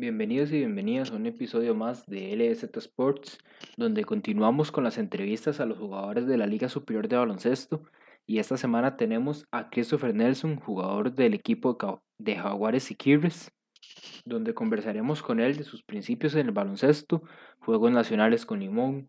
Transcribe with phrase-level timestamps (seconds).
[0.00, 3.36] Bienvenidos y bienvenidas a un episodio más de LZ Sports,
[3.76, 7.82] donde continuamos con las entrevistas a los jugadores de la Liga Superior de Baloncesto.
[8.24, 11.76] Y esta semana tenemos a Christopher Nelson, jugador del equipo
[12.16, 12.96] de Jaguares y
[14.24, 17.24] donde conversaremos con él de sus principios en el baloncesto,
[17.58, 19.08] juegos nacionales con Limón,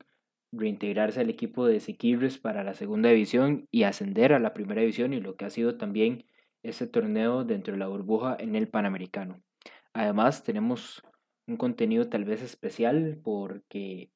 [0.52, 5.14] reintegrarse al equipo de Siquirres para la segunda división y ascender a la primera división
[5.14, 6.26] y lo que ha sido también
[6.64, 9.40] ese torneo dentro de la burbuja en el Panamericano.
[10.00, 11.04] Además, tenemos
[11.46, 14.10] un contenido tal vez especial porque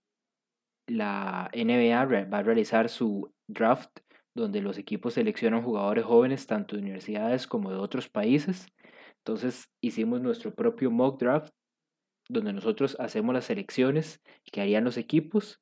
[0.87, 3.99] la NBA va a realizar su draft
[4.33, 8.65] donde los equipos seleccionan jugadores jóvenes tanto de universidades como de otros países.
[9.17, 11.53] Entonces hicimos nuestro propio mock draft
[12.29, 14.21] donde nosotros hacemos las selecciones
[14.53, 15.59] que harían los equipos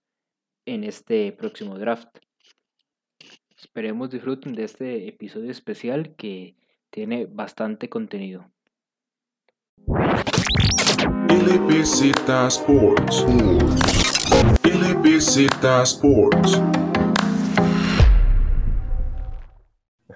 [0.68, 2.16] en este próximo draft.
[3.58, 6.58] Esperemos disfruten de este episodio especial que
[6.92, 8.52] tiene bastante contenido.
[11.30, 12.12] LBZ
[12.48, 13.26] Sports.
[14.64, 15.48] LBZ
[15.84, 16.62] Sports.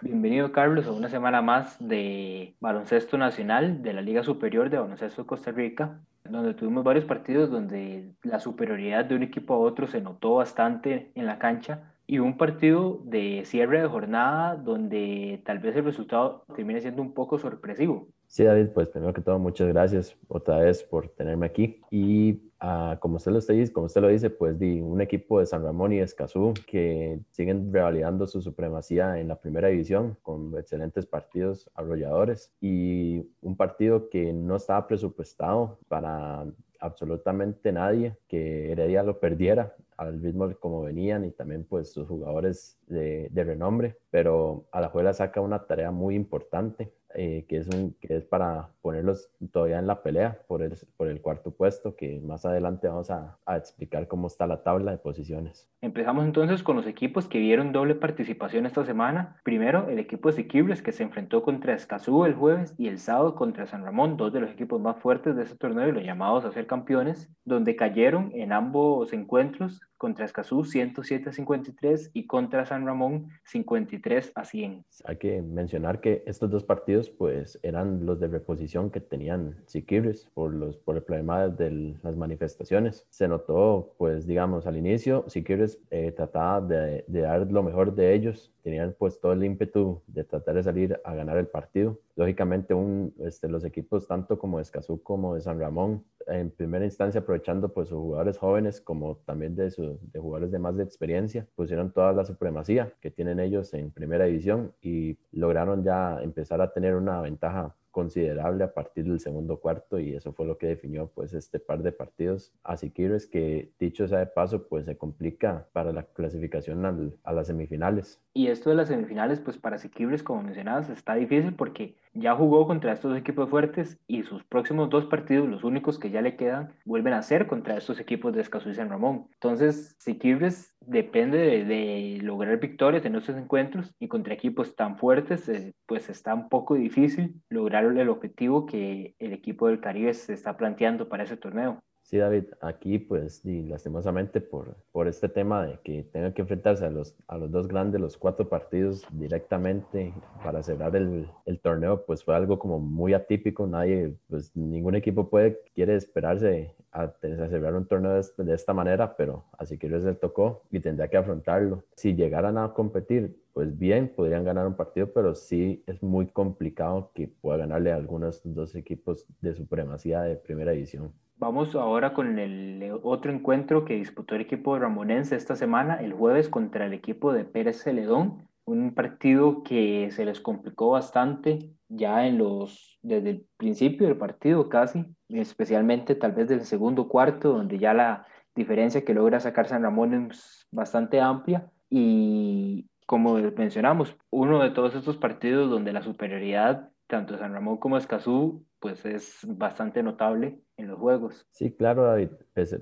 [0.01, 5.23] Bienvenido Carlos a una semana más de baloncesto nacional de la Liga Superior de Baloncesto
[5.23, 9.87] de Costa Rica, donde tuvimos varios partidos donde la superioridad de un equipo a otro
[9.87, 15.59] se notó bastante en la cancha y un partido de cierre de jornada donde tal
[15.59, 18.09] vez el resultado termine siendo un poco sorpresivo.
[18.35, 21.79] Sí, David, pues primero que todo, muchas gracias otra vez por tenerme aquí.
[21.89, 25.45] Y uh, como, usted lo dice, como usted lo dice, pues di un equipo de
[25.45, 31.05] San Ramón y Escazú que siguen revalidando su supremacía en la primera división con excelentes
[31.05, 36.45] partidos arrolladores y un partido que no estaba presupuestado para
[36.81, 42.77] absolutamente nadie que Heredia lo perdiera al ritmo como venían y también pues sus jugadores
[42.87, 48.17] de, de renombre, pero Alajuela saca una tarea muy importante eh, que, es un, que
[48.17, 52.45] es para ponerlos todavía en la pelea por el, por el cuarto puesto, que más
[52.45, 55.69] adelante vamos a, a, explicar cómo está la tabla de posiciones.
[55.81, 59.37] Empezamos entonces con los equipos que vieron doble participación esta semana.
[59.43, 63.35] Primero, el equipo de Siquibres, que se enfrentó contra Escazú el jueves y el sábado
[63.35, 66.45] contra San Ramón, dos de los equipos más fuertes de este torneo y los llamados
[66.45, 72.65] a ser campeones, donde cayeron en ambos encuentros contra Escazú 107 a 53 y contra
[72.65, 74.85] San Ramón 53 a 100.
[75.05, 80.29] Hay que mencionar que estos dos partidos pues eran los de reposición que tenían Siquibres
[80.33, 83.05] por, los, por el problema de las manifestaciones.
[83.09, 88.13] Se notó pues digamos al inicio Siquibres eh, trataba de, de dar lo mejor de
[88.13, 91.99] ellos, tenían pues todo el ímpetu de tratar de salir a ganar el partido.
[92.15, 96.85] Lógicamente un, este, los equipos tanto como de Escazú como de San Ramón en primera
[96.85, 100.83] instancia aprovechando pues sus jugadores jóvenes como también de, su, de jugadores de más de
[100.83, 106.61] experiencia, pusieron toda la supremacía que tienen ellos en primera división y lograron ya empezar
[106.61, 110.67] a tener una ventaja considerable a partir del segundo cuarto y eso fue lo que
[110.67, 114.97] definió pues este par de partidos a Siquirres que dicho sea de paso pues se
[114.97, 116.85] complica para la clasificación
[117.23, 118.21] a las semifinales.
[118.33, 122.67] Y esto de las semifinales pues para Siquirres como mencionabas está difícil porque ya jugó
[122.67, 126.73] contra estos equipos fuertes y sus próximos dos partidos, los únicos que ya le quedan,
[126.83, 129.29] vuelven a ser contra estos equipos de Escazú y San Ramón.
[129.35, 135.47] Entonces Siquirres depende de, de, lograr victorias en estos encuentros y contra equipos tan fuertes,
[135.49, 140.33] eh, pues está un poco difícil lograr el objetivo que el equipo del Caribe se
[140.33, 141.81] está planteando para ese torneo.
[142.05, 146.85] Sí, David, aquí pues y lastimosamente por, por este tema de que tenga que enfrentarse
[146.85, 150.13] a los, a los dos grandes, los cuatro partidos directamente
[150.43, 153.65] para cerrar el, el torneo, pues fue algo como muy atípico.
[153.65, 158.73] Nadie, pues ningún equipo puede, quiere esperarse a, a celebrar un torneo de, de, esta
[158.73, 161.83] manera, pero así que les tocó y tendría que afrontarlo.
[161.95, 167.11] Si llegaran a competir, pues bien, podrían ganar un partido, pero sí es muy complicado
[167.13, 171.13] que pueda ganarle a algunos dos equipos de supremacía de primera división.
[171.37, 176.47] Vamos ahora con el otro encuentro que disputó el equipo ramonense esta semana, el jueves,
[176.47, 178.47] contra el equipo de Pérez Celedón.
[178.63, 184.69] Un partido que se les complicó bastante ya en los, desde el principio del partido
[184.69, 189.83] casi, especialmente tal vez del segundo cuarto, donde ya la diferencia que logra sacar San
[189.83, 191.69] Ramón es bastante amplia.
[191.89, 197.97] Y como mencionamos, uno de todos estos partidos donde la superioridad tanto San Ramón como
[197.97, 201.45] Escazú, pues es bastante notable en los juegos.
[201.51, 202.29] Sí, claro, David.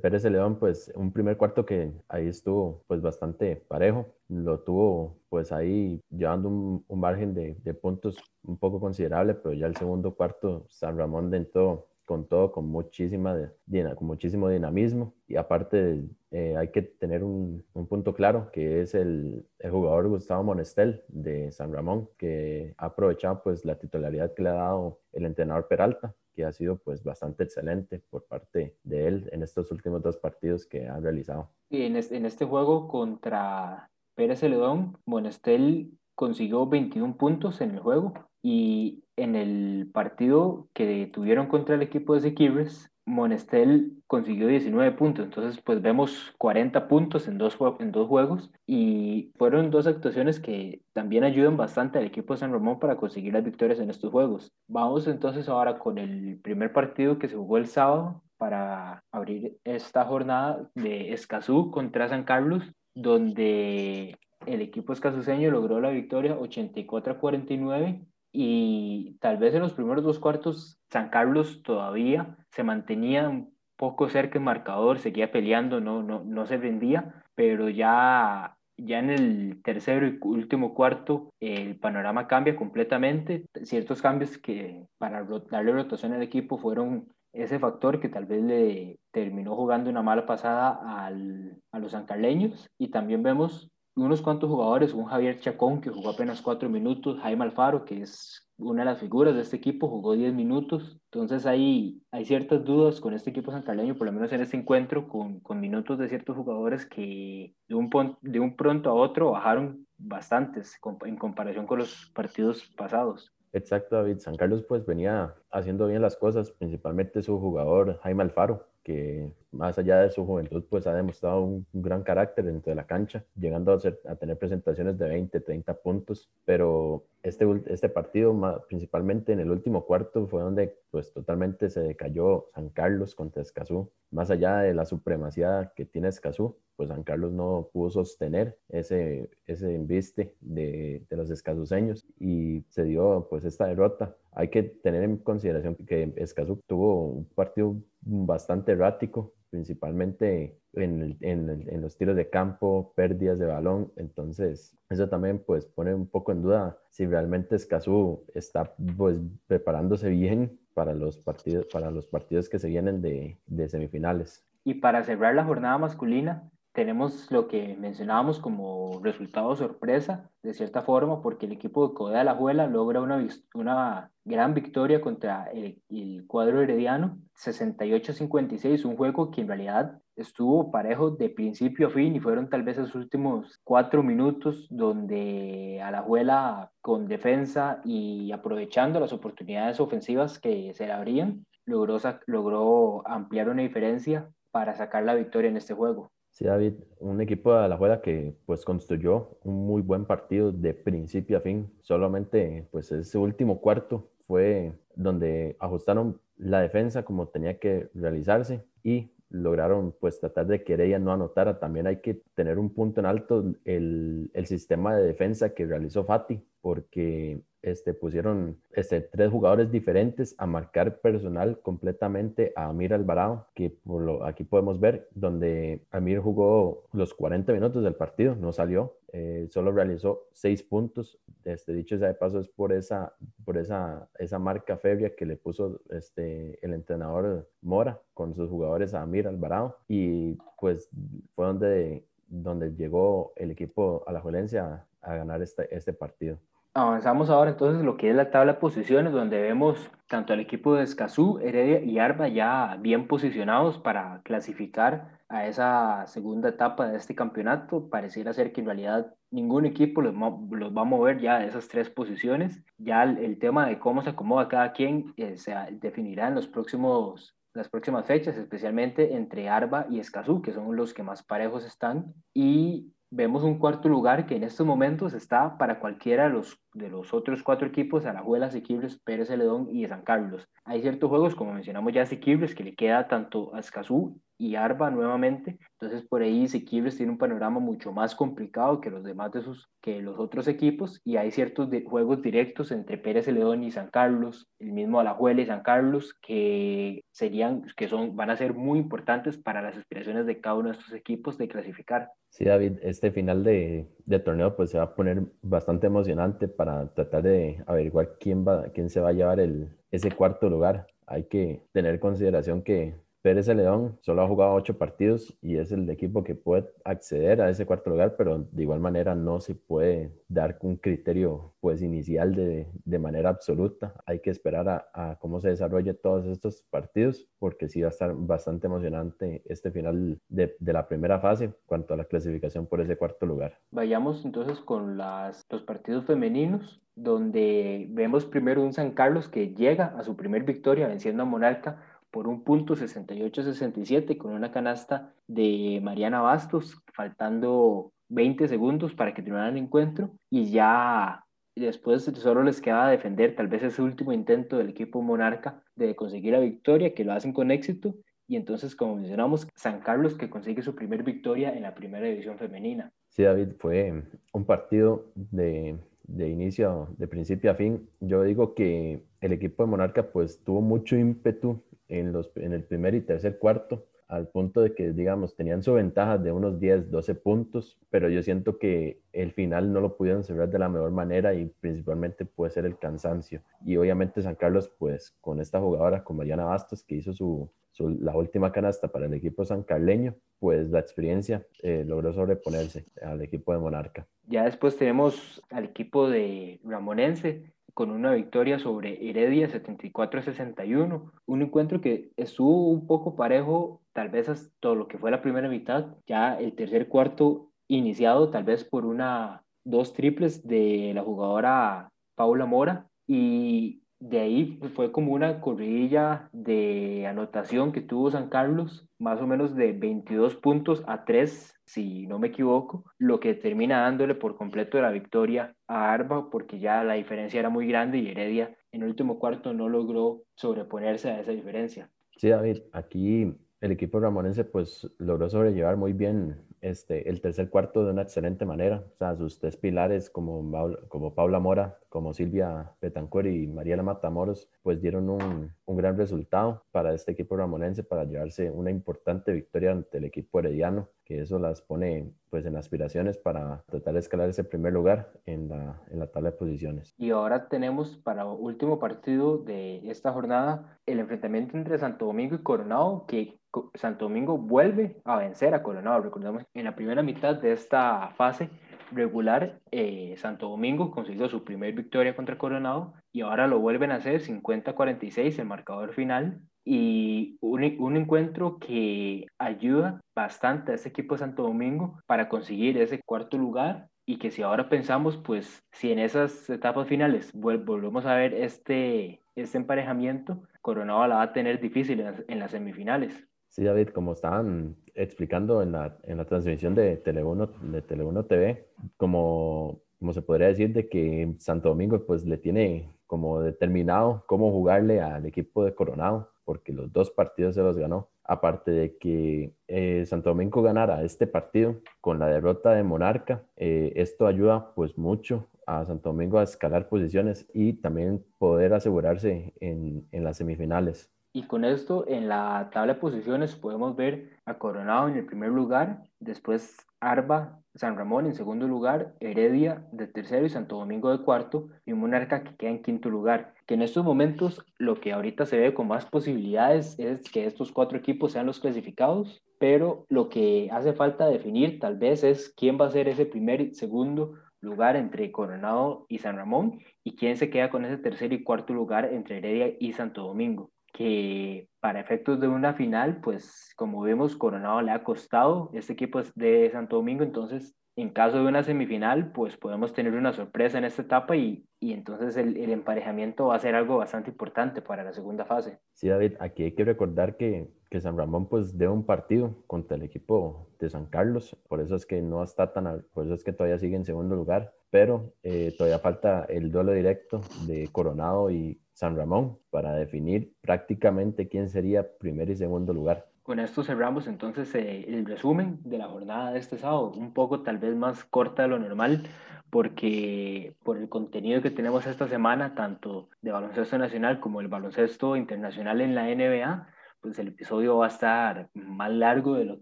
[0.01, 4.15] Pérez León, pues un primer cuarto que ahí estuvo pues bastante parejo.
[4.33, 9.53] Lo tuvo pues ahí llevando un, un margen de, de, puntos un poco considerable, pero
[9.53, 13.51] ya el segundo cuarto San Ramón entró con todo, con, muchísima,
[13.95, 15.13] con muchísimo dinamismo.
[15.27, 20.09] Y aparte eh, hay que tener un, un, punto claro, que es el, el, jugador
[20.09, 24.99] Gustavo Monestel de San Ramón, que ha aprovechado pues la titularidad que le ha dado
[25.13, 29.69] el entrenador Peralta que ha sido pues bastante excelente por parte de él en estos
[29.71, 31.51] últimos dos partidos que ha realizado.
[31.69, 38.13] Y en en este juego contra Pérez Celedón, Monestel consiguió 21 puntos en el juego
[38.41, 45.25] y en el partido que tuvieron contra el equipo de Sequibres, Monestel consiguió 19 puntos,
[45.25, 50.81] entonces pues vemos 40 puntos en dos, en dos juegos y fueron dos actuaciones que
[50.93, 54.53] también ayudan bastante al equipo de San Ramón para conseguir las victorias en estos juegos.
[54.67, 60.05] Vamos entonces ahora con el primer partido que se jugó el sábado para abrir esta
[60.05, 67.17] jornada de Escazú contra San Carlos, donde el equipo escazuseño logró la victoria 84 a
[67.17, 68.01] 49
[68.31, 74.09] y tal vez en los primeros dos cuartos San Carlos todavía se mantenía un poco
[74.09, 79.61] cerca del marcador, seguía peleando, no, no, no se rendía, pero ya, ya en el
[79.63, 83.45] tercero y último cuarto el panorama cambia completamente.
[83.63, 88.99] Ciertos cambios que para darle rotación al equipo fueron ese factor que tal vez le
[89.11, 94.93] terminó jugando una mala pasada al, a los sancarleños y también vemos unos cuantos jugadores,
[94.93, 98.99] un Javier Chacón que jugó apenas cuatro minutos, Jaime Alfaro que es una de las
[98.99, 103.51] figuras de este equipo, jugó diez minutos, entonces hay, hay ciertas dudas con este equipo
[103.51, 107.75] sancarleño, por lo menos en este encuentro, con, con minutos de ciertos jugadores que de
[107.75, 107.89] un,
[108.21, 113.32] de un pronto a otro bajaron bastantes en comparación con los partidos pasados.
[113.53, 114.17] Exacto, David.
[114.19, 119.77] San Carlos pues venía haciendo bien las cosas, principalmente su jugador Jaime Alfaro, que más
[119.77, 123.71] allá de su juventud, pues ha demostrado un, gran carácter dentro de la cancha, llegando
[123.71, 128.35] a, a, tener presentaciones de 20, 30 puntos, pero este, este partido,
[128.67, 133.89] principalmente en el último cuarto, fue donde pues totalmente se decayó San Carlos contra Escazú.
[134.11, 139.29] Más allá de la supremacía que tiene Escazú, pues San Carlos no pudo sostener ese,
[139.45, 144.15] ese embiste de, de los escazuseños y se dio pues esta derrota.
[144.31, 151.81] Hay que tener en consideración que Escazú tuvo un partido bastante errático, principalmente en, en,
[151.81, 153.91] los tiros de campo, pérdidas de balón.
[153.97, 160.09] Entonces, eso también pues pone un poco en duda si realmente Escazú está pues preparándose
[160.09, 164.43] bien para los partidos, para los partidos que se vienen de, de semifinales.
[164.63, 170.81] Y para cerrar la jornada masculina, tenemos lo que mencionábamos como resultado sorpresa, de cierta
[170.81, 175.45] forma, porque el equipo de Coda de la Juela logra una, una gran victoria contra
[175.53, 181.91] el, el cuadro herediano, 68-56, un juego que en realidad estuvo parejo de principio a
[181.91, 187.81] fin y fueron tal vez los últimos cuatro minutos donde a la Juela con defensa
[187.83, 194.75] y aprovechando las oportunidades ofensivas que se le abrían, logró, logró ampliar una diferencia para
[194.75, 196.12] sacar la victoria en este juego.
[196.33, 200.73] Sí, David, un equipo de la Juela que pues construyó un muy buen partido de
[200.73, 201.71] principio a fin.
[201.81, 209.11] Solamente pues ese último cuarto fue donde ajustaron la defensa como tenía que realizarse y
[209.29, 211.59] lograron pues tratar de que ella no anotara.
[211.59, 216.03] También hay que tener un punto en alto el, el sistema de defensa que realizó
[216.03, 223.47] Fati, porque este, pusieron este, tres jugadores diferentes a marcar personal completamente a Amir Alvarado,
[223.53, 228.53] que por lo, aquí podemos ver donde Amir jugó los 40 minutos del partido, no
[228.53, 231.19] salió, eh, solo realizó seis puntos.
[231.43, 233.13] Este, dicho sea de paso, es por esa,
[233.43, 238.93] por esa, esa marca febria que le puso este, el entrenador Mora con sus jugadores
[238.93, 239.79] a Amir Alvarado.
[239.89, 240.89] Y pues
[241.35, 246.39] fue donde, donde llegó el equipo a la violencia a ganar este, este partido.
[246.75, 250.73] Avanzamos ahora entonces lo que es la tabla de posiciones, donde vemos tanto al equipo
[250.73, 256.97] de Escazú, Heredia y Arba ya bien posicionados para clasificar a esa segunda etapa de
[256.97, 257.89] este campeonato.
[257.89, 261.67] Pareciera ser que en realidad ningún equipo los, los va a mover ya de esas
[261.67, 262.63] tres posiciones.
[262.79, 267.35] Ya el, tema de cómo se acomoda cada quien eh, se definirá en los próximos
[267.53, 272.15] las próximas fechas, especialmente entre Arba y Escazú, que son los que más parejos están.
[272.33, 276.89] Y vemos un cuarto lugar que en estos momentos está para cualquiera de los, de
[276.89, 280.47] los otros cuatro equipos, Alajuela, Siquibres, Pérez Celedón y San Carlos.
[280.65, 284.89] Hay ciertos juegos, como mencionamos ya, Siquibres, que le queda tanto a Escazú y Arba
[284.89, 285.57] nuevamente.
[285.79, 289.69] Entonces por ahí Siquibres tiene un panorama mucho más complicado que los demás de sus,
[289.81, 294.47] que los otros equipos y hay ciertos juegos directos entre Pérez Celedón y San Carlos,
[294.59, 299.37] el mismo Alajuela y San Carlos que serían, que son, van a ser muy importantes
[299.37, 302.09] para las aspiraciones de cada uno de estos equipos de clasificar.
[302.29, 306.87] Sí, David, este final de, de torneo pues se va a poner bastante emocionante para
[306.93, 310.87] tratar de averiguar quién va, quién se va a llevar el, ese cuarto lugar.
[311.07, 315.89] Hay que tener consideración que Pérez Celedón solo ha jugado ocho partidos y es el
[315.89, 320.11] equipo que puede acceder a ese cuarto lugar, pero de igual manera no se puede
[320.27, 323.93] dar un criterio pues inicial de, de manera absoluta.
[324.05, 328.13] Hay que esperar a, cómo se desarrolle todos estos partidos porque sí va a estar
[328.13, 332.97] bastante emocionante este final de, de la primera fase cuanto a la clasificación por ese
[332.97, 333.57] cuarto lugar.
[333.71, 340.03] Vayamos entonces con los partidos femeninos donde vemos primero un San Carlos que llega a
[340.03, 346.21] su primer victoria venciendo a Monarca por un punto 68-67 con una canasta de Mariana
[346.21, 352.87] Bastos, faltando 20 segundos para que terminara el encuentro y ya después solo les queda
[352.87, 357.13] defender tal vez ese último intento del equipo Monarca de conseguir la victoria, que lo
[357.13, 357.95] hacen con éxito.
[358.27, 362.37] Y entonces, como mencionamos, San Carlos que consigue su primer victoria en la primera división
[362.37, 362.91] femenina.
[363.09, 364.03] Sí, David, fue
[364.33, 367.89] un partido de, de inicio, de principio a fin.
[367.99, 372.63] Yo digo que el equipo de Monarca pues tuvo mucho ímpetu en, los, en el
[372.63, 376.91] primer y tercer cuarto, al punto de que, digamos, tenían su ventaja de unos 10,
[376.91, 380.91] 12 puntos, pero yo siento que el final no lo pudieron cerrar de la mejor
[380.91, 383.41] manera y principalmente puede ser el cansancio.
[383.65, 387.89] Y obviamente San Carlos, pues con esta jugadora, con Mariana Bastos, que hizo su, su
[387.89, 393.53] la última canasta para el equipo sancarleño, pues la experiencia eh, logró sobreponerse al equipo
[393.53, 394.05] de Monarca.
[394.27, 401.81] Ya después tenemos al equipo de Ramonense, con una victoria sobre Heredia 74-61, un encuentro
[401.81, 406.39] que estuvo un poco parejo, tal vez hasta lo que fue la primera mitad, ya
[406.39, 412.87] el tercer cuarto iniciado tal vez por una dos triples de la jugadora Paula Mora.
[413.07, 419.27] Y de ahí fue como una corridilla de anotación que tuvo San Carlos, más o
[419.27, 424.35] menos de 22 puntos a 3, si no me equivoco, lo que termina dándole por
[424.35, 428.81] completo la victoria a Arba, porque ya la diferencia era muy grande y Heredia en
[428.81, 431.89] el último cuarto no logró sobreponerse a esa diferencia.
[432.17, 437.83] Sí, David, aquí el equipo ramonense pues logró sobrellevar muy bien este, el tercer cuarto
[437.83, 438.83] de una excelente manera.
[438.93, 440.49] O sea, sus tres pilares como,
[440.87, 446.63] como Paula Mora, como Silvia Betancourt y Mariela Matamoros, pues dieron un, un, gran resultado
[446.71, 451.37] para este equipo ramonense para llevarse una importante victoria ante el equipo herediano, que eso
[451.37, 455.99] las pone pues en aspiraciones para tratar de escalar ese primer lugar en la, en
[455.99, 456.95] la tabla de posiciones.
[456.97, 462.39] Y ahora tenemos para último partido de esta jornada el enfrentamiento entre Santo Domingo y
[462.41, 463.42] Coronado, que
[463.75, 466.01] Santo Domingo vuelve a vencer a Coronado.
[466.01, 468.49] Recordemos, en la primera mitad de esta fase
[468.91, 473.95] regular, eh, Santo Domingo consiguió su primer victoria contra Coronado y ahora lo vuelven a
[473.95, 481.15] hacer 50-46 el marcador final y un, un, encuentro que ayuda bastante a ese equipo
[481.15, 485.91] de Santo Domingo para conseguir ese cuarto lugar y que si ahora pensamos, pues si
[485.91, 491.59] en esas etapas finales volvemos a ver este, este emparejamiento, Coronado la va a tener
[491.59, 493.27] difícil en las semifinales.
[493.53, 498.67] Sí, David, como estaban explicando en la, en la transmisión de Tele1, de Tele1 TV,
[498.97, 504.51] como, como se podría decir de que Santo Domingo pues le tiene como determinado cómo
[504.51, 508.09] jugarle al equipo de Coronado, porque los dos partidos se los ganó.
[508.23, 513.93] Aparte de que eh, Santo Domingo ganara este partido con la derrota de Monarca, eh,
[513.97, 520.07] esto ayuda pues mucho a Santo Domingo a escalar posiciones y también poder asegurarse en,
[520.11, 521.13] en las semifinales.
[521.35, 525.49] Y con esto en la tabla de posiciones podemos ver a Coronado en el primer
[525.49, 531.23] lugar, después Arba, San Ramón en segundo lugar, Heredia de tercero y Santo Domingo de
[531.23, 533.55] cuarto y Monarca que queda en quinto lugar.
[533.65, 537.71] Que en estos momentos lo que ahorita se ve con más posibilidades es que estos
[537.71, 542.77] cuatro equipos sean los clasificados, pero lo que hace falta definir tal vez es quién
[542.79, 547.37] va a ser ese primer y segundo lugar entre Coronado y San Ramón y quién
[547.37, 551.99] se queda con ese tercer y cuarto lugar entre Heredia y Santo Domingo que para
[551.99, 556.69] efectos de una final, pues como vemos, Coronado le ha costado, este equipo es de
[556.71, 561.03] Santo Domingo, entonces en caso de una semifinal, pues podemos tener una sorpresa en esta
[561.03, 565.13] etapa y, y entonces el, el, emparejamiento va a ser algo bastante importante para la
[565.13, 565.79] segunda fase.
[565.93, 569.95] Sí, David, aquí hay que recordar que, que San Ramón pues debe un partido contra
[569.97, 573.43] el equipo de San Carlos, por eso es que no está tan, por eso es
[573.43, 578.51] que todavía sigue en segundo lugar, pero eh, todavía falta el duelo directo de Coronado
[578.51, 583.25] y San Ramón para definir prácticamente quién sería primer y segundo lugar.
[583.41, 587.61] Con esto cerramos entonces eh, el resumen de la jornada de este sábado, un poco
[587.61, 589.23] tal vez más corta de lo normal,
[589.71, 595.35] porque por el contenido que tenemos esta semana, tanto de baloncesto nacional como el baloncesto
[595.35, 596.87] internacional en la NBA,
[597.19, 599.81] pues el episodio va a estar más largo de lo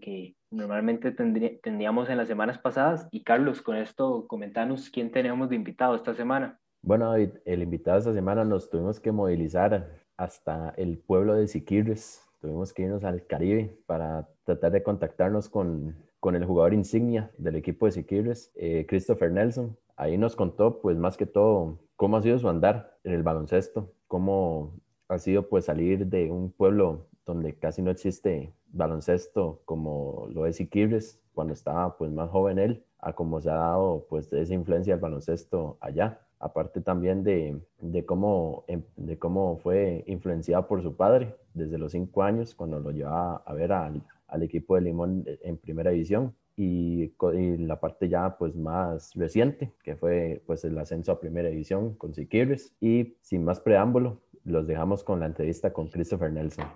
[0.00, 3.08] que normalmente tendríamos en las semanas pasadas.
[3.10, 6.60] Y Carlos, con esto comentanos quién tenemos de invitado esta semana.
[6.82, 12.28] Bueno, David, el invitado esta semana nos tuvimos que movilizar hasta el pueblo de Siquirres
[12.42, 17.54] tuvimos que irnos al Caribe para tratar de contactarnos con, con el jugador insignia del
[17.54, 19.78] equipo de Siquirres, eh, Christopher Nelson.
[19.96, 23.92] Ahí nos contó, pues más que todo, cómo ha sido su andar en el baloncesto,
[24.08, 24.74] cómo
[25.08, 30.60] ha sido pues salir de un pueblo donde casi no existe baloncesto como lo es
[30.60, 34.94] Iquibres, cuando estaba pues más joven él, a cómo se ha dado pues esa influencia
[34.94, 36.20] del baloncesto allá.
[36.38, 41.92] Aparte también de, de, cómo, em, de cómo fue influenciado por su padre desde los
[41.92, 46.34] cinco años, cuando lo llevaba a ver al, al equipo de Limón en primera división.
[46.54, 51.48] Y, y, la parte ya pues más reciente, que fue pues el ascenso a primera
[51.48, 52.74] división con Siquibres.
[52.80, 56.66] Y sin más preámbulo, los dejamos con la entrevista con Christopher Nelson.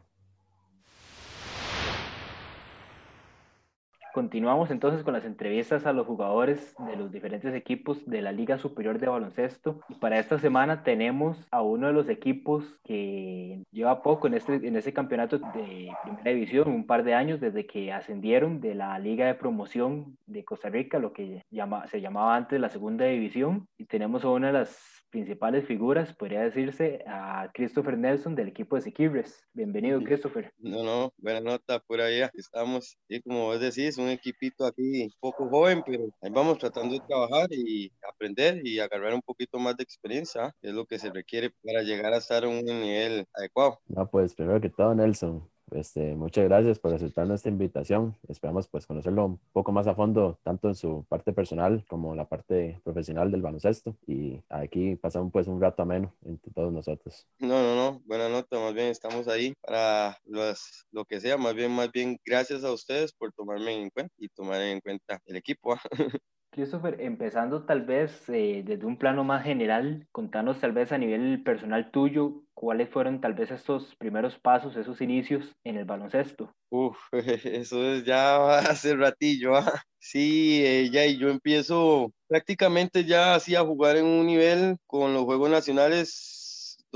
[4.17, 8.57] Continuamos entonces con las entrevistas a los jugadores de los diferentes equipos de la Liga
[8.57, 9.81] Superior de Baloncesto.
[9.91, 14.55] Y para esta semana tenemos a uno de los equipos que lleva poco en este,
[14.55, 18.99] en este campeonato de primera división, un par de años desde que ascendieron de la
[18.99, 23.69] Liga de Promoción de Costa Rica, lo que llama, se llamaba antes la segunda división.
[23.77, 28.77] Y tenemos a una de las principales figuras, podría decirse, a Christopher Nelson del equipo
[28.77, 29.47] de Sequibres.
[29.53, 30.53] Bienvenido, Christopher.
[30.59, 32.31] No, no, buena nota por allá.
[32.35, 36.95] Estamos, y como vos decís, un equipito aquí un poco joven, pero ahí vamos tratando
[36.95, 40.99] de trabajar y aprender y agarrar un poquito más de experiencia, que es lo que
[40.99, 43.81] se requiere para llegar a estar en un nivel adecuado.
[43.89, 48.17] No, pues primero que todo, Nelson, este, muchas gracias por aceptar nuestra invitación.
[48.29, 52.29] Esperamos pues conocerlo un poco más a fondo, tanto en su parte personal como la
[52.29, 53.97] parte profesional del baloncesto.
[54.07, 57.27] Y aquí pasamos pues un rato ameno entre todos nosotros.
[57.39, 61.55] No, no, no, buena nota, más bien estamos ahí para los, lo que sea, más
[61.55, 65.37] bien, más bien gracias a ustedes por tomarme en cuenta y tomar en cuenta el
[65.37, 65.75] equipo.
[65.75, 65.81] ¿ah?
[66.57, 71.43] Christopher, empezando tal vez eh, desde un plano más general, contanos tal vez a nivel
[71.43, 76.55] personal tuyo, cuáles fueron tal vez estos primeros pasos, esos inicios en el baloncesto.
[76.71, 76.97] Uf,
[77.45, 79.55] eso es ya hace ratillo.
[79.55, 79.83] ¿ah?
[79.99, 85.13] Sí, eh, ya y yo empiezo prácticamente ya así a jugar en un nivel con
[85.13, 86.36] los Juegos Nacionales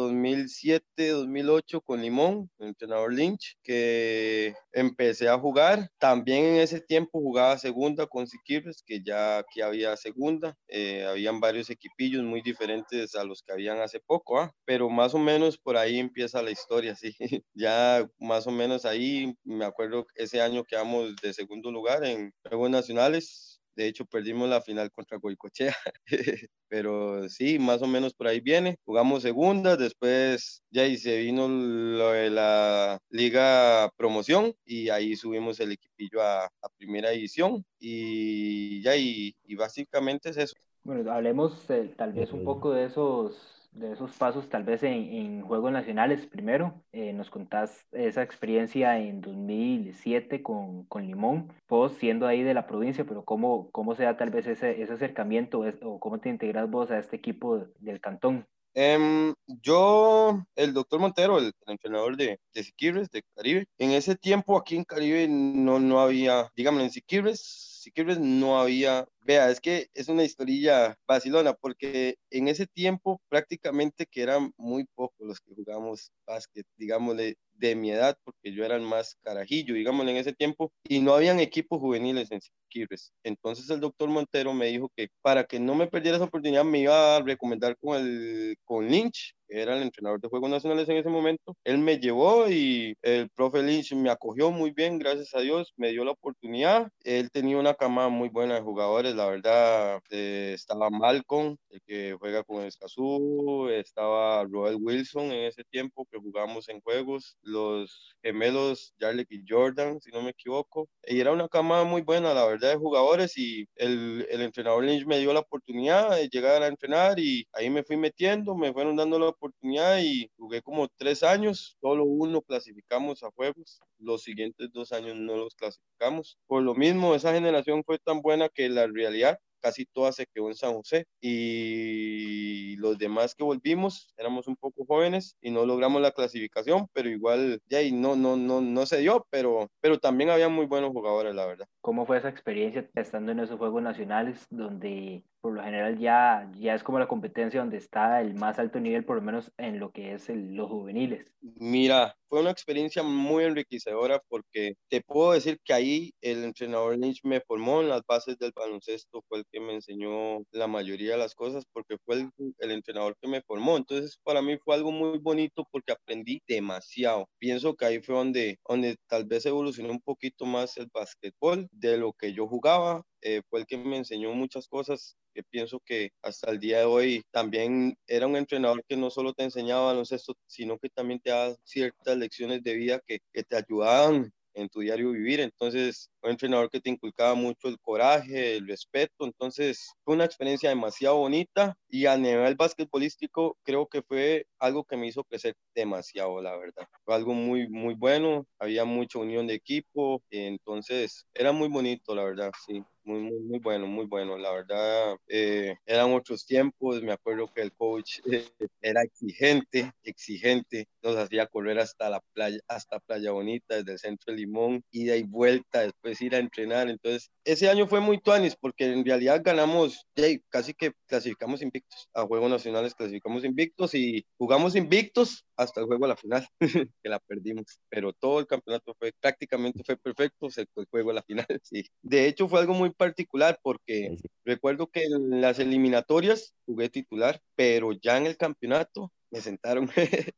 [0.04, 5.88] 2007, 2008 con Limón, el entrenador Lynch, que empecé a jugar.
[5.98, 10.56] También en ese tiempo jugaba segunda con Siquibres, que ya aquí había segunda.
[10.68, 14.52] Eh, habían varios equipillos muy diferentes a los que habían hace poco, ¿ah?
[14.64, 17.14] pero más o menos por ahí empieza la historia, sí.
[17.54, 22.70] ya más o menos ahí, me acuerdo ese año quedamos de segundo lugar en Juegos
[22.70, 25.74] Nacionales de hecho, perdimos la final contra Goicochea.
[26.68, 28.76] Pero sí, más o menos por ahí viene.
[28.84, 35.60] Jugamos segunda, después ya y se vino lo de la Liga Promoción y ahí subimos
[35.60, 37.64] el equipillo a, a primera división.
[37.78, 40.54] Y ya, y, y, básicamente es eso.
[40.82, 44.92] Bueno, hablemos eh, tal vez un poco de esos de esos pasos tal vez en,
[44.92, 46.82] en Juegos Nacionales primero.
[46.92, 52.66] Eh, nos contás esa experiencia en 2007 con, con Limón, vos siendo ahí de la
[52.66, 56.70] provincia, pero cómo, cómo se da tal vez ese, ese acercamiento o cómo te integras
[56.70, 58.46] vos a este equipo del cantón.
[58.72, 64.14] Um, yo, el doctor Montero, el, el entrenador de, de Siquibres, de Caribe, en ese
[64.14, 69.58] tiempo aquí en Caribe no, no había, dígame, en Siquibres, Siquibres no había, vea, es
[69.58, 75.40] que es una historia vacilona, porque en ese tiempo prácticamente que eran muy pocos los
[75.40, 80.18] que jugamos básquet, digámosle, de mi edad, porque yo era el más carajillo, digámosle, en
[80.18, 83.12] ese tiempo, y no habían equipos juveniles en Siquibres.
[83.24, 86.80] Entonces el doctor Montero me dijo que para que no me perdiera esa oportunidad me
[86.80, 91.08] iba a recomendar con, el, con Lynch, era el entrenador de Juegos Nacionales en ese
[91.08, 91.56] momento.
[91.64, 95.90] Él me llevó y el profe Lynch me acogió muy bien, gracias a Dios, me
[95.90, 96.88] dio la oportunidad.
[97.04, 102.16] Él tenía una cama muy buena de jugadores, la verdad, eh, estaba Malcolm, el que
[102.18, 108.94] juega con Escazú, estaba Roel Wilson en ese tiempo que jugamos en juegos, los gemelos
[108.98, 110.88] Jarlek y Jordan, si no me equivoco.
[111.06, 115.06] Y era una cama muy buena, la verdad, de jugadores y el, el entrenador Lynch
[115.06, 118.96] me dio la oportunidad de llegar a entrenar y ahí me fui metiendo, me fueron
[118.96, 124.70] dando la oportunidad y jugué como tres años, solo uno clasificamos a juegos, los siguientes
[124.72, 126.38] dos años no los clasificamos.
[126.46, 130.48] Por lo mismo, esa generación fue tan buena que la realidad casi toda se quedó
[130.48, 136.00] en San José y los demás que volvimos éramos un poco jóvenes y no logramos
[136.02, 140.30] la clasificación, pero igual ya y no no no no se dio, pero pero también
[140.30, 141.66] había muy buenos jugadores, la verdad.
[141.82, 146.74] ¿Cómo fue esa experiencia estando en esos Juegos Nacionales donde por lo general ya, ya
[146.74, 149.92] es como la competencia donde está el más alto nivel, por lo menos en lo
[149.92, 151.32] que es el, los juveniles?
[151.42, 157.20] Mira, fue una experiencia muy enriquecedora porque te puedo decir que ahí el entrenador Lynch
[157.24, 161.18] me formó en las bases del baloncesto, fue el que me enseñó la mayoría de
[161.18, 163.76] las cosas porque fue el, el entrenador que me formó.
[163.78, 167.26] Entonces, para mí fue algo muy bonito porque aprendí demasiado.
[167.38, 171.96] Pienso que ahí fue donde, donde tal vez evolucionó un poquito más el básquetbol de
[171.96, 173.02] lo que yo jugaba.
[173.22, 176.84] Eh, fue el que me enseñó muchas cosas que pienso que hasta el día de
[176.86, 181.30] hoy también era un entrenador que no solo te enseñaba baloncesto, sino que también te
[181.30, 185.40] daba ciertas lecciones de vida que, que te ayudaban en tu diario vivir.
[185.40, 189.24] Entonces, un entrenador que te inculcaba mucho el coraje, el respeto.
[189.24, 194.96] Entonces, fue una experiencia demasiado bonita y a nivel basquetbolístico creo que fue algo que
[194.96, 196.86] me hizo crecer demasiado, la verdad.
[197.04, 198.46] Fue algo muy, muy bueno.
[198.58, 200.22] Había mucha unión de equipo.
[200.30, 204.38] Entonces, era muy bonito, la verdad, sí muy, muy, muy bueno, muy bueno.
[204.38, 207.02] La verdad, eh, eran otros tiempos.
[207.02, 208.48] Me acuerdo que el coach eh,
[208.80, 210.86] era exigente, exigente.
[211.02, 215.16] Nos hacía correr hasta la playa, hasta Playa Bonita, desde el centro de Limón, ida
[215.16, 216.88] y vuelta, después ir a entrenar.
[216.88, 220.06] Entonces, ese año fue muy tuanis porque en realidad ganamos,
[220.48, 222.08] casi que clasificamos invictos.
[222.14, 226.46] A Juegos Nacionales clasificamos invictos y jugamos invictos hasta el juego a la final,
[227.02, 227.80] que la perdimos.
[227.88, 231.46] Pero todo el campeonato fue prácticamente fue perfecto, excepto el juego a la final.
[231.62, 231.84] Sí.
[232.02, 237.92] De hecho, fue algo muy particular porque recuerdo que en las eliminatorias jugué titular, pero
[237.92, 239.88] ya en el campeonato me sentaron,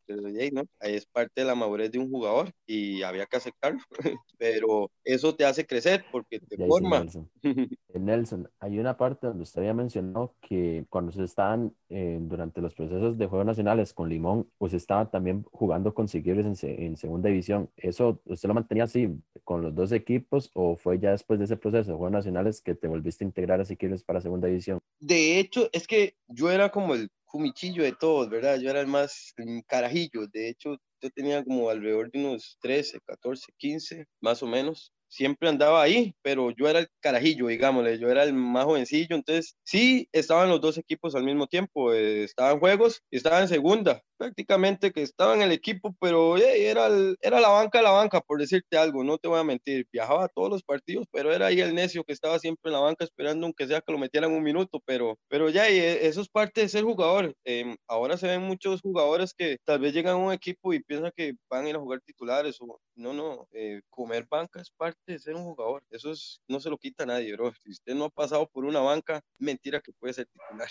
[0.53, 0.65] ¿no?
[0.81, 3.81] Ahí es parte de la madurez de un jugador y había que aceptarlo,
[4.39, 7.01] pero eso te hace crecer porque te forma.
[7.01, 7.31] Nelson.
[7.95, 12.63] Eh, Nelson, hay una parte donde usted había mencionado que cuando se estaban eh, durante
[12.63, 16.97] los procesos de Juegos Nacionales con Limón, pues estaba también jugando con Siquirres en, en,
[16.97, 17.69] segunda división.
[17.77, 19.11] ¿Eso usted lo mantenía así
[19.45, 22.75] con los dos equipos o fue ya después de ese proceso de Juegos Nacionales que
[22.75, 24.79] te volviste a integrar a Siquirres para segunda división?
[24.99, 28.59] De hecho, es que yo era como el fumichillo de todos, ¿verdad?
[28.61, 29.35] Yo era el más
[29.67, 30.29] carajillo.
[30.33, 35.49] De hecho, yo tenía como alrededor de unos 13, 14, 15, más o menos siempre
[35.49, 40.09] andaba ahí, pero yo era el carajillo, digámosle, yo era el más jovencillo, entonces sí,
[40.11, 44.93] estaban los dos equipos al mismo tiempo, eh, estaban juegos y estaban en segunda, prácticamente
[44.93, 46.87] que estaba en el equipo, pero era,
[47.21, 50.29] era la banca la banca, por decirte algo, no te voy a mentir, viajaba a
[50.29, 53.47] todos los partidos, pero era ahí el necio que estaba siempre en la banca esperando
[53.47, 56.61] aunque sea que lo metieran un minuto, pero, pero ya, y eh, eso es parte
[56.61, 57.35] de ser jugador.
[57.45, 61.11] Em, ahora se ven muchos jugadores que tal vez llegan a un equipo y piensan
[61.17, 65.01] que van a ir a jugar titulares o no, no, eh, comer banca es parte
[65.07, 65.83] de ser un jugador.
[65.91, 67.53] Eso es, no se lo quita a nadie, bro.
[67.63, 70.69] Si usted no ha pasado por una banca, mentira que puede ser titular.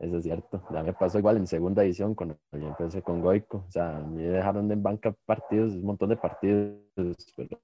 [0.00, 0.62] Eso es cierto.
[0.72, 3.64] Ya me pasó igual en segunda edición cuando yo con Goico.
[3.68, 6.76] O sea, me dejaron de en banca partidos, un montón de partidos,
[7.36, 7.58] pero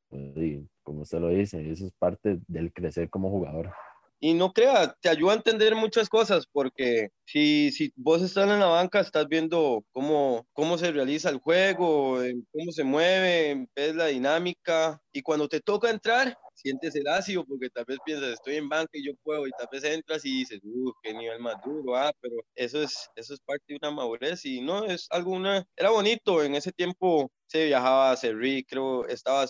[0.83, 3.73] como usted lo dice, eso es parte del crecer como jugador
[4.21, 8.61] y no crea, te ayuda a entender muchas cosas, porque si, si vos estás en
[8.61, 12.19] la banca, estás viendo cómo, cómo se realiza el juego,
[12.53, 17.69] cómo se mueve, ves la dinámica, y cuando te toca entrar, sientes el ácido, porque
[17.71, 20.61] tal vez piensas, estoy en banca y yo puedo, y tal vez entras y dices,
[20.65, 24.45] uff, qué nivel más duro, ah, pero eso es, eso es parte de una madurez,
[24.45, 29.43] y no, es alguna, era bonito, en ese tiempo se viajaba a Cerrí, creo, estaba
[29.43, 29.49] a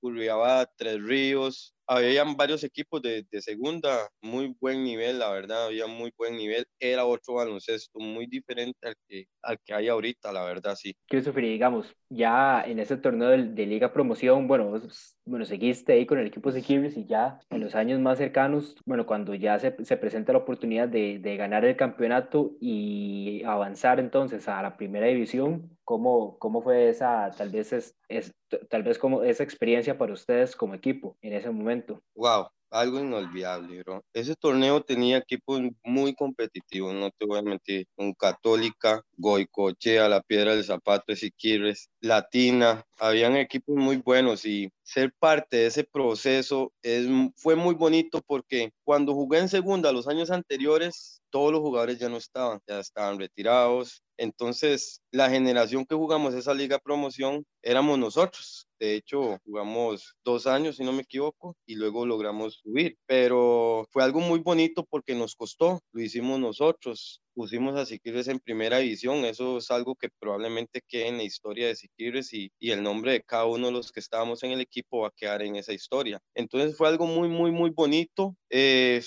[0.00, 5.86] Curriabá, Tres Ríos, habían varios equipos de, de, segunda, muy buen nivel, la verdad, había
[5.86, 6.64] muy buen nivel.
[6.78, 10.96] Era otro baloncesto muy diferente al que, al que hay ahorita, la verdad, sí.
[11.08, 14.80] Christopher, digamos, ya en ese torneo de, de Liga Promoción, bueno,
[15.26, 19.06] bueno, seguiste ahí con el equipo de y ya en los años más cercanos, bueno,
[19.06, 24.48] cuando ya se, se presenta la oportunidad de, de ganar el campeonato y avanzar entonces
[24.48, 28.34] a la primera división, ¿Cómo, ¿Cómo fue esa, tal vez, es, es,
[28.70, 32.02] tal vez como esa experiencia para ustedes como equipo en ese momento?
[32.14, 34.04] Wow, algo inolvidable, bro.
[34.12, 37.86] Ese torneo tenía equipos muy competitivos, no te voy a mentir.
[37.96, 45.12] Un Católica, Goicochea, La Piedra del Zapato, Siquirres, Latina, habían equipos muy buenos y ser
[45.18, 47.06] parte de ese proceso es,
[47.36, 52.08] fue muy bonito porque cuando jugué en segunda los años anteriores, todos los jugadores ya
[52.08, 58.68] no estaban, ya estaban retirados, entonces, la generación que jugamos esa liga promoción éramos nosotros.
[58.84, 62.98] De hecho, jugamos dos años, si no me equivoco, y luego logramos subir.
[63.06, 68.38] Pero fue algo muy bonito porque nos costó, lo hicimos nosotros pusimos a Siquirres en
[68.38, 69.24] primera división.
[69.24, 73.12] Eso es algo que probablemente quede en la historia de Siquirres y, y, el nombre
[73.12, 75.72] de cada uno de los que estábamos en el equipo va a quedar en esa
[75.72, 76.20] historia.
[76.34, 78.36] Entonces fue algo muy, muy, muy bonito.
[78.50, 79.02] Eh,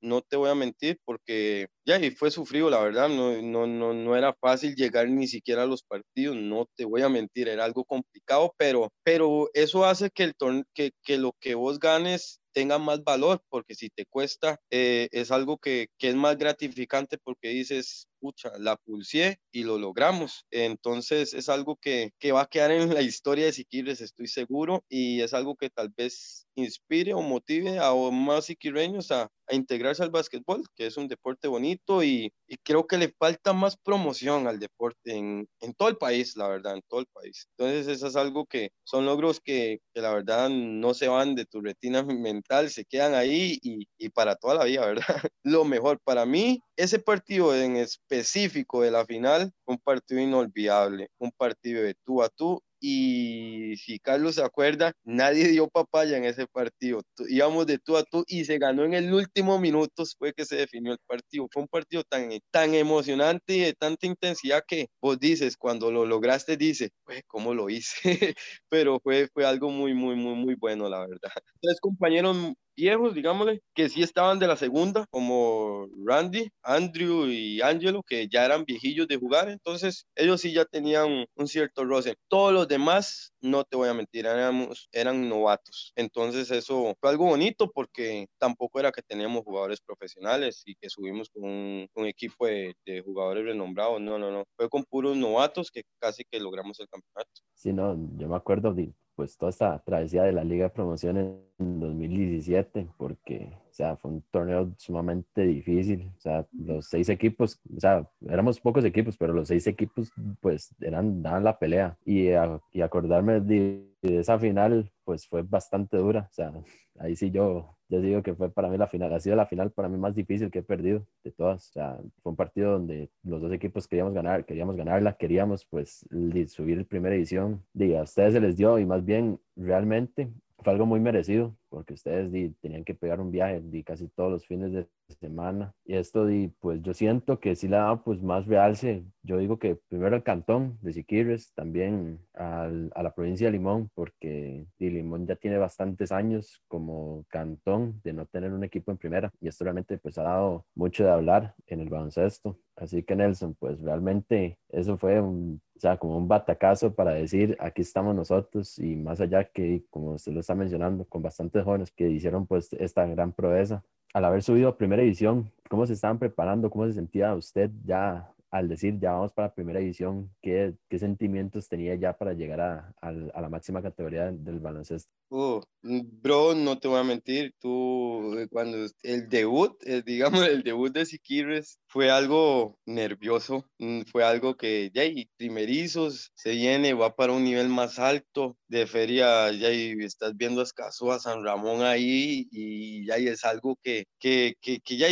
[0.00, 3.08] no te voy a mentir, porque ya, y fue sufrido, la verdad.
[3.08, 7.02] No, no, no, no era fácil llegar ni siquiera a los partidos, no te voy
[7.02, 10.34] a mentir, era algo complicado, pero, pero eso hace que, el
[10.74, 15.30] que, que lo que vos ganes tenga más valor, porque si te cuesta, eh, es
[15.30, 20.46] algo que, que es más gratificante porque dices, pucha, la pulsé y lo logramos.
[20.50, 24.84] Entonces es algo que, que va a quedar en la historia de Siquirres, estoy seguro,
[24.88, 30.02] y es algo que tal vez inspire o motive a más siquireños a, a, integrarse
[30.02, 34.46] al básquetbol, que es un deporte bonito y, y, creo que le falta más promoción
[34.46, 37.48] al deporte en, en, todo el país, la verdad, en todo el país.
[37.56, 41.46] Entonces eso es algo que son logros que, que la verdad no se van de
[41.46, 42.02] tu retina
[42.32, 45.06] mental, se quedan ahí y, y para toda la vida, ¿verdad?
[45.44, 47.76] Lo mejor para mí, ese partido en
[48.08, 53.98] específico de la final, un partido inolvidable, un partido de tú a tú y si
[53.98, 57.02] Carlos se acuerda, nadie dio papaya en ese partido.
[57.28, 60.56] Íbamos de tú a tú y se ganó en el último minuto, fue que se
[60.56, 61.48] definió el partido.
[61.52, 66.06] Fue un partido tan, tan emocionante y de tanta intensidad que vos dices, cuando lo
[66.06, 67.98] lograste, dices, pues, ¿cómo lo hice?
[68.68, 71.30] Pero fue, fue algo muy, muy, muy, muy bueno, la verdad.
[71.60, 72.36] Tres compañeros
[72.78, 78.44] viejos, digámosle, que sí estaban de la segunda, como Randy, Andrew y Angelo, que ya
[78.44, 82.14] eran viejillos de jugar, entonces ellos sí ya tenían un cierto roce.
[82.28, 85.92] Todos los demás, no te voy a mentir, éramos, eran novatos.
[85.96, 91.28] Entonces eso fue algo bonito porque tampoco era que teníamos jugadores profesionales y que subimos
[91.30, 94.44] con un, un equipo de, de, jugadores renombrados, no, no, no.
[94.56, 97.30] Fue con puros novatos que casi que logramos el campeonato.
[97.54, 101.16] Sí, no, yo me acuerdo de pues toda esta travesía de la Liga de Promoción
[101.58, 107.58] en 2017, porque, o sea, fue un torneo sumamente difícil, o sea, los seis equipos,
[107.76, 112.30] o sea, éramos pocos equipos, pero los seis equipos, pues, eran, daban la pelea, y,
[112.30, 116.52] a, y acordarme de, de, esa final, pues, fue bastante dura, o sea,
[117.00, 119.70] ahí sí yo, yo digo que fue para mí la final, ha sido la final
[119.70, 123.10] para mí más difícil que he perdido de todas, o sea, fue un partido donde
[123.22, 126.06] los dos equipos queríamos ganar, queríamos ganarla, queríamos, pues,
[126.48, 130.86] subir primera edición, y a ustedes se les dio, y más bien, realmente, fue algo
[130.86, 134.72] muy merecido, porque ustedes di, tenían que pegar un viaje di, casi todos los fines
[134.72, 134.86] de
[135.20, 135.72] semana.
[135.84, 139.04] Y esto, di, pues yo siento que sí le da pues, más realce.
[139.22, 143.90] Yo digo que primero al cantón de Siquirres, también al, a la provincia de Limón,
[143.94, 149.30] porque Limón ya tiene bastantes años como cantón de no tener un equipo en primera.
[149.40, 152.58] Y esto realmente pues ha dado mucho de hablar en el baloncesto.
[152.76, 157.56] Así que Nelson, pues realmente eso fue un, o sea, como un batacazo para decir,
[157.60, 161.22] aquí estamos nosotros y más allá que, como usted lo está mencionando, con
[161.58, 163.82] bastantes jóvenes que hicieron pues esta gran proeza.
[164.14, 166.70] Al haber subido a primera edición, ¿cómo se estaban preparando?
[166.70, 170.30] ¿Cómo se sentía usted ya al decir ya vamos para primera edición?
[170.40, 175.10] ¿Qué, qué sentimientos tenía ya para llegar a, a, a la máxima categoría del baloncesto?
[175.30, 180.90] Uh, bro, no te voy a mentir, tú cuando el debut, el, digamos el debut
[180.90, 183.66] de Siquirres fue algo nervioso,
[184.10, 188.86] fue algo que ya y primerizos, se viene, va para un nivel más alto de
[188.86, 193.76] feria, ya y estás viendo Escazú, a San Ramón ahí y ya y es algo
[193.82, 195.08] que, que, que, que ya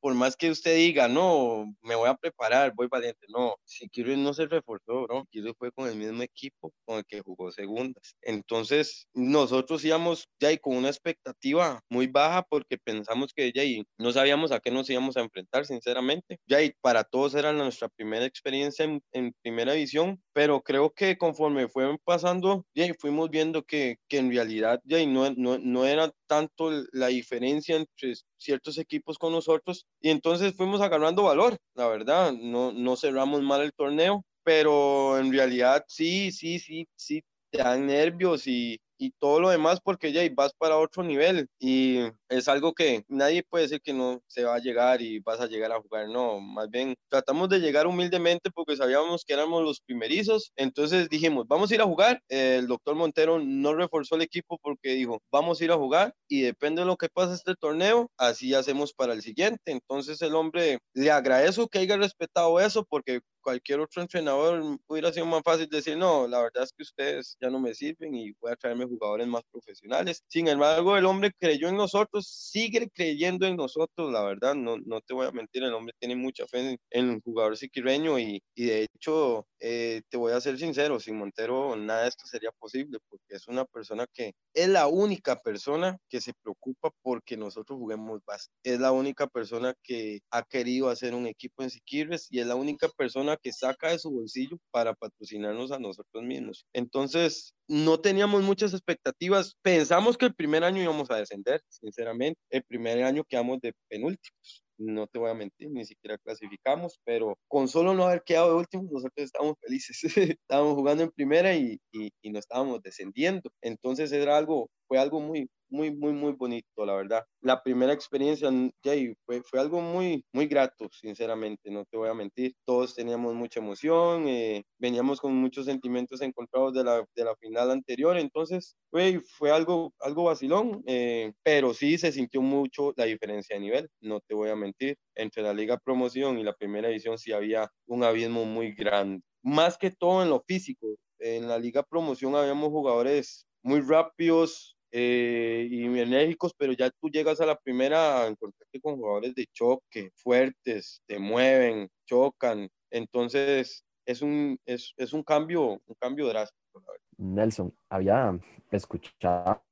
[0.00, 4.32] por más que usted diga, no, me voy a preparar, voy valiente, no, Siquirres no
[4.34, 9.08] se reforzó, bro, Siquirres fue con el mismo equipo con el que jugó segundas, entonces
[9.14, 14.12] nosotros íbamos ya y con una expectativa muy baja porque pensamos que ya y no
[14.12, 16.38] sabíamos a qué nos íbamos a enfrentar, sinceramente.
[16.46, 21.18] Ya y para todos era nuestra primera experiencia en, en primera división, pero creo que
[21.18, 25.84] conforme fueron pasando, ya fuimos viendo que, que en realidad ya y no, no, no
[25.84, 31.88] era tanto la diferencia entre ciertos equipos con nosotros y entonces fuimos agarrando valor, la
[31.88, 37.58] verdad, no, no cerramos mal el torneo, pero en realidad sí, sí, sí, sí, te
[37.58, 42.48] dan nervios y, y todo lo demás porque ya vas para otro nivel y es
[42.48, 45.72] algo que nadie puede decir que no se va a llegar y vas a llegar
[45.72, 50.52] a jugar, no, más bien tratamos de llegar humildemente porque sabíamos que éramos los primerizos,
[50.56, 54.90] entonces dijimos, vamos a ir a jugar, el doctor Montero no reforzó el equipo porque
[54.90, 58.54] dijo, vamos a ir a jugar y depende de lo que pase este torneo, así
[58.54, 63.78] hacemos para el siguiente, entonces el hombre le agradezco que haya respetado eso porque cualquier
[63.78, 67.60] otro entrenador hubiera sido más fácil decir, no, la verdad es que ustedes ya no
[67.60, 70.24] me sirven y voy a traerme jugadores más profesionales.
[70.26, 75.00] Sin embargo, el hombre creyó en nosotros, sigue creyendo en nosotros, la verdad, no, no
[75.00, 78.42] te voy a mentir, el hombre tiene mucha fe en, en el jugador siquireño y,
[78.56, 82.50] y de hecho, eh, te voy a ser sincero, sin Montero nada de esto sería
[82.58, 87.78] posible porque es una persona que es la única persona que se preocupa porque nosotros
[87.78, 88.54] juguemos básquet.
[88.62, 92.54] Es la única persona que ha querido hacer un equipo en Siquirres y es la
[92.54, 96.66] única persona que saca de su bolsillo para patrocinarnos a nosotros mismos.
[96.72, 99.54] Entonces, no teníamos muchas expectativas.
[99.62, 102.40] Pensamos que el primer año íbamos a descender, sinceramente.
[102.50, 104.65] El primer año quedamos de penúltimos.
[104.78, 108.56] No te voy a mentir, ni siquiera clasificamos, pero con solo no haber quedado de
[108.56, 109.98] últimos, nosotros estábamos felices.
[110.16, 113.50] estábamos jugando en primera y, y, y no estábamos descendiendo.
[113.62, 117.24] Entonces era algo, fue algo muy, muy, muy, muy bonito, la verdad.
[117.40, 118.50] La primera experiencia,
[118.82, 122.54] Jay, fue, fue algo muy, muy grato, sinceramente, no te voy a mentir.
[122.64, 127.70] Todos teníamos mucha emoción, eh, veníamos con muchos sentimientos encontrados de la, de la final
[127.70, 133.56] anterior, entonces fue, fue algo, algo vacilón, eh, pero sí se sintió mucho la diferencia
[133.56, 134.96] de nivel, no te voy a mentir.
[135.14, 139.22] Entre la Liga Promoción y la primera edición sí había un abismo muy grande.
[139.42, 145.68] Más que todo en lo físico, en la Liga Promoción habíamos jugadores muy rápidos eh,
[145.70, 150.10] y enérgicos, pero ya tú llegas a la primera a encontrarte con jugadores de choque,
[150.14, 152.66] fuertes, te mueven, chocan.
[152.90, 156.82] Entonces, es un, es, es un, cambio, un cambio drástico.
[157.18, 159.65] Nelson, había escuchado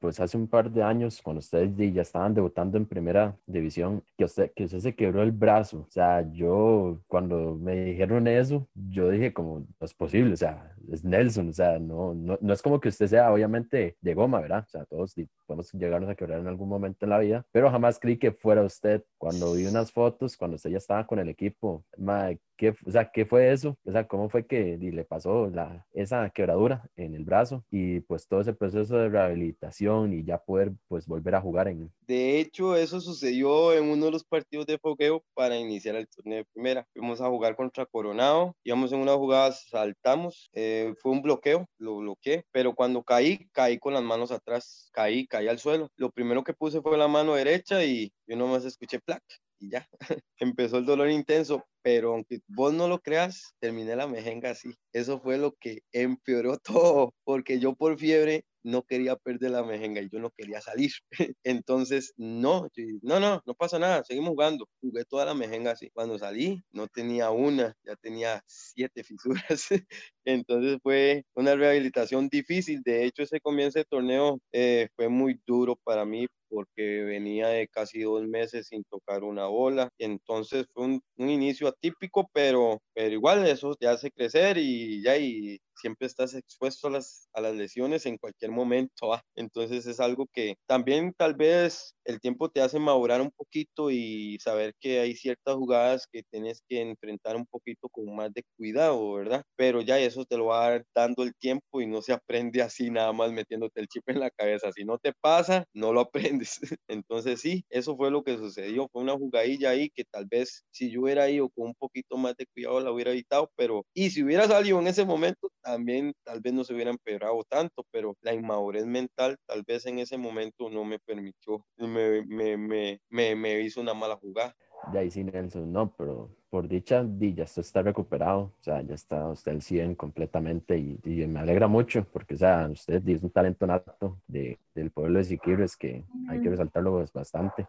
[0.00, 4.24] pues hace un par de años, cuando ustedes ya estaban debutando en primera división, que
[4.24, 5.84] usted, que usted se quebró el brazo.
[5.88, 10.74] O sea, yo cuando me dijeron eso, yo dije como, no es posible, o sea,
[10.90, 14.40] es Nelson, o sea, no, no, no es como que usted sea obviamente de goma,
[14.40, 14.64] ¿verdad?
[14.66, 15.14] O sea, todos
[15.46, 18.62] podemos llegarnos a quebrar en algún momento en la vida, pero jamás creí que fuera
[18.62, 19.04] usted.
[19.18, 23.10] Cuando vi unas fotos, cuando usted ya estaba con el equipo, Mike, ¿qué, o sea,
[23.10, 23.76] ¿qué fue eso?
[23.84, 28.26] O sea, ¿cómo fue que le pasó la, esa quebradura en el brazo y pues
[28.26, 31.92] todo ese proceso de rehabilitación y ya poder pues volver a jugar en...
[32.06, 36.38] De hecho, eso sucedió en uno de los partidos de fogueo para iniciar el torneo
[36.38, 36.86] de primera.
[36.92, 41.98] Fuimos a jugar contra Coronado, íbamos en una jugada, saltamos, eh, fue un bloqueo, lo
[41.98, 45.88] bloqueé, pero cuando caí, caí con las manos atrás, caí, caí al suelo.
[45.96, 49.22] Lo primero que puse fue la mano derecha y yo nomás escuché plac
[49.62, 49.88] y ya,
[50.38, 54.74] empezó el dolor intenso, pero aunque vos no lo creas, terminé la mejenga así.
[54.92, 56.58] Eso fue lo que empeoró
[57.04, 60.92] todo, porque yo por fiebre no quería perder la mejenga y yo no quería salir.
[61.44, 62.68] Entonces, no,
[63.02, 64.66] no, no, no pasa nada, seguimos jugando.
[64.80, 65.90] Jugué toda la mejenga así.
[65.92, 69.68] Cuando salí, no tenía una, ya tenía siete fisuras.
[70.24, 72.82] Entonces fue una rehabilitación difícil.
[72.82, 77.66] De hecho, ese comienzo de torneo eh, fue muy duro para mí porque venía de
[77.68, 79.88] casi dos meses sin tocar una bola.
[79.98, 85.16] Entonces fue un, un inicio atípico, pero, pero igual eso te hace crecer y ya
[85.16, 89.12] y siempre estás expuesto a las, a las lesiones en cualquier momento.
[89.12, 89.22] ¿ah?
[89.36, 94.38] Entonces es algo que también tal vez el tiempo te hace madurar un poquito y
[94.40, 99.12] saber que hay ciertas jugadas que tienes que enfrentar un poquito con más de cuidado,
[99.14, 99.42] ¿verdad?
[99.56, 103.12] Pero ya eso te lo va dando el tiempo y no se aprende así nada
[103.12, 104.70] más metiéndote el chip en la cabeza.
[104.72, 106.00] Si no te pasa, no lo
[106.40, 106.60] aprendes.
[106.88, 108.88] Entonces sí, eso fue lo que sucedió.
[108.92, 112.36] Fue una jugadilla ahí que tal vez si yo hubiera ido con un poquito más
[112.36, 116.40] de cuidado la hubiera evitado, pero y si hubiera salido en ese momento, también tal
[116.40, 120.68] vez no se hubiera empeorado tanto, pero la inmadurez mental tal vez en ese momento
[120.68, 124.54] no me permitió, me, me, me, me, me hizo una mala jugada.
[124.92, 129.28] De ahí sí, Nelson, no, pero por dicha, ya está recuperado, o sea, ya está
[129.28, 133.30] usted el 100 completamente y, y, me alegra mucho porque, o sea, usted es un
[133.30, 137.66] talento nato de, del pueblo de Siquirres que hay que resaltarlo bastante.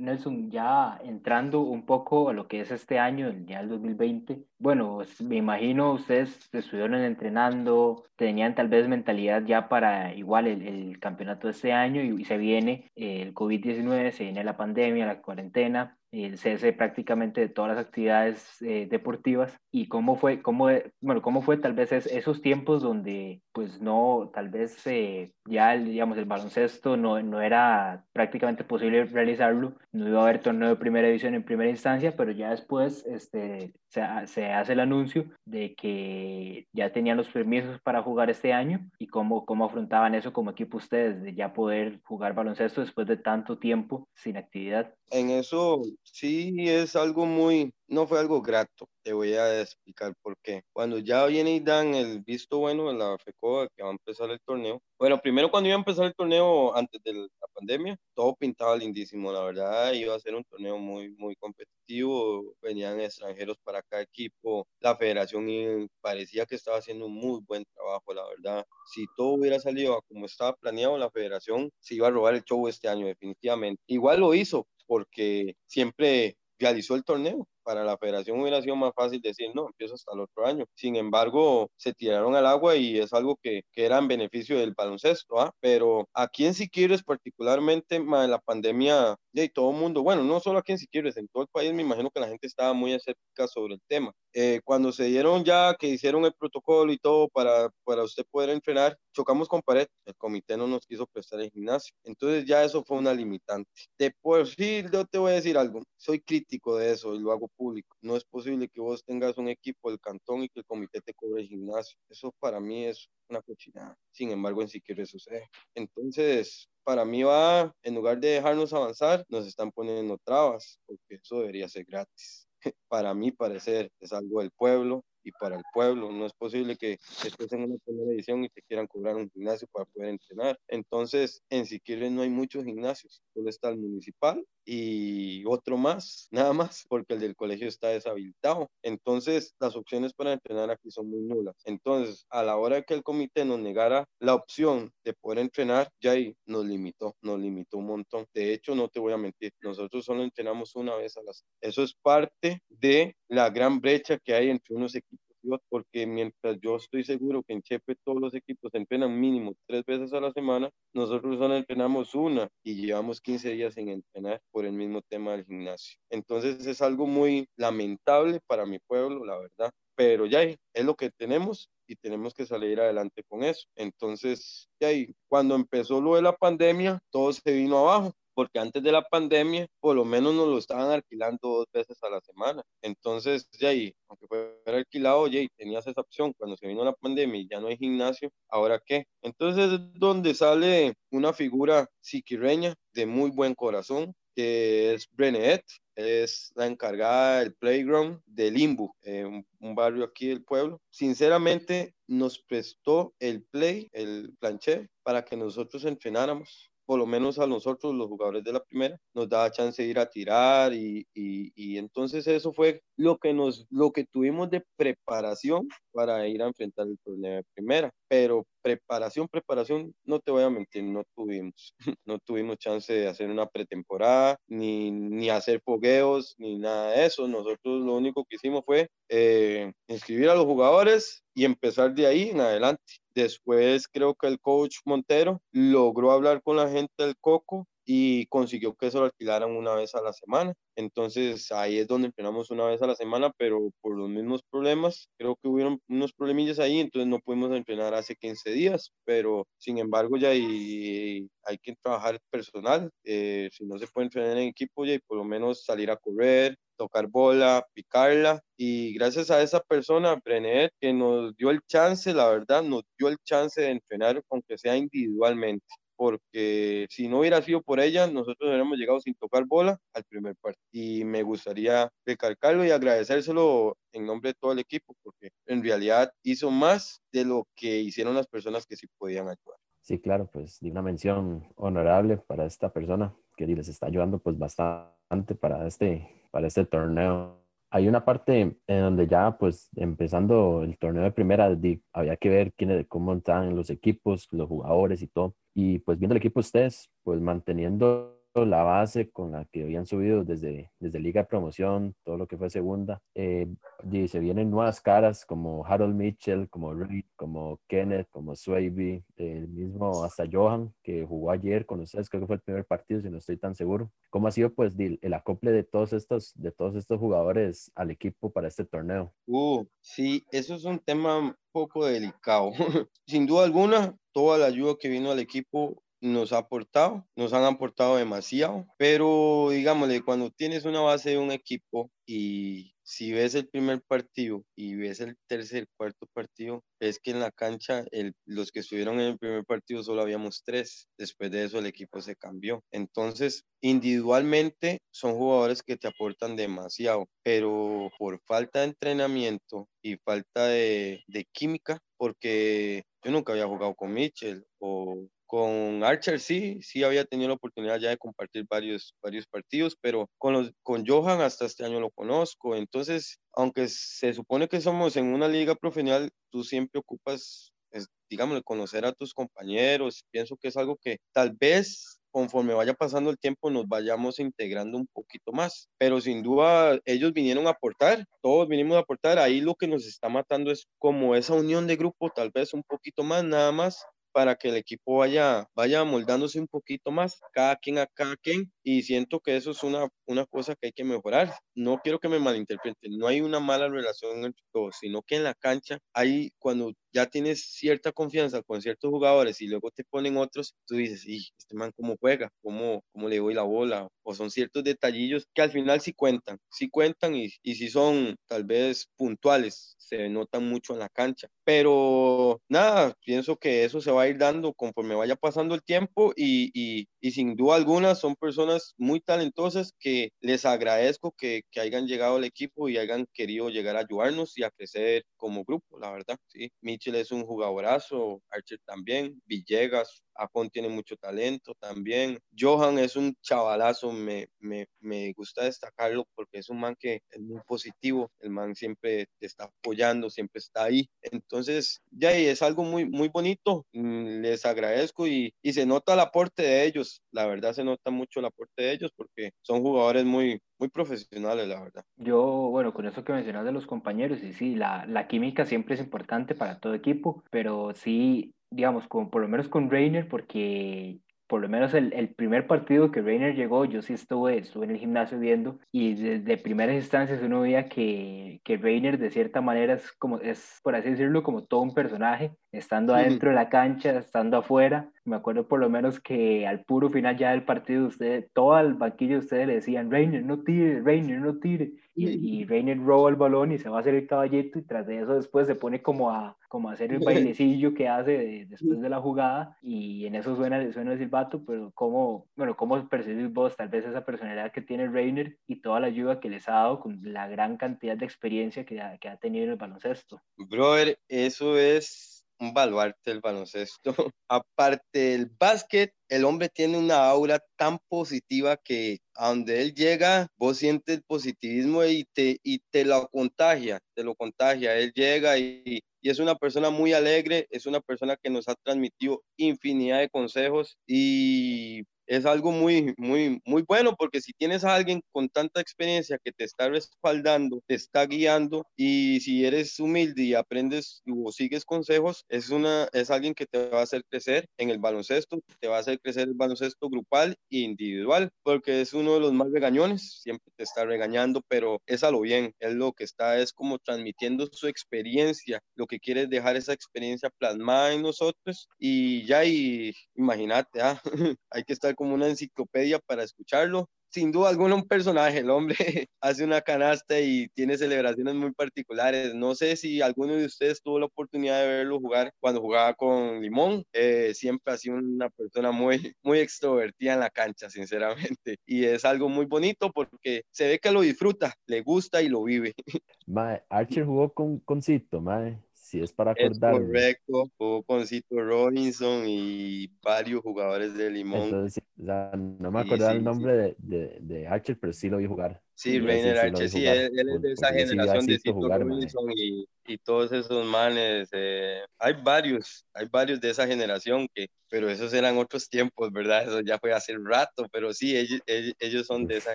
[0.00, 5.00] Nelson, ya entrando un poco a lo que es este año, ya el 2020, bueno,
[5.20, 11.46] me imagino ustedes estuvieron entrenando, tenían tal vez mentalidad ya para igual el, el campeonato
[11.46, 15.98] de este año y, y se viene el COVID-19, se viene la pandemia, la cuarentena,
[16.12, 20.68] el cese prácticamente de todas las actividades eh, deportivas y cómo fue, cómo,
[21.00, 25.76] bueno, cómo fue tal vez es, esos tiempos donde pues no, tal vez eh, ya
[25.76, 30.76] digamos el baloncesto no, no era prácticamente posible realizarlo, no iba a haber torneo de
[30.76, 35.74] primera división en primera instancia, pero ya después este, se, se hace el anuncio de
[35.74, 40.50] que ya tenían los permisos para jugar este año y cómo, cómo afrontaban eso como
[40.50, 44.94] equipo ustedes, de ya poder jugar baloncesto después de tanto tiempo sin actividad.
[45.10, 48.86] En eso sí es algo muy, no fue algo grato.
[49.02, 50.62] Te voy a explicar por qué.
[50.72, 54.30] Cuando ya viene y dan el visto bueno de la FECOA que va a empezar
[54.30, 54.80] el torneo.
[54.98, 59.32] Bueno, primero cuando iba a empezar el torneo antes de la pandemia, todo pintaba lindísimo.
[59.32, 62.54] La verdad, iba a ser un torneo muy, muy competitivo.
[62.60, 64.66] Venían extranjeros para cada equipo.
[64.80, 68.64] La federación parecía que estaba haciendo un muy buen trabajo, la verdad.
[68.92, 72.68] Si todo hubiera salido como estaba planeado, la federación se iba a robar el show
[72.68, 73.82] este año, definitivamente.
[73.86, 79.20] Igual lo hizo, porque siempre realizó el torneo para la federación hubiera sido más fácil
[79.20, 80.64] decir, no, empiezo hasta el otro año.
[80.74, 84.74] Sin embargo, se tiraron al agua y es algo que, que era en beneficio del
[84.76, 85.52] baloncesto, ¿ah?
[85.60, 90.58] Pero aquí en Siquirres, particularmente, en la pandemia, y todo el mundo, bueno, no solo
[90.58, 93.46] aquí en Siquirres, en todo el país, me imagino que la gente estaba muy escéptica
[93.46, 94.12] sobre el tema.
[94.32, 98.50] Eh, cuando se dieron ya que hicieron el protocolo y todo para, para usted poder
[98.50, 101.94] entrenar, chocamos con pared, el comité no nos quiso prestar el gimnasio.
[102.04, 103.70] Entonces ya eso fue una limitante.
[103.98, 107.32] De por sí, yo te voy a decir algo, soy crítico de eso y lo
[107.32, 107.96] hago público.
[108.00, 111.14] No es posible que vos tengas un equipo del cantón y que el comité te
[111.14, 111.98] cobre el gimnasio.
[112.08, 113.96] Eso para mí es una cochinada.
[114.12, 115.44] Sin embargo, en sí quiere suceder.
[115.74, 121.40] Entonces, para mí va, en lugar de dejarnos avanzar, nos están poniendo trabas, porque eso
[121.40, 122.48] debería ser gratis.
[122.88, 126.10] Para mí parecer es algo del pueblo, y para el pueblo.
[126.12, 129.68] No es posible que estés en una primera edición y te quieran cobrar un gimnasio
[129.72, 130.58] para poder entrenar.
[130.68, 136.52] Entonces, en Siquirres no hay muchos gimnasios, solo está el municipal y otro más, nada
[136.52, 138.70] más, porque el del colegio está deshabilitado.
[138.84, 141.56] Entonces, las opciones para entrenar aquí son muy nulas.
[141.64, 146.12] Entonces, a la hora que el comité nos negara la opción de poder entrenar, ya
[146.12, 148.26] ahí nos limitó, nos limitó un montón.
[148.32, 151.44] De hecho, no te voy a mentir, nosotros solo entrenamos una vez a las.
[151.60, 155.29] Eso es parte de la gran brecha que hay entre unos equipos
[155.68, 160.12] porque mientras yo estoy seguro que en Chepe todos los equipos entrenan mínimo tres veces
[160.12, 164.72] a la semana, nosotros solo entrenamos una y llevamos 15 días sin entrenar por el
[164.72, 165.98] mismo tema del gimnasio.
[166.10, 171.10] Entonces es algo muy lamentable para mi pueblo, la verdad, pero ya es lo que
[171.10, 173.66] tenemos y tenemos que salir adelante con eso.
[173.74, 178.82] Entonces, ya ahí, cuando empezó lo de la pandemia, todo se vino abajo porque antes
[178.82, 182.62] de la pandemia, por lo menos nos lo estaban alquilando dos veces a la semana.
[182.82, 186.32] Entonces, ya ahí, aunque fuera alquilado, ya tenías esa opción.
[186.36, 189.06] Cuando se vino la pandemia y ya no hay gimnasio, ¿ahora qué?
[189.22, 195.64] Entonces es donde sale una figura siquireña de muy buen corazón, que es Brenet,
[195.96, 200.80] es la encargada del playground de Limbo, eh, un, barrio aquí del pueblo.
[200.90, 207.46] Sinceramente, nos prestó el play, el planché, para que nosotros entrenáramos por lo menos a
[207.46, 211.52] nosotros, los jugadores de la primera, nos daba chance de ir a tirar y, y,
[211.54, 216.48] y, entonces eso fue lo que, nos, lo que tuvimos de preparación para ir a
[216.48, 217.92] enfrentar el torneo de primera.
[218.08, 221.74] Pero preparación, preparación, no te voy a mentir, no tuvimos.
[222.06, 227.28] No tuvimos chance de hacer una pretemporada, ni, ni hacer fogueos, ni nada de eso.
[227.28, 232.30] Nosotros lo único que hicimos fue eh, inscribir a los jugadores y empezar de ahí
[232.30, 232.82] en adelante.
[233.14, 238.76] Después creo que el coach Montero logró hablar con la gente del Coco y consiguió
[238.76, 240.54] que se lo alquilaran una vez a la semana.
[240.76, 245.08] Entonces ahí es donde entrenamos una vez a la semana, pero por los mismos problemas,
[245.18, 249.78] creo que hubieron unos problemillas ahí, entonces no pudimos entrenar hace 15 días, pero sin
[249.78, 254.84] embargo ya hay, hay que trabajar personal, eh, si no se puede entrenar en equipo,
[254.84, 258.40] ya por lo menos salir a correr, tocar bola, picarla.
[258.56, 263.08] Y gracias a esa persona, Brenet, que nos dio el chance, la verdad, nos dio
[263.08, 265.66] el chance de entrenar, aunque sea individualmente
[266.00, 270.34] porque si no hubiera sido por ella, nosotros hubiéramos llegado sin tocar bola al primer
[270.36, 270.64] partido.
[270.72, 276.10] Y me gustaría recalcarlo y agradecérselo en nombre de todo el equipo, porque en realidad
[276.22, 279.58] hizo más de lo que hicieron las personas que sí podían ayudar.
[279.82, 284.38] Sí, claro, pues de una mención honorable para esta persona que les está ayudando pues
[284.38, 287.39] bastante para este, para este torneo
[287.70, 291.56] hay una parte en donde ya, pues, empezando el torneo de primera,
[291.92, 295.34] había que ver quiénes, cómo están los equipos, los jugadores y todo.
[295.54, 300.24] Y pues viendo el equipo ustedes, pues manteniendo la base con la que habían subido
[300.24, 303.02] desde, desde Liga de Promoción, todo lo que fue segunda.
[303.14, 303.48] Eh,
[303.90, 309.48] y se vienen nuevas caras como Harold Mitchell, como Reed, como Kenneth, como Swaybe, el
[309.48, 313.10] mismo hasta Johan, que jugó ayer con ustedes, creo que fue el primer partido, si
[313.10, 313.90] no estoy tan seguro.
[314.10, 318.30] ¿Cómo ha sido pues el acople de todos estos, de todos estos jugadores al equipo
[318.30, 319.12] para este torneo?
[319.26, 322.52] Uh, sí, eso es un tema un poco delicado.
[323.06, 327.44] Sin duda alguna, toda la ayuda que vino al equipo nos ha aportado, nos han
[327.44, 333.48] aportado demasiado, pero digámosle, cuando tienes una base de un equipo y si ves el
[333.48, 337.84] primer partido y ves el tercer, cuarto partido, es que en la cancha
[338.24, 340.88] los que estuvieron en el primer partido solo habíamos tres.
[340.98, 342.64] Después de eso el equipo se cambió.
[342.72, 350.46] Entonces, individualmente son jugadores que te aportan demasiado, pero por falta de entrenamiento y falta
[350.46, 356.82] de, de química, porque yo nunca había jugado con Mitchell o con Archer sí, sí
[356.82, 361.20] había tenido la oportunidad ya de compartir varios, varios partidos, pero con, los, con Johan
[361.20, 362.56] hasta este año lo conozco.
[362.56, 368.42] Entonces, aunque se supone que somos en una liga profesional, tú siempre ocupas, es, digamos,
[368.42, 370.02] conocer a tus compañeros.
[370.10, 374.78] Pienso que es algo que tal vez conforme vaya pasando el tiempo nos vayamos integrando
[374.78, 375.68] un poquito más.
[375.78, 379.20] Pero sin duda ellos vinieron a aportar, todos vinimos a aportar.
[379.20, 382.64] Ahí lo que nos está matando es como esa unión de grupo, tal vez un
[382.64, 387.56] poquito más, nada más, para que el equipo vaya, vaya moldándose un poquito más, cada
[387.56, 390.84] quien a cada quien, y siento que eso es una, una cosa que hay que
[390.84, 391.34] mejorar.
[391.54, 395.24] No quiero que me malinterpreten, no hay una mala relación entre todos, sino que en
[395.24, 400.16] la cancha hay cuando ya tienes cierta confianza con ciertos jugadores y luego te ponen
[400.16, 404.14] otros, tú dices, y este man cómo juega, cómo, cómo le doy la bola, o
[404.14, 408.44] son ciertos detallillos que al final sí cuentan, sí cuentan y, y si son tal
[408.44, 411.28] vez puntuales, se notan mucho en la cancha.
[411.44, 416.12] Pero nada, pienso que eso se va a ir dando conforme vaya pasando el tiempo
[416.16, 421.86] y, y, y sin duda alguna son personas muy talentosas que les agradezco que, hayan
[421.86, 425.90] llegado al equipo y hayan querido llegar a ayudarnos y a crecer como grupo, la
[425.90, 426.16] verdad.
[426.28, 432.18] Sí, Mitchell es un jugadorazo, Archer también, Villegas, Acon tiene mucho talento también.
[432.38, 437.20] Johan es un chavalazo, me, me, me, gusta destacarlo porque es un man que es
[437.20, 440.88] muy positivo, el man siempre te está apoyando, siempre está ahí.
[441.02, 446.00] Entonces, ya es algo muy, muy bonito, mm, les agradezco y, y se nota el
[446.00, 450.04] aporte de ellos, la verdad se nota mucho el aporte de ellos porque son jugadores
[450.04, 451.84] muy, muy profesionales, la verdad.
[451.96, 455.74] Yo, bueno, con eso que mencionas de los compañeros, y sí, la, la química siempre
[455.74, 461.00] es importante para todo equipo, pero sí, digamos, con, por lo menos con Reiner, porque
[461.30, 464.72] por lo menos el, el, primer partido que Reiner llegó, yo sí estuve, estuve en
[464.72, 469.74] el gimnasio viendo y desde primeras instancias uno veía que, que Reiner de cierta manera
[469.74, 473.96] es como, es por así decirlo, como todo un personaje, estando adentro de la cancha,
[473.96, 474.90] estando afuera.
[475.04, 478.74] Me acuerdo por lo menos que al puro final ya del partido, usted, todo el
[478.74, 481.70] banquillo de ustedes le decían, Reiner, no tire, Reiner, no tire.
[482.08, 484.86] Y, y Reiner roba el balón y se va a hacer el caballito y tras
[484.86, 486.98] de eso después se pone como a, como a hacer el
[487.34, 491.44] bailecillo que hace de, después de la jugada y en eso suena, suena el silbato,
[491.44, 495.80] pero ¿cómo, bueno, ¿cómo percibís vos tal vez esa personalidad que tiene Reiner y toda
[495.80, 499.08] la ayuda que les ha dado con la gran cantidad de experiencia que ha, que
[499.08, 500.20] ha tenido en el baloncesto?
[500.36, 503.94] Brother, eso es un baluarte del baloncesto.
[504.28, 510.26] Aparte del básquet, el hombre tiene una aura tan positiva que a donde él llega,
[510.36, 514.76] vos sientes positivismo y te, y te lo contagia, te lo contagia.
[514.76, 518.56] Él llega y, y es una persona muy alegre, es una persona que nos ha
[518.56, 524.74] transmitido infinidad de consejos y es algo muy, muy, muy bueno porque si tienes a
[524.74, 530.24] alguien con tanta experiencia que te está respaldando, te está guiando y si eres humilde
[530.24, 534.48] y aprendes o sigues consejos, es, una, es alguien que te va a hacer crecer
[534.58, 538.92] en el baloncesto, te va a hacer crecer el baloncesto grupal e individual porque es
[538.94, 542.74] uno de los más regañones, siempre te está regañando, pero es a lo bien, él
[542.74, 547.30] lo que está es como transmitiendo su experiencia, lo que quiere es dejar esa experiencia
[547.38, 551.00] plasmada en nosotros y ya y imagínate, ¿ah?
[551.50, 553.88] hay que estar como una enciclopedia para escucharlo.
[554.10, 555.76] Sin duda alguna un personaje, el hombre
[556.20, 559.34] hace una canasta y tiene celebraciones muy particulares.
[559.34, 563.40] No sé si alguno de ustedes tuvo la oportunidad de verlo jugar cuando jugaba con
[563.40, 563.84] Limón.
[563.92, 568.56] Eh, siempre ha sido una persona muy, muy extrovertida en la cancha, sinceramente.
[568.66, 572.42] Y es algo muy bonito porque se ve que lo disfruta, le gusta y lo
[572.42, 572.74] vive.
[573.26, 576.74] Mae, Archer jugó con, con Cito, mae si es para acordar.
[576.74, 581.42] Correcto, jugó con Cito Robinson y varios jugadores de Limón.
[581.42, 583.74] Entonces, o sea, no me acordaba sí, el nombre sí.
[583.78, 585.60] de, de, de, Archer, pero sí lo vi jugar.
[585.74, 589.66] Sí, Reiner Archer, sí, él, él, es de esa generación de Cito jugar, Robinson y,
[589.88, 591.28] y, todos esos manes.
[591.32, 596.44] Eh, hay varios, hay varios de esa generación que, pero esos eran otros tiempos, ¿verdad?
[596.44, 599.54] Eso ya fue hace rato, pero sí, ellos, ellos son de esa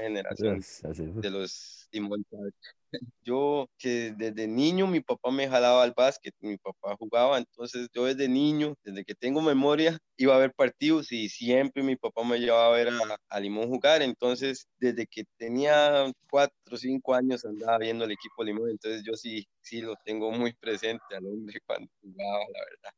[0.02, 0.60] generación,
[1.22, 2.26] de los Limón
[3.24, 8.06] yo que desde niño mi papá me jalaba al básquet, mi papá jugaba, entonces yo
[8.06, 12.39] desde niño, desde que tengo memoria, iba a ver partidos y siempre mi papá me
[12.39, 17.46] llevaba a ver a, a Limón jugar, entonces desde que tenía cuatro o cinco años
[17.46, 21.60] andaba viendo el equipo Limón, entonces yo sí, sí lo tengo muy presente al hombre
[21.66, 22.91] cuando jugaba, la verdad.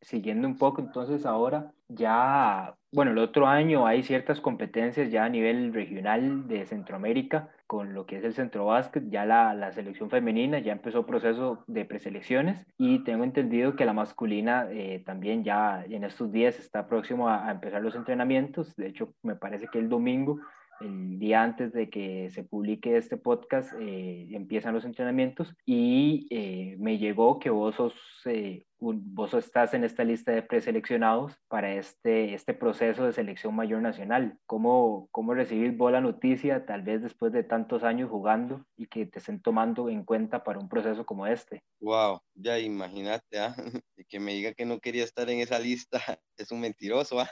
[0.00, 5.28] Siguiendo un poco, entonces ahora ya, bueno, el otro año hay ciertas competencias ya a
[5.28, 10.10] nivel regional de Centroamérica con lo que es el centro básquet, ya la, la selección
[10.10, 15.84] femenina ya empezó proceso de preselecciones y tengo entendido que la masculina eh, también ya
[15.84, 19.88] en estos días está próximo a empezar los entrenamientos, de hecho me parece que el
[19.88, 20.40] domingo
[20.84, 26.76] el día antes de que se publique este podcast eh, empiezan los entrenamientos y eh,
[26.78, 27.94] me llegó que vos sos,
[28.26, 33.54] eh, un, vos estás en esta lista de preseleccionados para este, este proceso de selección
[33.54, 34.38] mayor nacional.
[34.46, 39.06] ¿Cómo, ¿Cómo recibís vos la noticia, tal vez después de tantos años jugando y que
[39.06, 41.62] te estén tomando en cuenta para un proceso como este?
[41.80, 43.54] Wow, ya imagínate, ¿ah?
[44.08, 45.98] que me diga que no quería estar en esa lista,
[46.36, 47.20] es un mentiroso.
[47.20, 47.30] ¿ah?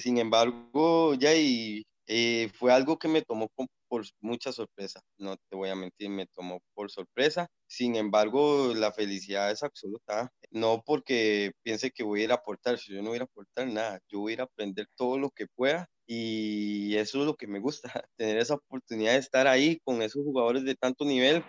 [0.00, 5.36] sin embargo, ya y eh, fue algo que me tomó con, por mucha sorpresa, no
[5.36, 7.48] te voy a mentir, me tomó por sorpresa.
[7.68, 12.78] Sin embargo, la felicidad es absoluta, no porque piense que voy a ir a aportar,
[12.78, 15.30] si yo no voy a aportar nada, yo voy a ir a aprender todo lo
[15.30, 19.78] que pueda y eso es lo que me gusta, tener esa oportunidad de estar ahí
[19.84, 21.44] con esos jugadores de tanto nivel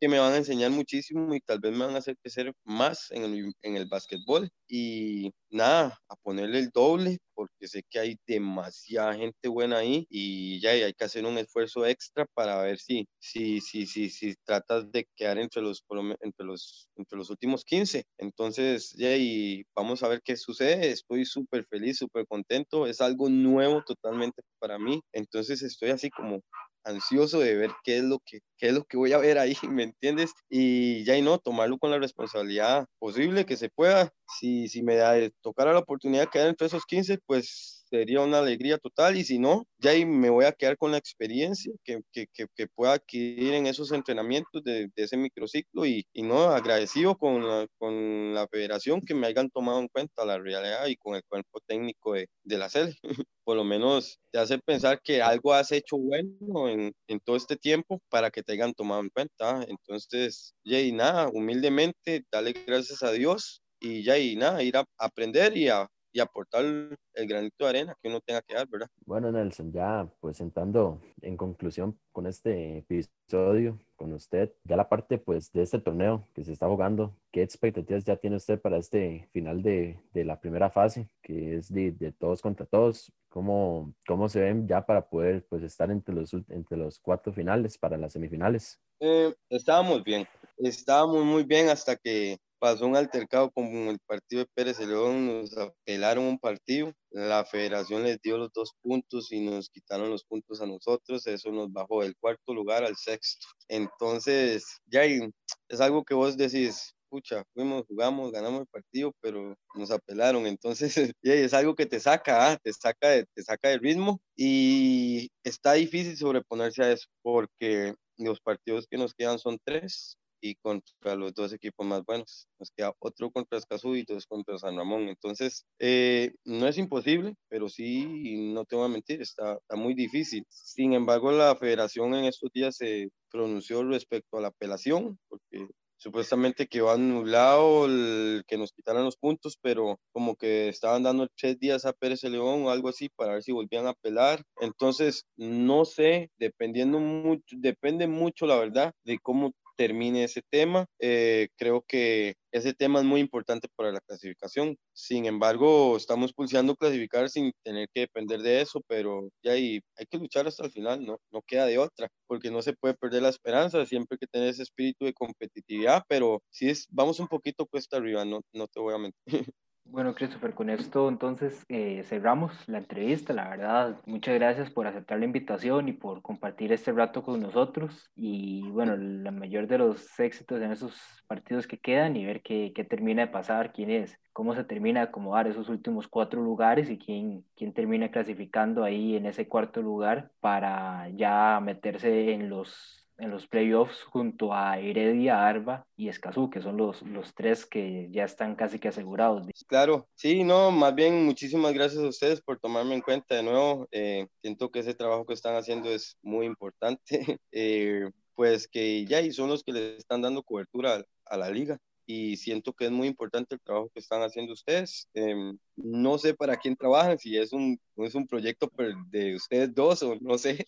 [0.00, 3.10] que me van a enseñar muchísimo y tal vez me van a hacer crecer más
[3.10, 4.48] en el, en el básquetbol.
[4.68, 10.60] Y nada, a ponerle el doble, porque sé que hay demasiada gente buena ahí y
[10.60, 14.90] ya hay que hacer un esfuerzo extra para ver si, si, si, si, si tratas
[14.90, 15.84] de quedar entre los,
[16.20, 18.04] entre los, entre los últimos 15.
[18.18, 20.90] Entonces, ya y vamos a ver qué sucede.
[20.90, 22.86] Estoy súper feliz, súper contento.
[22.86, 25.00] Es algo nuevo totalmente para mí.
[25.12, 26.40] Entonces, estoy así como
[26.84, 29.54] ansioso de ver qué es lo que, qué es lo que voy a ver ahí,
[29.70, 30.32] ¿me entiendes?
[30.48, 34.12] Y ya y no, tomarlo con la responsabilidad posible que se pueda.
[34.38, 38.40] Si, si me da, tocar la oportunidad de quedar entre esos 15, pues sería una
[38.40, 42.00] alegría total y si no, ya ahí me voy a quedar con la experiencia que,
[42.12, 47.16] que, que, pueda adquirir en esos entrenamientos de, de ese microciclo y, y, no agradecido
[47.16, 51.14] con la, con la federación que me hayan tomado en cuenta la realidad y con
[51.14, 52.96] el cuerpo técnico de, de la SELE.
[53.44, 57.56] Por lo menos te hace pensar que algo has hecho bueno en, en todo este
[57.56, 59.64] tiempo para que te hayan tomado en cuenta.
[59.68, 64.84] Entonces, ya y nada, humildemente, dale gracias a Dios y ya y nada, ir a
[64.98, 68.86] aprender y a y aportar el granito de arena que uno tenga que dar, ¿verdad?
[69.04, 75.18] Bueno, Nelson, ya pues entrando en conclusión con este episodio con usted, ya la parte
[75.18, 79.28] pues de este torneo que se está jugando, ¿qué expectativas ya tiene usted para este
[79.32, 83.12] final de, de la primera fase, que es de, de, todos contra todos?
[83.28, 87.76] ¿Cómo, ¿Cómo se ven ya para poder pues estar entre los, entre los cuatro finales,
[87.76, 88.80] para las semifinales?
[89.00, 94.50] Eh, estábamos bien, estábamos muy bien hasta que pasó un altercado con el partido de
[94.54, 99.68] Pérez León, nos apelaron un partido, la federación les dio los dos puntos y nos
[99.68, 103.46] quitaron los puntos a nosotros, eso nos bajó del cuarto lugar al sexto.
[103.68, 109.90] Entonces, ya es algo que vos decís, pucha, fuimos, jugamos, ganamos el partido, pero nos
[109.92, 110.46] apelaron.
[110.46, 112.58] Entonces, es algo que te saca, ¿ah?
[112.62, 118.40] te saca, de, te saca del ritmo y está difícil sobreponerse a eso porque los
[118.40, 122.48] partidos que nos quedan son tres y contra los dos equipos más buenos.
[122.58, 125.08] Nos queda otro contra Escazú y dos contra San Ramón.
[125.08, 130.44] Entonces, eh, no es imposible, pero sí, no te voy a mentir, está, muy difícil.
[130.50, 135.66] Sin embargo, la federación en estos días se pronunció respecto a la apelación, porque
[135.96, 141.58] supuestamente quedó anulado el que nos quitaran los puntos, pero como que estaban dando tres
[141.58, 144.42] días a Pérez León o algo así para ver si volvían a apelar.
[144.60, 150.86] Entonces, no sé, dependiendo mucho, depende mucho, la verdad, de cómo termine ese tema.
[150.98, 154.76] Eh, creo que ese tema es muy importante para la clasificación.
[154.92, 160.06] Sin embargo, estamos pulseando clasificar sin tener que depender de eso, pero ya hay, hay
[160.06, 161.18] que luchar hasta el final, ¿no?
[161.32, 164.48] No queda de otra, porque no se puede perder la esperanza, siempre hay que tener
[164.48, 168.80] ese espíritu de competitividad, pero si es, vamos un poquito cuesta arriba, no, no te
[168.80, 169.14] voy a mentir.
[169.86, 173.32] Bueno, Christopher, con esto entonces eh, cerramos la entrevista.
[173.32, 178.10] La verdad, muchas gracias por aceptar la invitación y por compartir este rato con nosotros.
[178.16, 180.96] Y bueno, la mayor de los éxitos en esos
[181.28, 185.00] partidos que quedan y ver qué, qué termina de pasar, quién es, cómo se termina
[185.00, 189.80] de acomodar esos últimos cuatro lugares y quién, quién termina clasificando ahí en ese cuarto
[189.80, 196.50] lugar para ya meterse en los en los playoffs junto a Heredia, Arba y Escazú,
[196.50, 199.46] que son los, los tres que ya están casi que asegurados.
[199.66, 203.86] Claro, sí, no, más bien muchísimas gracias a ustedes por tomarme en cuenta de nuevo.
[203.90, 207.04] Eh, siento que ese trabajo que están haciendo es muy importante,
[207.52, 211.78] eh, pues que ya y son los que le están dando cobertura a la liga
[212.06, 215.08] y siento que es muy importante el trabajo que están haciendo ustedes.
[215.14, 218.70] Em, no sé para quién trabajan, si es un, es un proyecto
[219.08, 220.66] de ustedes dos o no sé,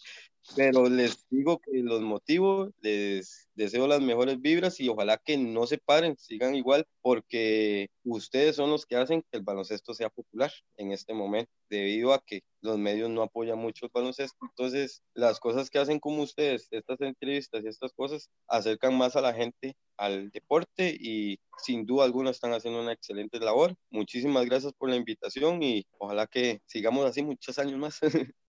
[0.54, 5.66] pero les digo que los motivo, les deseo las mejores vibras y ojalá que no
[5.66, 10.52] se paren, sigan igual, porque ustedes son los que hacen que el baloncesto sea popular
[10.76, 14.36] en este momento, debido a que los medios no apoyan mucho el baloncesto.
[14.42, 19.20] Entonces, las cosas que hacen como ustedes, estas entrevistas y estas cosas, acercan más a
[19.20, 23.74] la gente al deporte y sin duda alguna están haciendo una excelente labor.
[23.90, 28.00] Muchísimas gracias por la invitación y ojalá que sigamos así muchos años más.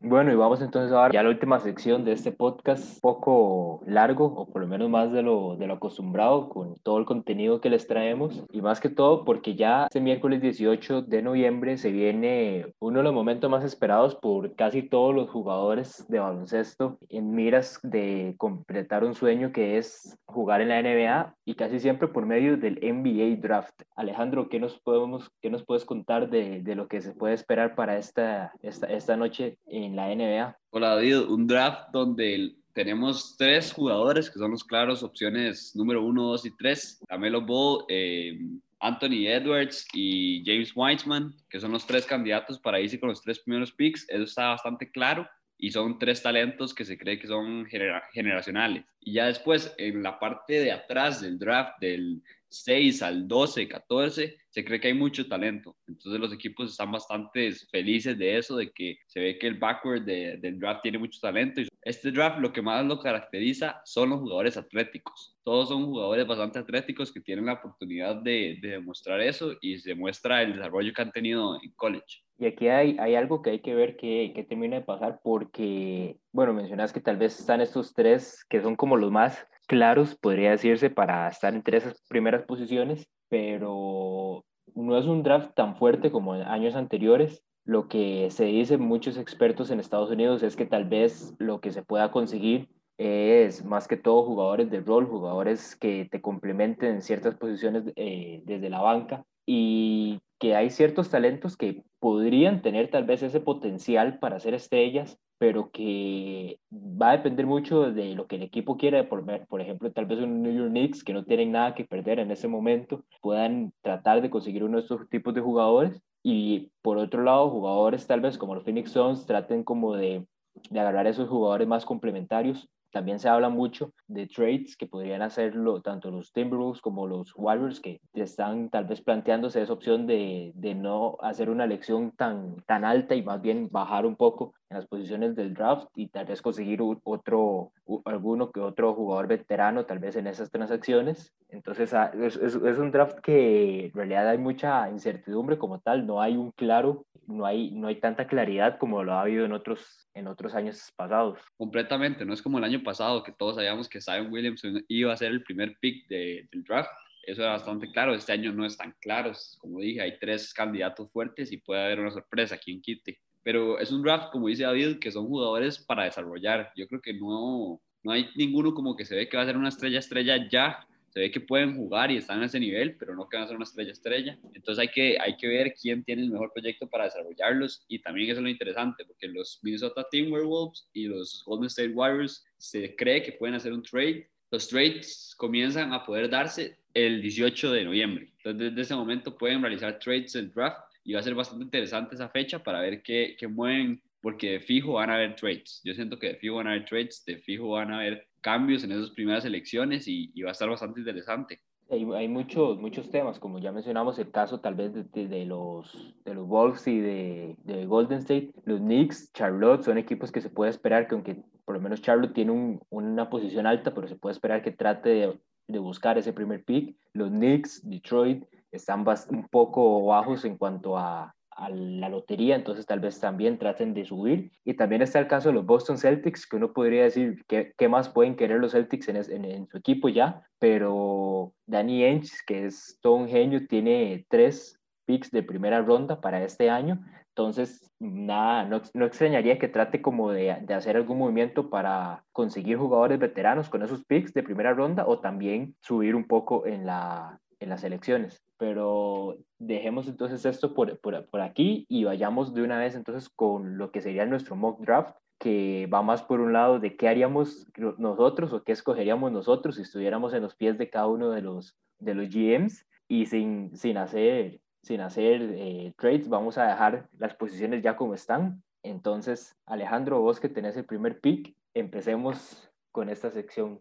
[0.00, 4.46] Bueno, y vamos entonces a ya la última sección de este podcast, poco largo, o
[4.46, 7.86] por lo menos más de lo, de lo acostumbrado, con todo el contenido que les
[7.86, 8.44] traemos.
[8.52, 13.04] Y más que todo porque ya este miércoles 18 de noviembre se viene uno de
[13.04, 19.02] los momentos más esperados por casi todos los jugadores de baloncesto en miras de completar
[19.02, 23.40] un sueño que es jugar en la NBA y casi siempre por medio del NBA
[23.40, 23.82] Draft.
[23.96, 27.74] Alejandro, ¿qué nos, podemos, qué nos puedes contar de, de lo que se puede esperar
[27.74, 29.56] para esta, esta, esta noche?
[29.66, 30.58] en la NBA.
[30.70, 36.24] Hola David, un draft donde tenemos tres jugadores que son los claros opciones número uno,
[36.24, 37.00] dos y tres.
[37.08, 38.38] Camelo Ball, eh,
[38.80, 43.38] Anthony Edwards y James Wiseman, que son los tres candidatos para irse con los tres
[43.38, 44.06] primeros picks.
[44.08, 45.28] Eso está bastante claro
[45.58, 47.66] y son tres talentos que se cree que son
[48.12, 48.84] generacionales.
[49.00, 52.22] Y ya después, en la parte de atrás del draft, del
[52.64, 55.76] 6 al 12, 14, se cree que hay mucho talento.
[55.86, 60.02] Entonces los equipos están bastante felices de eso, de que se ve que el backward
[60.02, 61.60] del draft tiene mucho talento.
[61.82, 65.36] Este draft lo que más lo caracteriza son los jugadores atléticos.
[65.44, 69.94] Todos son jugadores bastante atléticos que tienen la oportunidad de, de demostrar eso y se
[69.94, 72.22] muestra el desarrollo que han tenido en college.
[72.38, 76.18] Y aquí hay, hay algo que hay que ver que, que termina de pasar porque,
[76.32, 80.50] bueno, mencionas que tal vez están estos tres que son como los más claros, podría
[80.50, 84.44] decirse, para estar entre esas primeras posiciones, pero
[84.74, 87.42] no es un draft tan fuerte como en años anteriores.
[87.64, 91.72] Lo que se dice muchos expertos en Estados Unidos es que tal vez lo que
[91.72, 97.02] se pueda conseguir es más que todo jugadores de rol, jugadores que te complementen en
[97.02, 103.04] ciertas posiciones eh, desde la banca y que hay ciertos talentos que podrían tener tal
[103.04, 108.36] vez ese potencial para ser estrellas, pero que va a depender mucho de lo que
[108.36, 109.08] el equipo quiera.
[109.08, 112.18] Por, por ejemplo, tal vez un New York Knicks que no tienen nada que perder
[112.18, 116.00] en ese momento puedan tratar de conseguir uno de estos tipos de jugadores.
[116.22, 120.26] Y por otro lado, jugadores tal vez como los Phoenix Suns traten como de,
[120.70, 125.82] de agarrar esos jugadores más complementarios también se habla mucho de trades que podrían hacerlo
[125.82, 130.74] tanto los Timberwolves como los Warriors, que están tal vez planteándose esa opción de, de
[130.74, 134.86] no hacer una elección tan, tan alta y más bien bajar un poco en las
[134.86, 137.72] posiciones del draft y tal vez conseguir otro,
[138.04, 141.32] alguno que otro jugador veterano tal vez en esas transacciones.
[141.48, 146.20] Entonces ah, es, es, un draft que en realidad hay mucha incertidumbre como tal, no
[146.20, 150.08] hay un claro, no hay, no hay tanta claridad como lo ha habido en otros,
[150.14, 151.38] en otros años pasados.
[151.56, 155.16] Completamente, no es como el año pasado que todos sabíamos que Zion Williamson iba a
[155.16, 156.90] ser el primer pick de, del draft.
[157.22, 158.14] Eso era bastante claro.
[158.14, 159.32] Este año no es tan claro.
[159.58, 162.56] Como dije, hay tres candidatos fuertes y puede haber una sorpresa.
[162.56, 163.18] quien quite?
[163.46, 166.72] Pero es un draft, como dice David, que son jugadores para desarrollar.
[166.74, 169.56] Yo creo que no, no hay ninguno como que se ve que va a ser
[169.56, 173.14] una estrella estrella ya se ve que pueden jugar y están a ese nivel, pero
[173.14, 174.36] no que van a ser una estrella estrella.
[174.52, 178.28] Entonces hay que, hay que ver quién tiene el mejor proyecto para desarrollarlos y también
[178.28, 183.22] eso es lo interesante, porque los Minnesota Timberwolves y los Golden State Warriors se cree
[183.22, 184.28] que pueden hacer un trade.
[184.50, 188.32] Los trades comienzan a poder darse el 18 de noviembre.
[188.38, 192.16] Entonces desde ese momento pueden realizar trades del draft y va a ser bastante interesante
[192.16, 195.80] esa fecha para ver qué, qué mueven porque de fijo van a haber trades.
[195.84, 198.82] Yo siento que de fijo van a haber trades, de fijo van a haber cambios
[198.82, 201.60] en esas primeras elecciones y, va a estar bastante interesante.
[201.88, 206.16] Hay, hay, muchos, muchos temas, como ya mencionamos, el caso tal vez de, de, los,
[206.24, 210.50] de los Wolves y de, de, Golden State, los Knicks, Charlotte, son equipos que se
[210.50, 214.16] puede esperar que aunque por lo menos Charlotte tiene un, una posición alta, pero se
[214.16, 215.38] puede esperar que trate de,
[215.68, 216.96] de buscar ese primer pick.
[217.12, 218.44] Los Knicks, Detroit,
[218.76, 223.94] están un poco bajos en cuanto a, a la lotería, entonces tal vez también traten
[223.94, 224.52] de subir.
[224.64, 227.88] Y también está el caso de los Boston Celtics, que uno podría decir que, qué
[227.88, 232.98] más pueden querer los Celtics en, en, su equipo ya, pero Danny Ainge, que es
[233.00, 237.02] todo un genio, tiene tres picks de primera ronda para este año.
[237.28, 242.76] Entonces, nada, no, no extrañaría que trate como de, de, hacer algún movimiento para conseguir
[242.76, 247.38] jugadores veteranos con esos picks de primera ronda o también subir un poco en, la,
[247.60, 252.78] en las elecciones pero dejemos entonces esto por, por, por, aquí y vayamos de una
[252.78, 256.78] vez entonces con lo que sería nuestro mock draft, que va más por un lado
[256.78, 257.66] de qué haríamos
[257.98, 261.76] nosotros o qué escogeríamos nosotros si estuviéramos en los pies de cada uno de los,
[261.98, 267.34] de los GMs y sin, sin hacer, sin hacer eh, trades, vamos a dejar las
[267.34, 268.62] posiciones ya como están.
[268.82, 273.80] Entonces, Alejandro, vos que tenés el primer pick, empecemos con esta sección.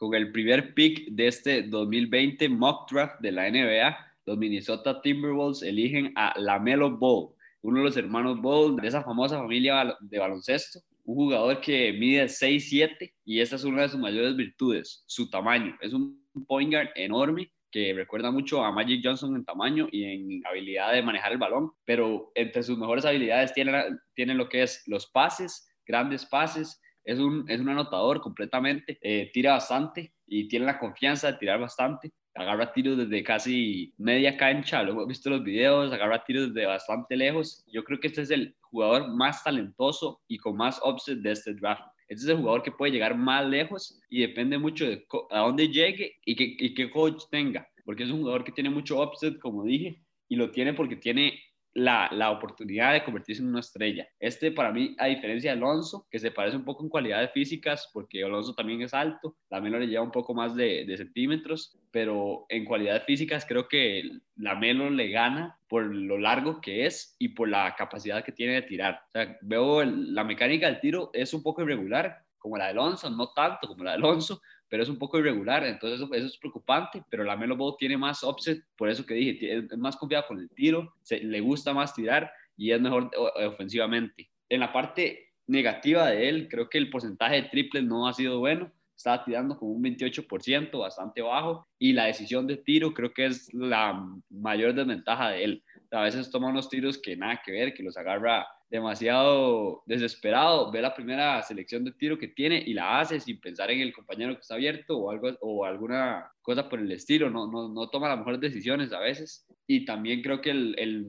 [0.00, 3.94] Con el primer pick de este 2020 mock draft de la NBA,
[4.24, 9.36] los Minnesota Timberwolves eligen a Lamelo Ball, uno de los hermanos Ball de esa famosa
[9.36, 14.34] familia de baloncesto, un jugador que mide 6'7 y esta es una de sus mayores
[14.34, 15.76] virtudes, su tamaño.
[15.82, 20.46] Es un point guard enorme que recuerda mucho a Magic Johnson en tamaño y en
[20.46, 23.84] habilidad de manejar el balón, pero entre sus mejores habilidades tiene,
[24.14, 29.30] tiene lo que es los pases, grandes pases, es un, es un anotador completamente, eh,
[29.32, 32.12] tira bastante y tiene la confianza de tirar bastante.
[32.34, 37.16] Agarra tiros desde casi media cancha, luego he visto los videos, agarra tiros desde bastante
[37.16, 37.64] lejos.
[37.72, 41.54] Yo creo que este es el jugador más talentoso y con más offset de este
[41.54, 41.82] draft.
[42.08, 45.68] Este es el jugador que puede llegar más lejos y depende mucho de a dónde
[45.68, 49.64] llegue y, y qué coach tenga, porque es un jugador que tiene mucho offset, como
[49.64, 51.40] dije, y lo tiene porque tiene
[51.74, 54.08] la, la, oportunidad de convertirse en una estrella.
[54.18, 57.88] Este para mí, a diferencia de Alonso, que se parece un poco en cualidades físicas,
[57.92, 61.76] porque Alonso también es alto, la Melo le lleva un poco más de, de centímetros,
[61.90, 64.02] pero en cualidades físicas creo que
[64.36, 68.54] la Melo le gana por lo largo que es y por la capacidad que tiene
[68.54, 69.02] de tirar.
[69.40, 73.68] Veo la mecánica del tiro es un poco irregular, como la de Alonso, no tanto
[73.68, 74.40] como la de Alonso,
[74.70, 78.22] pero es un poco irregular, entonces eso, es preocupante, pero la Melo Ball tiene más
[78.22, 81.92] offset, por eso que dije, es más confiado con el tiro, se, le gusta más
[81.92, 83.10] tirar y es mejor
[83.46, 84.30] ofensivamente.
[84.48, 88.38] En la parte negativa de él, creo que el porcentaje de triples no ha sido
[88.38, 93.26] bueno, estaba tirando con un 28%, bastante bajo, y la decisión de tiro creo que
[93.26, 95.64] es la mayor desventaja de él.
[95.90, 100.80] A veces toma unos tiros que nada que ver, que los agarra demasiado desesperado, ve
[100.80, 104.34] la primera selección de tiro que tiene y la hace sin pensar en el compañero
[104.34, 108.08] que está abierto o, algo, o alguna cosa por el estilo, no, no, no toma
[108.08, 109.44] las mejores decisiones a veces.
[109.66, 111.06] Y también creo que el, el,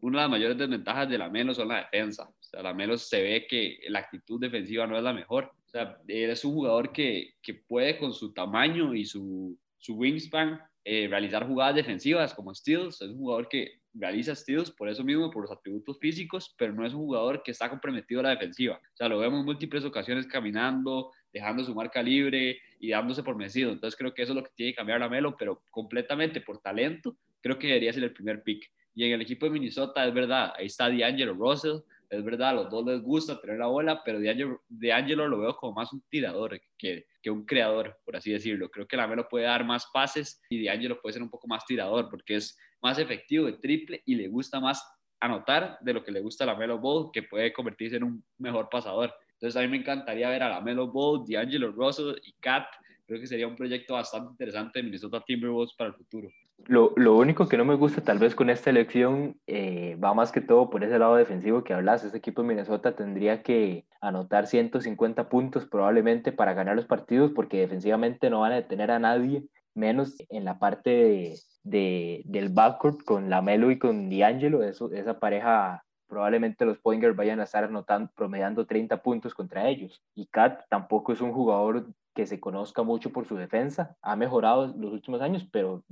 [0.00, 2.24] una de las mayores desventajas de la Melo son la defensa.
[2.24, 5.52] O sea, la Melo se ve que la actitud defensiva no es la mejor.
[5.66, 10.60] O sea, es un jugador que, que puede con su tamaño y su, su wingspan
[10.84, 13.00] eh, realizar jugadas defensivas como steals.
[13.02, 16.86] Es un jugador que realiza steals por eso mismo, por los atributos físicos, pero no
[16.86, 18.76] es un jugador que está comprometido a la defensiva.
[18.76, 23.36] O sea, lo vemos en múltiples ocasiones caminando, dejando su marca libre y dándose por
[23.36, 23.72] vencido.
[23.72, 26.58] Entonces creo que eso es lo que tiene que cambiar la Melo, pero completamente por
[26.58, 28.70] talento, creo que debería ser el primer pick.
[28.94, 31.78] Y en el equipo de Minnesota es verdad, ahí está D'Angelo Russell,
[32.12, 35.94] es verdad, los dos les gusta tener la bola, pero D'Angelo, lo veo como más
[35.94, 38.68] un tirador que, que un creador, por así decirlo.
[38.70, 41.64] Creo que la Melo puede dar más pases y D'Angelo puede ser un poco más
[41.64, 44.86] tirador porque es más efectivo de triple y le gusta más
[45.20, 48.24] anotar de lo que le gusta a la Melo Ball, que puede convertirse en un
[48.36, 49.14] mejor pasador.
[49.32, 52.66] Entonces a mí me encantaría ver a la Melo Ball, D'Angelo Russell y Kat.
[53.06, 56.28] Creo que sería un proyecto bastante interesante de Minnesota Timberwolves para el futuro.
[56.66, 60.32] Lo, lo, único que no me gusta tal vez con esta elección eh, va más
[60.32, 62.04] que todo por ese lado defensivo que hablas.
[62.04, 67.60] Este equipo de Minnesota tendría que anotar 150 puntos probablemente para ganar los partidos porque
[67.60, 69.44] defensivamente no van a detener a nadie,
[69.74, 75.84] menos en la parte de, de, del backcourt con Lamelo y con D'Angelo, esa pareja
[76.12, 80.02] probablemente los Poingers vayan a estar anotando, promediando 30 puntos contra ellos.
[80.14, 84.68] Y Kat tampoco es un jugador que se conozca mucho por su defensa, ha mejorado
[84.68, 85.84] los últimos años, pero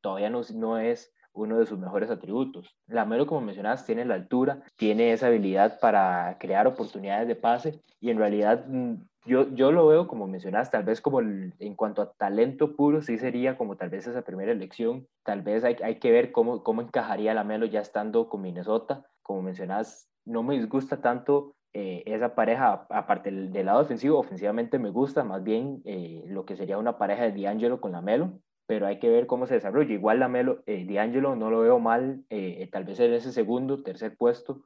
[0.00, 2.74] todavía no, no es uno de sus mejores atributos.
[2.86, 8.10] Lamelo, como mencionabas, tiene la altura, tiene esa habilidad para crear oportunidades de pase y
[8.10, 8.94] en realidad mm,
[9.26, 13.18] yo, yo lo veo, como mencionas, tal vez como en cuanto a talento puro, sí
[13.18, 15.06] sería como tal vez esa primera elección.
[15.24, 19.04] Tal vez hay, hay que ver cómo, cómo encajaría la Melo ya estando con Minnesota.
[19.22, 24.90] Como mencionas, no me disgusta tanto eh, esa pareja, aparte del, lado defensivo, ofensivamente me
[24.90, 28.86] gusta más bien eh, lo que sería una pareja de D'Angelo con la Melo pero
[28.86, 29.94] hay que ver cómo se desarrolla.
[29.94, 33.82] Igual la Melo, eh, D'Angelo no lo veo mal, eh, tal vez en ese segundo,
[33.82, 34.64] tercer puesto,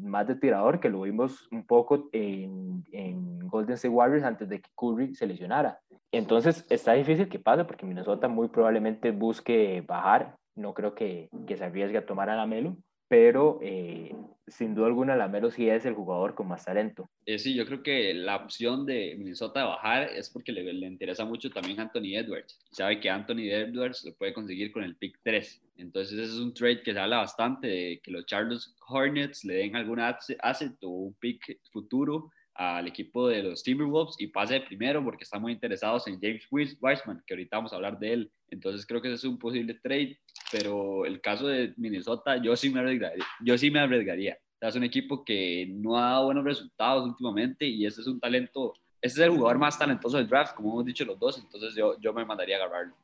[0.00, 4.60] más de tirador, que lo vimos un poco en, en, Golden State Warriors antes de
[4.60, 5.80] que Curry se lesionara.
[6.10, 11.56] Entonces está difícil que pase porque Minnesota muy probablemente busque bajar, no creo que, que
[11.56, 12.76] se arriesgue a tomar a la Melo,
[13.12, 17.10] pero eh, sin duda alguna Lamelo sí es el jugador con más talento.
[17.26, 20.86] Eh, sí, yo creo que la opción de Minnesota de bajar es porque le, le,
[20.86, 22.58] interesa mucho también Anthony Edwards.
[22.70, 25.62] Sabe que Anthony Edwards lo puede conseguir con el pick 3.
[25.76, 29.56] Entonces ese es un trade que se habla bastante de que los Charlotte Hornets le
[29.56, 35.02] den algún asset o un pick futuro al equipo de los Timberwolves y pase primero
[35.02, 38.32] porque están muy interesados en James Wiseman, que ahorita vamos a hablar de él.
[38.48, 40.18] Entonces creo que ese es un posible trade,
[40.50, 43.24] pero el caso de Minnesota yo sí me arriesgaría.
[43.40, 44.38] Yo sí me arriesgaría.
[44.60, 48.74] es un equipo que no ha dado buenos resultados últimamente y ese es un talento,
[49.00, 51.98] ese es el jugador más talentoso del draft, como hemos dicho los dos, entonces yo,
[52.00, 52.94] yo me mandaría a agarrarlo.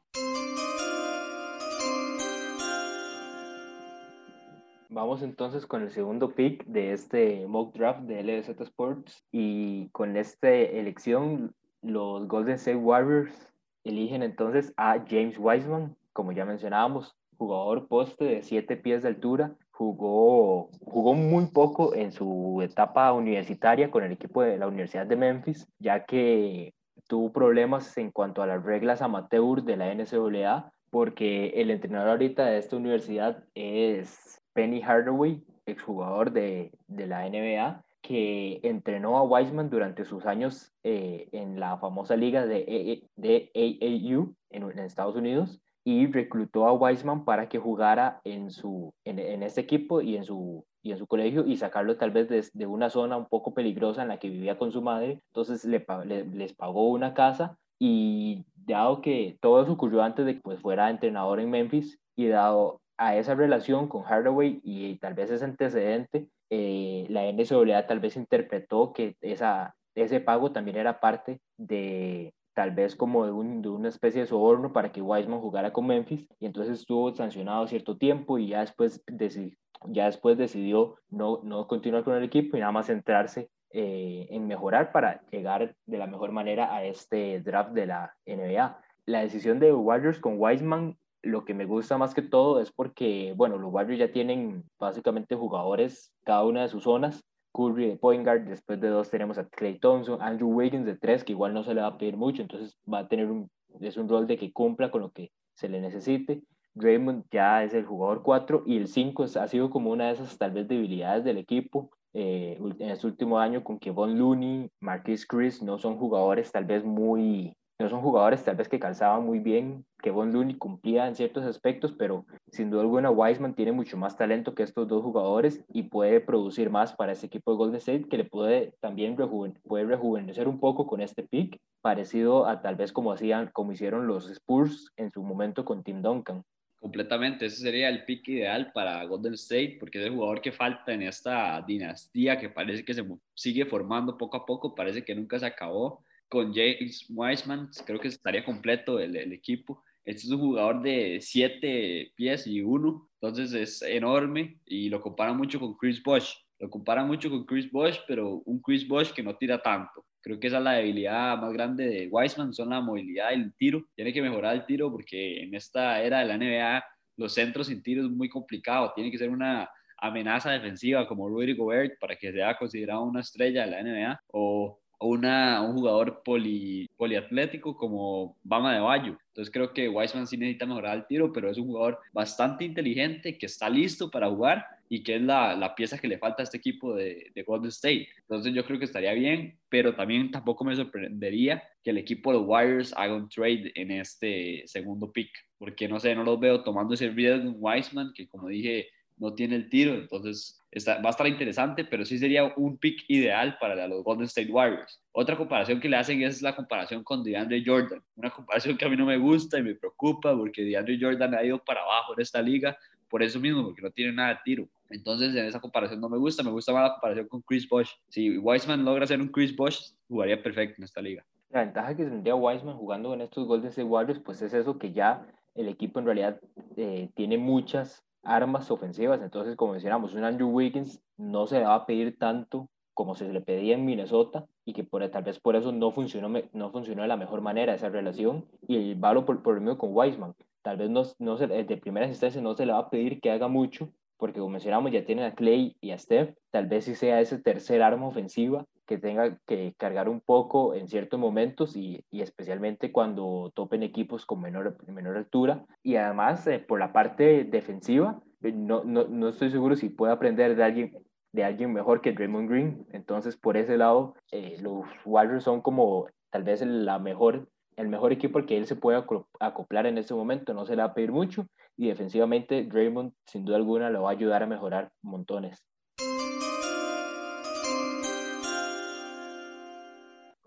[4.91, 10.17] Vamos entonces con el segundo pick de este mock draft de LZ Sports y con
[10.17, 13.53] esta elección los Golden State Warriors
[13.85, 19.55] eligen entonces a James Wiseman, como ya mencionábamos, jugador poste de 7 pies de altura,
[19.73, 25.17] jugó, jugó muy poco en su etapa universitaria con el equipo de la Universidad de
[25.17, 26.73] Memphis, ya que
[27.07, 32.47] tuvo problemas en cuanto a las reglas amateur de la NCAA, porque el entrenador ahorita
[32.47, 39.71] de esta universidad es Penny Hardaway, exjugador de, de la NBA, que entrenó a Wiseman
[39.71, 45.17] durante sus años eh, en la famosa liga de, e, de AAU en, en, Estados
[45.17, 50.17] Unidos y reclutó a Wiseman para que jugara en, su, en, en este equipo y
[50.17, 53.27] en, su, y en su colegio y sacarlo tal vez de, de, una zona un
[53.27, 55.21] poco peligrosa en la que vivía con su madre.
[55.29, 60.35] Entonces le, le, les pagó una casa y dado que todo eso ocurrió antes de
[60.35, 65.15] que pues, fuera entrenador en Memphis y dado a esa relación con Hardaway y tal
[65.15, 71.01] vez ese antecedente, eh, la NCAA tal vez interpretó que esa, ese pago también era
[71.01, 75.41] parte de tal vez como de, un, de, una especie de soborno para que Wiseman
[75.41, 80.37] jugara con Memphis y entonces estuvo sancionado cierto tiempo y ya después, decidió, ya después
[80.37, 85.21] decidió no, no continuar con el equipo y nada más centrarse eh, en mejorar para
[85.31, 88.81] llegar de la mejor manera a este draft de la NBA.
[89.07, 90.97] La decisión de Warriors con Wiseman
[91.29, 95.37] lo que me gusta más que todo es porque, bueno, los Warriors ya tienen básicamente
[95.37, 99.49] jugadores cada una de sus zonas Curry de point guard, después de dos tenemos a
[99.49, 102.43] Clay Thompson, Andrew Wiggins de tres, que igual no se le va a pedir mucho,
[102.43, 103.51] entonces va a tener un,
[103.81, 106.43] es un rol de que cumpla con lo que se le necesite.
[106.75, 110.39] Draymond ya es el jugador 4 y el 5 ha sido como una de esas
[110.39, 115.27] tal vez debilidades del equipo eh, en este último año con que Von Looney, Marquis
[115.27, 119.39] Chris no son jugadores tal vez muy no son jugadores tal vez que calzaban muy
[119.39, 123.97] bien, que Von Looney cumplía en ciertos aspectos, pero sin duda alguna Wiseman tiene mucho
[123.97, 127.77] más talento que estos dos jugadores y puede producir más para ese equipo de Golden
[127.77, 132.63] State que le puede también rejuven, puede rejuvenecer un poco con este pick, parecido a
[132.63, 136.43] tal vez como hacían, como hicieron los Spurs en su momento con Tim Duncan.
[136.81, 140.93] Completamente, ese sería el pick ideal para Golden State porque es el jugador que falta
[140.93, 143.05] en esta dinastía que parece que se
[143.35, 148.09] sigue formando poco a poco, parece que nunca se acabó con James Wiseman, creo que
[148.09, 149.83] estaría completo el, el equipo.
[150.05, 155.33] Este es un jugador de 7 pies y 1, entonces es enorme y lo compara
[155.33, 156.33] mucho con Chris Bosh.
[156.59, 160.05] Lo compara mucho con Chris Bosh, pero un Chris Bosh que no tira tanto.
[160.21, 163.55] Creo que esa es la debilidad más grande de Wiseman, son la movilidad y el
[163.55, 163.85] tiro.
[163.95, 166.85] Tiene que mejorar el tiro porque en esta era de la NBA
[167.17, 168.93] los centros sin tiro es muy complicado.
[168.95, 169.69] Tiene que ser una
[169.99, 174.81] amenaza defensiva como Rudy Gobert para que sea considerado una estrella de la NBA o
[175.01, 179.19] una, un jugador poli, poliatlético como Bama de Bayo.
[179.29, 183.39] Entonces creo que Wiseman sí necesita mejorar el tiro, pero es un jugador bastante inteligente,
[183.39, 186.45] que está listo para jugar y que es la, la pieza que le falta a
[186.45, 188.09] este equipo de, de, Golden State.
[188.23, 192.39] Entonces yo creo que estaría bien, pero también tampoco me sorprendería que el equipo de
[192.39, 196.63] los Warriors haga un trade en este segundo pick, porque no sé, no los veo
[196.63, 198.89] tomando ese riesgo en Wiseman, que como dije,
[199.19, 203.05] no tiene el tiro, entonces está, va a estar interesante, pero sí sería un pick
[203.09, 205.01] ideal para los Golden State Warriors.
[205.13, 208.89] Otra comparación que le hacen es la comparación con DeAndre Jordan, una comparación que a
[208.89, 212.23] mí no me gusta y me preocupa porque DeAndre Jordan ha ido para abajo en
[212.23, 212.77] esta liga
[213.09, 214.69] por eso mismo, porque no tiene nada de tiro.
[214.91, 217.91] Entonces, en esa comparación no me gusta, me gusta más la comparación con Chris Bosh.
[218.09, 221.25] Si Wiseman logra ser un Chris Bosh, jugaría perfecto en esta liga.
[221.51, 224.93] La ventaja que tendría Wiseman jugando en estos Golden State Warriors, pues es eso que
[224.93, 226.41] ya el equipo en realidad
[226.77, 229.21] eh, tiene muchas armas ofensivas.
[229.23, 233.33] Entonces, como mencionamos, un Andrew Wiggins no se le va a pedir tanto como se
[233.33, 237.03] le pedía en Minnesota y que por, tal vez por eso no funcionó, no funcionó
[237.03, 240.35] de la mejor manera esa relación y el valor por, por medio con Wiseman.
[240.63, 243.31] Tal vez no, no se, de primera instancia no se le va a pedir que
[243.31, 246.95] haga mucho porque como mencionamos ya tienen a Clay y a Steph, tal vez si
[246.95, 252.03] sea ese tercer arma ofensiva que tenga que cargar un poco en ciertos momentos y,
[252.11, 255.67] especialmente cuando topen equipos con menor, menor altura.
[255.83, 260.15] Y además, eh, por la parte defensiva, eh, no, no, no, estoy seguro si puede
[260.15, 260.93] aprender de alguien,
[261.33, 262.87] de alguien mejor que Draymond Green.
[262.91, 268.13] Entonces, por ese lado, eh, los Warriors son como tal vez la mejor, el mejor
[268.13, 269.05] equipo al que él se puede
[269.39, 270.55] acoplar en este momento.
[270.55, 274.11] No se le va a pedir mucho y defensivamente Draymond sin duda alguna lo va
[274.11, 275.63] a ayudar a mejorar montones.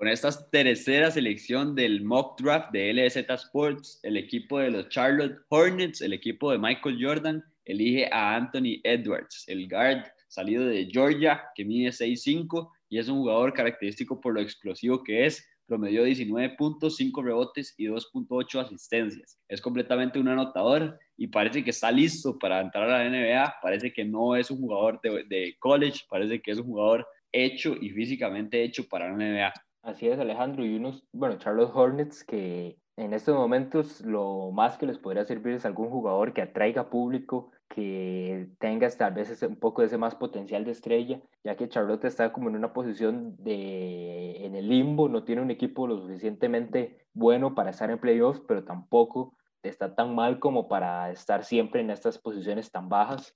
[0.01, 5.37] Con esta tercera selección del mock draft de LZ Sports, el equipo de los Charlotte
[5.49, 11.43] Hornets, el equipo de Michael Jordan, elige a Anthony Edwards, el guard salido de Georgia,
[11.53, 15.47] que mide 6'5 y es un jugador característico por lo explosivo que es.
[15.67, 19.37] Promedió 19 puntos, 5 rebotes y 2.8 asistencias.
[19.47, 23.53] Es completamente un anotador y parece que está listo para entrar a la NBA.
[23.61, 27.75] Parece que no es un jugador de, de college, parece que es un jugador hecho
[27.79, 29.53] y físicamente hecho para la NBA.
[29.83, 30.65] Así es, Alejandro.
[30.65, 35.53] Y unos, bueno, Charlotte Hornets que en estos momentos lo más que les podría servir
[35.55, 40.13] es algún jugador que atraiga público, que tenga tal vez un poco de ese más
[40.15, 45.09] potencial de estrella, ya que Charlotte está como en una posición de en el limbo,
[45.09, 50.13] no tiene un equipo lo suficientemente bueno para estar en playoffs, pero tampoco está tan
[50.13, 53.33] mal como para estar siempre en estas posiciones tan bajas.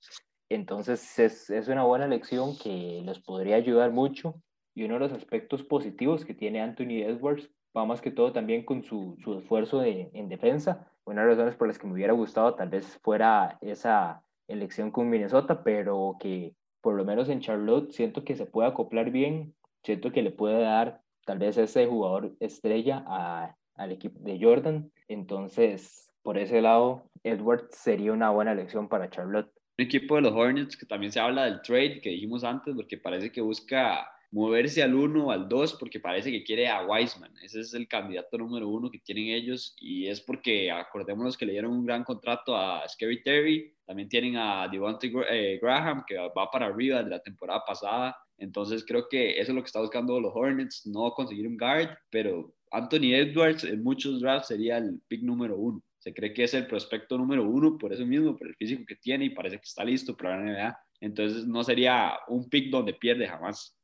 [0.48, 4.34] Entonces es, es una buena elección que les podría ayudar mucho
[4.76, 8.62] y uno de los aspectos positivos que tiene Anthony Edwards va más que todo también
[8.62, 10.86] con su, su esfuerzo de, en defensa.
[11.06, 14.90] Una de las razones por las que me hubiera gustado tal vez fuera esa elección
[14.90, 19.54] con Minnesota, pero que por lo menos en Charlotte siento que se puede acoplar bien,
[19.82, 24.92] siento que le puede dar tal vez ese jugador estrella a, al equipo de Jordan.
[25.08, 29.50] Entonces, por ese lado, Edwards sería una buena elección para Charlotte.
[29.78, 32.98] Un equipo de los Hornets que también se habla del trade que dijimos antes, porque
[32.98, 37.32] parece que busca moverse al 1 o al 2 porque parece que quiere a Wiseman.
[37.42, 41.52] Ese es el candidato número uno que tienen ellos y es porque acordémonos que le
[41.52, 43.74] dieron un gran contrato a Scary Terry.
[43.84, 48.16] También tienen a Devontae eh, Graham que va para arriba de la temporada pasada.
[48.38, 51.88] Entonces creo que eso es lo que está buscando los Hornets, no conseguir un guard,
[52.10, 55.82] pero Anthony Edwards en muchos drafts sería el pick número uno.
[55.98, 58.96] Se cree que es el prospecto número uno por eso mismo, por el físico que
[58.96, 60.78] tiene y parece que está listo para la NBA.
[61.00, 63.76] Entonces no sería un pick donde pierde jamás.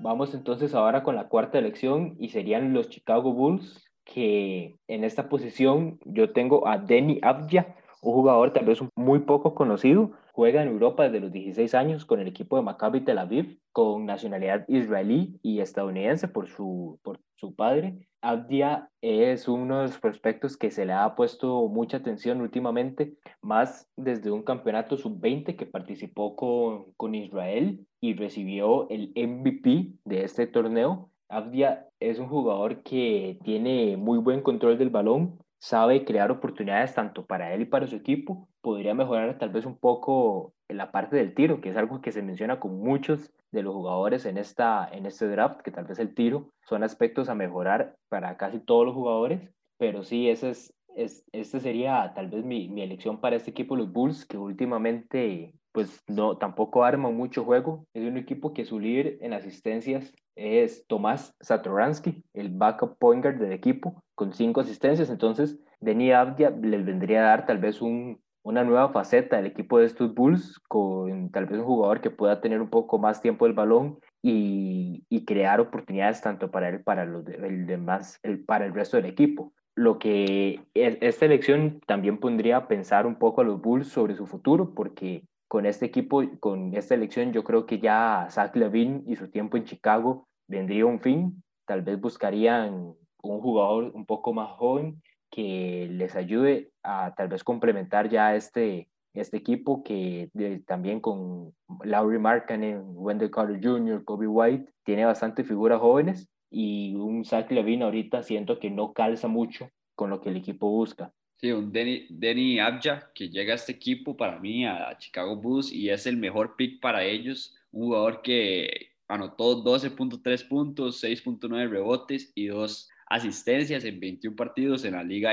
[0.00, 5.28] Vamos entonces ahora con la cuarta elección y serían los Chicago Bulls, que en esta
[5.28, 10.68] posición yo tengo a Denny Abdia, un jugador tal vez muy poco conocido, juega en
[10.68, 15.38] Europa desde los 16 años con el equipo de Maccabi Tel Aviv, con nacionalidad israelí
[15.42, 18.08] y estadounidense por su, por su padre.
[18.20, 23.88] Abdia es uno de los prospectos que se le ha puesto mucha atención últimamente, más
[23.96, 30.46] desde un campeonato sub-20 que participó con, con Israel y recibió el MVP de este
[30.46, 31.10] torneo.
[31.28, 37.26] Abdia es un jugador que tiene muy buen control del balón, sabe crear oportunidades tanto
[37.26, 41.34] para él y para su equipo, podría mejorar tal vez un poco la parte del
[41.34, 45.06] tiro, que es algo que se menciona con muchos de los jugadores en, esta, en
[45.06, 48.94] este draft, que tal vez el tiro son aspectos a mejorar para casi todos los
[48.94, 53.50] jugadores, pero sí, ese es, es, este sería tal vez mi, mi elección para este
[53.50, 57.86] equipo, los Bulls, que últimamente pues no, tampoco arma mucho juego.
[57.94, 63.38] Es un equipo que su líder en asistencias es Tomás Satoransky, el backup point guard
[63.38, 65.10] del equipo, con cinco asistencias.
[65.10, 69.78] Entonces, Denis Abdia les vendría a dar tal vez un, una nueva faceta del equipo
[69.78, 73.44] de estos Bulls, con tal vez un jugador que pueda tener un poco más tiempo
[73.44, 78.64] del balón y, y crear oportunidades tanto para él para los el demás, el, para
[78.64, 79.52] el resto del equipo.
[79.74, 84.26] Lo que esta elección también pondría a pensar un poco a los Bulls sobre su
[84.26, 89.16] futuro, porque con este equipo, con esta elección, yo creo que ya Zach Levine y
[89.16, 91.42] su tiempo en Chicago vendría un fin.
[91.66, 97.42] Tal vez buscarían un jugador un poco más joven que les ayude a tal vez
[97.44, 100.30] complementar ya este, este equipo que
[100.66, 107.24] también con Laurie Markkanen, Wendell Carter Jr., Kobe White, tiene bastante figuras jóvenes y un
[107.24, 111.12] Zach Levine ahorita siento que no calza mucho con lo que el equipo busca.
[111.40, 115.88] Sí, un Denny, Abja que llega a este equipo para mí, a Chicago Bulls, y
[115.88, 117.56] es el mejor pick para ellos.
[117.70, 124.94] Un jugador que anotó 12.3 puntos, 6.9 rebotes y 2 asistencias en 21 partidos en
[124.94, 125.32] la liga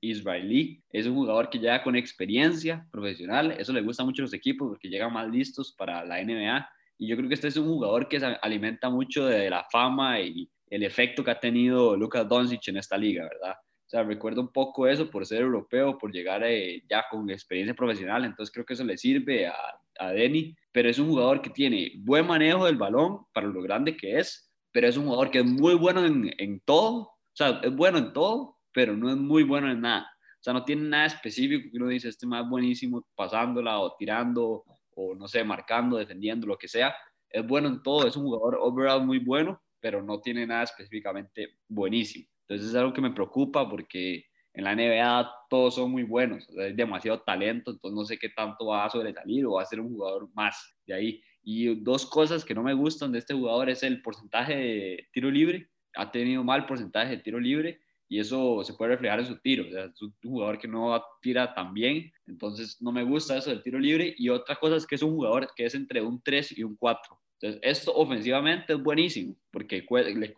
[0.00, 0.82] israelí.
[0.90, 3.52] Es un jugador que llega con experiencia profesional.
[3.58, 6.66] Eso le gusta mucho a los equipos porque llegan más listos para la NBA.
[6.96, 10.48] Y yo creo que este es un jugador que alimenta mucho de la fama y
[10.70, 13.56] el efecto que ha tenido Lucas Doncic en esta liga, ¿verdad?
[13.92, 18.24] Sea, recuerdo un poco eso por ser europeo, por llegar eh, ya con experiencia profesional,
[18.24, 19.54] entonces creo que eso le sirve a,
[19.98, 23.96] a Denny, pero es un jugador que tiene buen manejo del balón para lo grande
[23.96, 27.60] que es, pero es un jugador que es muy bueno en, en todo, o sea,
[27.62, 30.08] es bueno en todo, pero no es muy bueno en nada.
[30.40, 34.64] O sea, no tiene nada específico que uno dice, este más buenísimo pasándola o tirando
[34.94, 36.94] o no sé, marcando, defendiendo, lo que sea.
[37.28, 41.58] Es bueno en todo, es un jugador overall muy bueno, pero no tiene nada específicamente
[41.68, 42.26] buenísimo.
[42.42, 46.74] Entonces es algo que me preocupa porque en la NBA todos son muy buenos, hay
[46.74, 49.94] demasiado talento, entonces no sé qué tanto va a sobresalir o va a ser un
[49.94, 51.22] jugador más de ahí.
[51.42, 55.30] Y dos cosas que no me gustan de este jugador es el porcentaje de tiro
[55.30, 59.38] libre, ha tenido mal porcentaje de tiro libre y eso se puede reflejar en su
[59.40, 63.38] tiro, o sea, es un jugador que no tira tan bien, entonces no me gusta
[63.38, 66.02] eso del tiro libre y otra cosa es que es un jugador que es entre
[66.02, 67.18] un 3 y un 4.
[67.42, 69.84] Entonces, esto ofensivamente es buenísimo, porque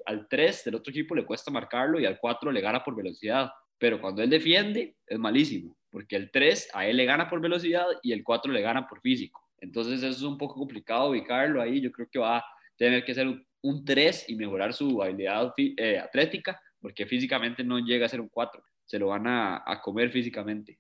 [0.07, 3.51] al 3 del otro equipo le cuesta marcarlo y al 4 le gana por velocidad.
[3.77, 7.85] Pero cuando él defiende, es malísimo, porque el 3 a él le gana por velocidad
[8.03, 9.43] y el 4 le gana por físico.
[9.59, 11.79] Entonces, eso es un poco complicado ubicarlo ahí.
[11.79, 12.45] Yo creo que va a
[12.79, 13.27] tener que ser
[13.61, 18.29] un 3 y mejorar su habilidad eh, atlética, porque físicamente no llega a ser un
[18.29, 18.65] 4.
[18.87, 20.79] Se lo van a, a comer físicamente.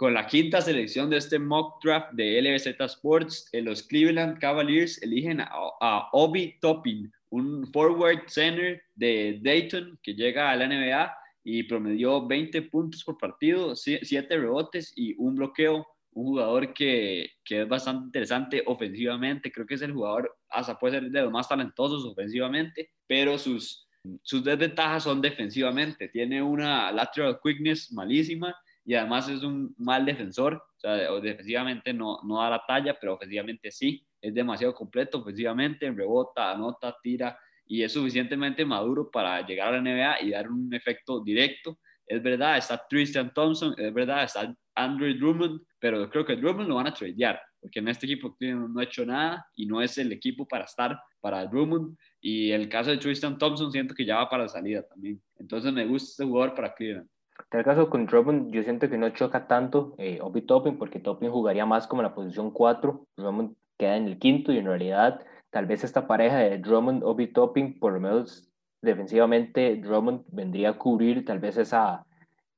[0.00, 4.96] Con la quinta selección de este mock draft de LBZ Sports, eh, los Cleveland Cavaliers
[5.02, 11.64] eligen a, Obi Toppin, un forward center de Dayton que llega a la NBA y
[11.64, 15.86] promedió 20 puntos por partido, 7 rebotes y un bloqueo.
[16.12, 19.52] Un jugador que, que, es bastante interesante ofensivamente.
[19.52, 23.86] Creo que es el jugador, hasta puede ser de los más talentosos ofensivamente, pero sus,
[24.22, 26.08] sus desventajas son defensivamente.
[26.08, 28.56] Tiene una lateral quickness malísima
[28.90, 33.14] y además es un mal defensor, o sea, defensivamente no, no da la talla, pero
[33.14, 34.04] ofensivamente sí.
[34.20, 39.80] es demasiado completo ofensivamente, rebota, anota, tira y es suficientemente maduro para llegar a la
[39.80, 41.78] NBA y dar un efecto directo.
[42.04, 46.68] Es verdad, está Tristan Thompson, es verdad, está Andrew Drummond, pero yo creo que Drummond
[46.68, 49.98] lo van a tradear, porque en este equipo no ha hecho nada y no es
[49.98, 51.96] el equipo para estar para Drummond.
[52.20, 55.22] Y el caso de Tristan Thompson siento que ya va para la salida también.
[55.36, 57.08] Entonces me gusta este jugador para Cleveland.
[57.50, 61.00] En el caso con Drummond, yo siento que no choca tanto eh, Obi Toppin, porque
[61.00, 63.06] Toppin jugaría más como la posición 4.
[63.16, 67.32] Drummond queda en el quinto y en realidad tal vez esta pareja de Drummond, Obi
[67.32, 68.48] Topping, por lo menos
[68.82, 72.06] defensivamente, Drummond vendría a cubrir tal vez esa,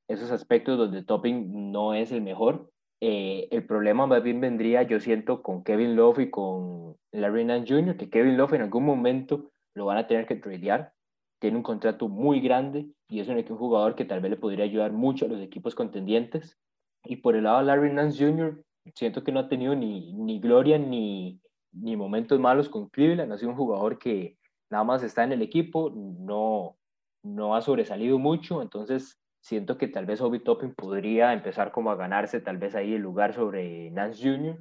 [0.07, 2.69] esos aspectos donde Topping no es el mejor.
[3.01, 7.73] Eh, el problema más bien vendría, yo siento, con Kevin Love y con Larry Nance
[7.73, 10.93] Jr., que Kevin Love en algún momento lo van a tener que tradear.
[11.39, 14.91] Tiene un contrato muy grande y es un, jugador que tal vez le podría ayudar
[14.91, 16.57] mucho a los equipos contendientes.
[17.03, 18.63] Y por el lado de Larry Nance Jr.,
[18.95, 21.39] siento que no ha tenido ni, ni gloria ni,
[21.73, 23.31] ni momentos malos con Cleveland.
[23.31, 24.39] Ha sido un jugador que
[24.71, 26.75] nada más está en el equipo, no,
[27.21, 28.63] no ha sobresalido mucho.
[28.63, 32.95] Entonces, siento que tal vez Obi Toppin podría empezar como a ganarse tal vez ahí
[32.95, 34.57] el lugar sobre Nance Jr.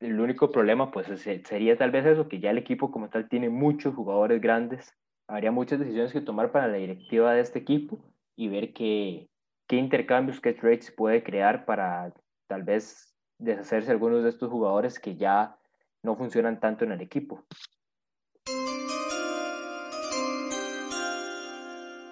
[0.00, 3.48] El único problema pues sería tal vez eso, que ya el equipo como tal tiene
[3.48, 4.92] muchos jugadores grandes.
[5.26, 7.98] Habría muchas decisiones que tomar para la directiva de este equipo
[8.36, 9.30] y ver qué,
[9.66, 12.12] qué intercambios, qué trades puede crear para
[12.46, 15.56] tal vez deshacerse algunos de estos jugadores que ya
[16.02, 17.42] no funcionan tanto en el equipo.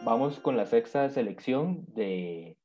[0.05, 2.57] Vamos con la sexta selección de,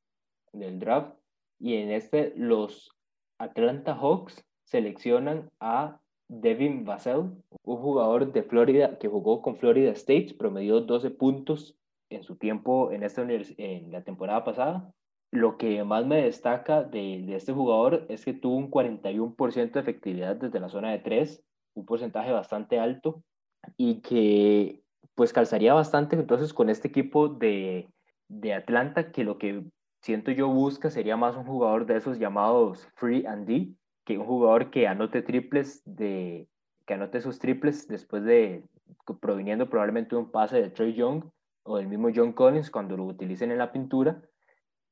[0.53, 1.14] del draft
[1.60, 2.95] y en este los
[3.38, 5.99] Atlanta Hawks seleccionan a
[6.30, 7.32] Devin Vassell,
[7.64, 11.78] un jugador de Florida que jugó con Florida State, promedió 12 puntos
[12.10, 14.94] en su tiempo en, esta en la temporada pasada.
[15.32, 20.36] Lo que más me destaca de, este jugador es que tuvo un 41% de efectividad
[20.36, 21.44] desde la zona de 3,
[21.76, 23.24] un porcentaje bastante alto
[23.76, 24.82] y que
[25.16, 27.90] pues calzaría bastante entonces con este equipo de,
[28.30, 29.66] de Atlanta, que lo que
[30.02, 33.74] siento yo busca sería más un jugador de esos llamados free and D,
[34.08, 36.48] que un jugador que anote triples de
[36.86, 38.64] que anote sus triples después de
[39.20, 41.26] proviniendo probablemente un pase de Trey Young
[41.64, 44.22] o del mismo John Collins cuando lo utilicen en la pintura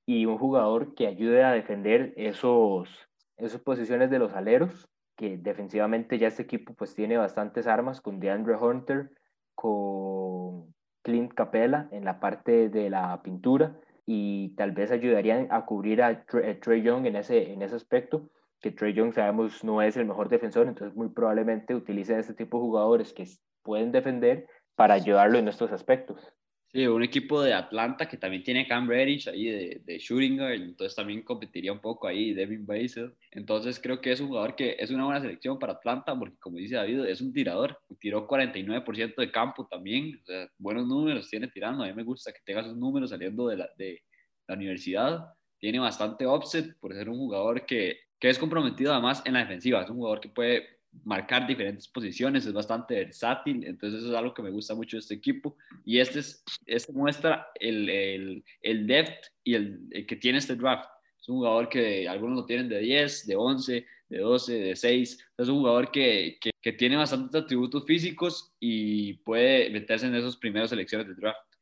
[0.05, 2.89] y un jugador que ayude a defender esos
[3.37, 8.19] esas posiciones de los aleros que defensivamente ya este equipo pues tiene bastantes armas con
[8.19, 9.11] DeAndre Hunter
[9.55, 10.73] con
[11.03, 16.25] Clint Capella en la parte de la pintura y tal vez ayudarían a cubrir a
[16.25, 18.29] Trey Young en ese, en ese aspecto,
[18.65, 22.57] que Trey Young sabemos no es el mejor defensor, entonces muy probablemente utilicen este tipo
[22.57, 23.29] de jugadores que
[23.61, 26.33] pueden defender para ayudarlo en estos aspectos.
[26.71, 30.95] Sí, un equipo de Atlanta que también tiene Cam Reddish ahí de, de shooting entonces
[30.95, 33.13] también competiría un poco ahí Devin Basel.
[33.29, 36.57] Entonces creo que es un jugador que es una buena selección para Atlanta porque como
[36.57, 37.77] dice David, es un tirador.
[37.99, 41.83] Tiró 49% de campo también, o sea, buenos números tiene tirando.
[41.83, 44.01] A mí me gusta que tenga esos números saliendo de la, de
[44.47, 45.19] la universidad.
[45.59, 49.81] Tiene bastante offset por ser un jugador que, que es comprometido además en la defensiva.
[49.81, 54.33] Es un jugador que puede marcar diferentes posiciones, es bastante versátil, entonces eso es algo
[54.33, 58.87] que me gusta mucho de este equipo y este, es, este muestra el, el, el
[58.87, 60.89] depth y el, que tiene este draft.
[61.19, 65.27] Es un jugador que algunos lo tienen de 10, de 11, de 12, de 6.
[65.37, 70.37] Es un jugador que, que, que tiene bastantes atributos físicos y puede meterse en esas
[70.37, 71.54] primeras selecciones de draft.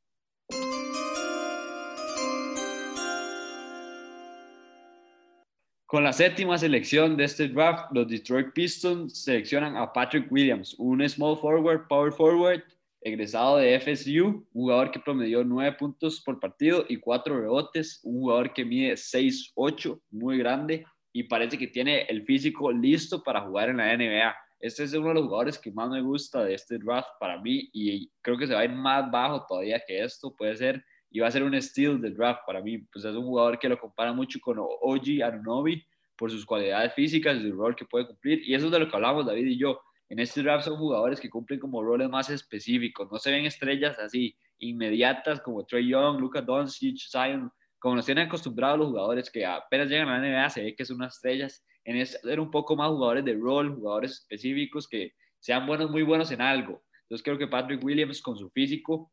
[5.94, 11.07] Con la séptima selección de este draft, los Detroit Pistons seleccionan a Patrick Williams, un
[11.07, 12.64] small forward, power forward,
[12.99, 18.53] egresado de FSU, jugador que promedió 9 puntos por partido y 4 rebotes, un jugador
[18.53, 20.84] que mide 6'8, muy grande
[21.14, 24.36] y parece que tiene el físico listo para jugar en la NBA.
[24.61, 27.70] Este es uno de los jugadores que más me gusta de este draft para mí
[27.72, 30.84] y creo que se va a ir más bajo todavía que esto, puede ser
[31.14, 32.80] y va a ser un steal del draft para mí.
[32.80, 35.85] Pues es un jugador que lo compara mucho con Oji Anunobi
[36.18, 38.41] por sus cualidades físicas y el rol que puede cumplir.
[38.44, 39.80] Y eso es de lo que hablamos David y yo.
[40.10, 43.11] En este draft son jugadores que cumplen como roles más específicos.
[43.11, 48.26] No se ven estrellas así inmediatas como Trey Young, Luka Doncic, Zion, como nos tienen
[48.26, 51.64] acostumbrados los jugadores que apenas llegan a la NBA se ve que son unas estrellas.
[51.85, 56.02] En este ser un poco más jugadores de rol, jugadores específicos que sean buenos, muy
[56.02, 56.81] buenos en algo.
[57.03, 59.11] Entonces creo que Patrick Williams con su físico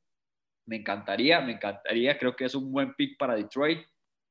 [0.70, 3.80] me encantaría, me encantaría, creo que es un buen pick para Detroit,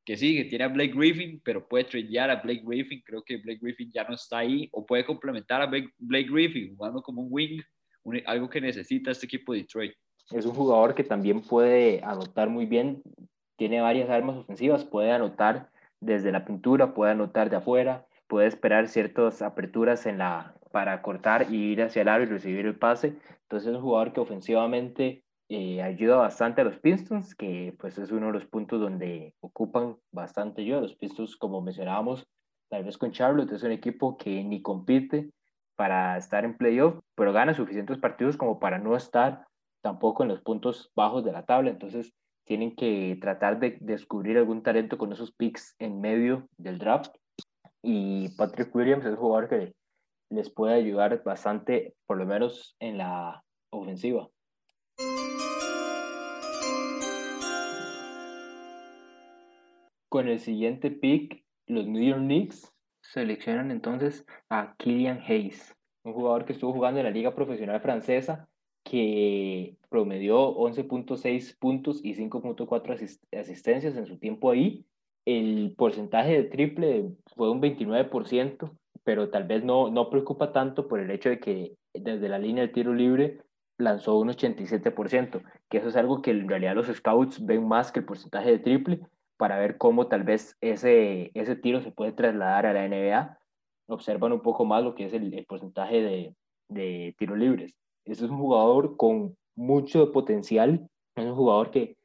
[0.06, 3.36] que sí, que tiene a Blake Griffin, pero puede tradear a Blake Griffin, creo que
[3.36, 7.28] Blake Griffin ya no está ahí, o puede complementar a Blake Griffin jugando como un
[7.30, 7.61] wing,
[8.26, 9.91] algo que necesita este equipo de Detroit.
[10.32, 13.03] Es un jugador que también puede anotar muy bien,
[13.57, 18.88] tiene varias armas ofensivas, puede anotar desde la pintura, puede anotar de afuera, puede esperar
[18.88, 23.18] ciertas aperturas en la, para cortar y ir hacia el aro y recibir el pase.
[23.41, 28.11] Entonces es un jugador que ofensivamente eh, ayuda bastante a los Pistons, que pues es
[28.11, 30.81] uno de los puntos donde ocupan bastante ayuda.
[30.81, 32.27] Los Pistons, como mencionábamos,
[32.69, 35.31] tal vez con Charlotte, es un equipo que ni compite
[35.76, 39.47] para estar en playoff, pero gana suficientes partidos como para no estar
[39.81, 41.71] tampoco en los puntos bajos de la tabla.
[41.71, 42.13] Entonces
[42.45, 47.15] tienen que tratar de descubrir algún talento con esos picks en medio del draft.
[47.81, 49.73] Y Patrick Williams es un jugador que
[50.30, 54.30] les puede ayudar bastante, por lo menos en la ofensiva.
[60.10, 66.45] Con el siguiente pick, los New York Knicks seleccionan entonces a Killian Hayes, un jugador
[66.45, 68.49] que estuvo jugando en la Liga Profesional Francesa,
[68.84, 74.84] que promedió 11.6 puntos y 5.4 asistencias en su tiempo ahí.
[75.26, 80.99] El porcentaje de triple fue un 29%, pero tal vez no, no preocupa tanto por
[80.99, 83.44] el hecho de que desde la línea del tiro libre
[83.77, 87.99] lanzó un 87%, que eso es algo que en realidad los scouts ven más que
[87.99, 89.02] el porcentaje de triple,
[89.40, 93.40] para ver cómo tal vez ese, ese tiro se puede trasladar a la NBA.
[93.88, 96.36] Observan un poco más lo que es el, porcentaje de,
[96.68, 97.74] de tiros libres.
[98.03, 101.95] Ese es un jugador con mucho potencial, es un jugador que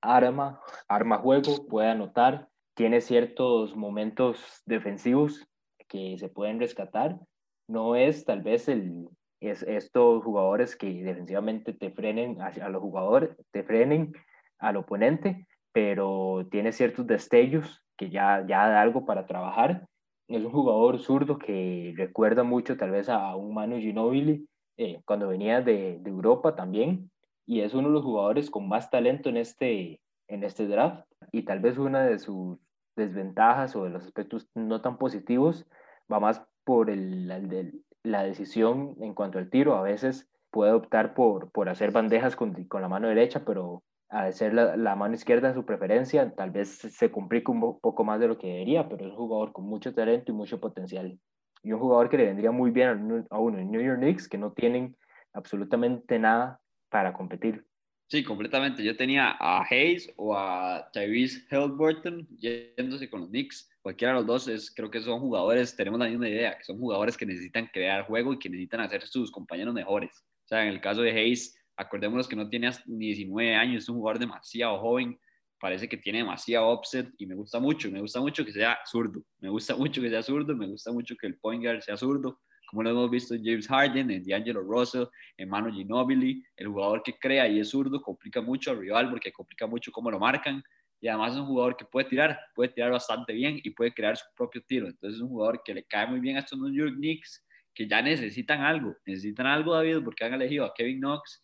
[0.00, 5.44] arma, arma juego, puede anotar, tiene ciertos momentos defensivos
[5.88, 7.18] que se pueden rescatar.
[7.66, 9.08] No es tal vez el,
[9.40, 14.12] es estos jugadores que defensivamente te frenen a, a los jugadores, te frenen
[14.60, 19.88] al oponente, pero tiene ciertos destellos que ya, ya da algo para trabajar.
[20.28, 24.46] Es un jugador zurdo que recuerda mucho tal vez a un Manu Ginobili
[24.76, 27.10] eh, cuando venía de, de, Europa también,
[27.44, 31.42] y es uno de los jugadores con más talento en este, en este draft, y
[31.42, 32.56] tal vez una de sus
[32.94, 35.66] desventajas o de los aspectos no tan positivos
[36.10, 39.74] va más por el, la decisión en cuanto al tiro.
[39.74, 44.32] A veces puede optar por, por hacer bandejas con, con la mano derecha, pero al
[44.32, 48.38] ser la, mano izquierda su preferencia, tal vez se complica un poco más de lo
[48.38, 51.18] que debería, pero es un jugador con mucho talento y mucho potencial.
[51.62, 54.38] Y un jugador que le vendría muy bien a uno en New York Knicks, que
[54.38, 54.96] no tienen
[55.32, 56.60] absolutamente nada
[56.90, 57.66] para competir.
[58.06, 58.84] Sí, completamente.
[58.84, 63.70] Yo tenía a Hayes o a Tyrese Halliburton yéndose con los Knicks.
[63.80, 66.78] Cualquiera de los dos es, creo que son jugadores, tenemos la misma idea, que son
[66.78, 70.22] jugadores que necesitan crear juego y que necesitan hacer sus compañeros mejores.
[70.44, 73.88] O sea, en el caso de Hayes, Acordémonos que no tiene ni 19 años, es
[73.88, 75.18] un jugador demasiado joven,
[75.58, 79.22] parece que tiene demasiado offset y me gusta mucho, me gusta mucho que sea zurdo,
[79.40, 82.40] me gusta mucho que sea zurdo, me gusta mucho que el point guard sea zurdo,
[82.66, 85.04] como lo hemos visto en James Harden, en D'Angelo Russell,
[85.36, 89.32] en Manu Ginobili, el jugador que crea y es zurdo complica mucho al rival porque
[89.32, 90.62] complica mucho cómo lo marcan
[91.00, 94.16] y además es un jugador que puede tirar, puede tirar bastante bien y puede crear
[94.16, 96.72] su propio tiro, entonces es un jugador que le cae muy bien a estos New
[96.72, 97.44] York Knicks
[97.74, 101.42] que ya necesitan algo, necesitan algo David porque han elegido a Kevin Knox,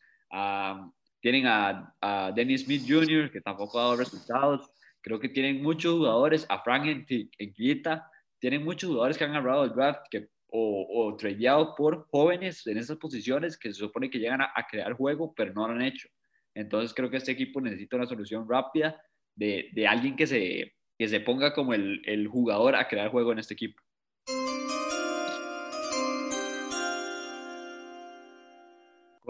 [1.21, 4.71] tienen a, a, Dennis Smith Jr., que tampoco ha dado resultados.
[5.01, 6.87] Creo que tienen muchos jugadores, a Frank
[7.39, 12.67] Enquita, tienen muchos jugadores que han agarrado el draft que, o, o tradeado por jóvenes
[12.67, 15.75] en esas posiciones que se supone que llegan a, a, crear juego, pero no lo
[15.75, 16.09] han hecho.
[16.55, 19.01] Entonces creo que este equipo necesita una solución rápida
[19.35, 23.33] de, de alguien que se, que se ponga como el, el jugador a crear juego
[23.33, 23.81] en este equipo.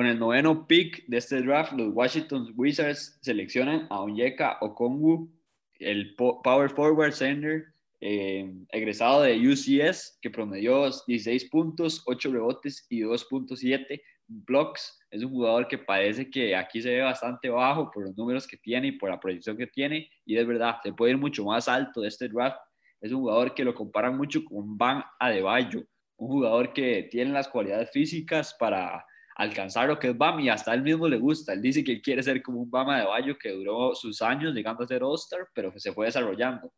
[0.00, 5.30] Con el noveno pick de este draft, los Washington Wizards seleccionan a Onyeka Okongwu,
[5.78, 7.66] el power forward center
[8.00, 14.98] eh, egresado de UCS, que promedió 16 puntos, 8 rebotes y 2.7 blocks.
[15.10, 18.56] Es un jugador que parece que aquí se ve bastante bajo por los números que
[18.56, 20.08] tiene y por la proyección que tiene.
[20.24, 22.56] Y es verdad, se puede ir mucho más alto de este draft.
[23.02, 25.84] Es un jugador que lo comparan mucho con Van Adebayo,
[26.16, 29.04] un jugador que tiene las cualidades físicas para
[29.36, 31.52] alcanzar lo que es Bam y hasta él mismo le gusta.
[31.52, 34.84] Él dice que quiere ser como un Bama de Bayo que duró sus años llegando
[34.84, 36.72] a ser All-Star, pero se fue desarrollando.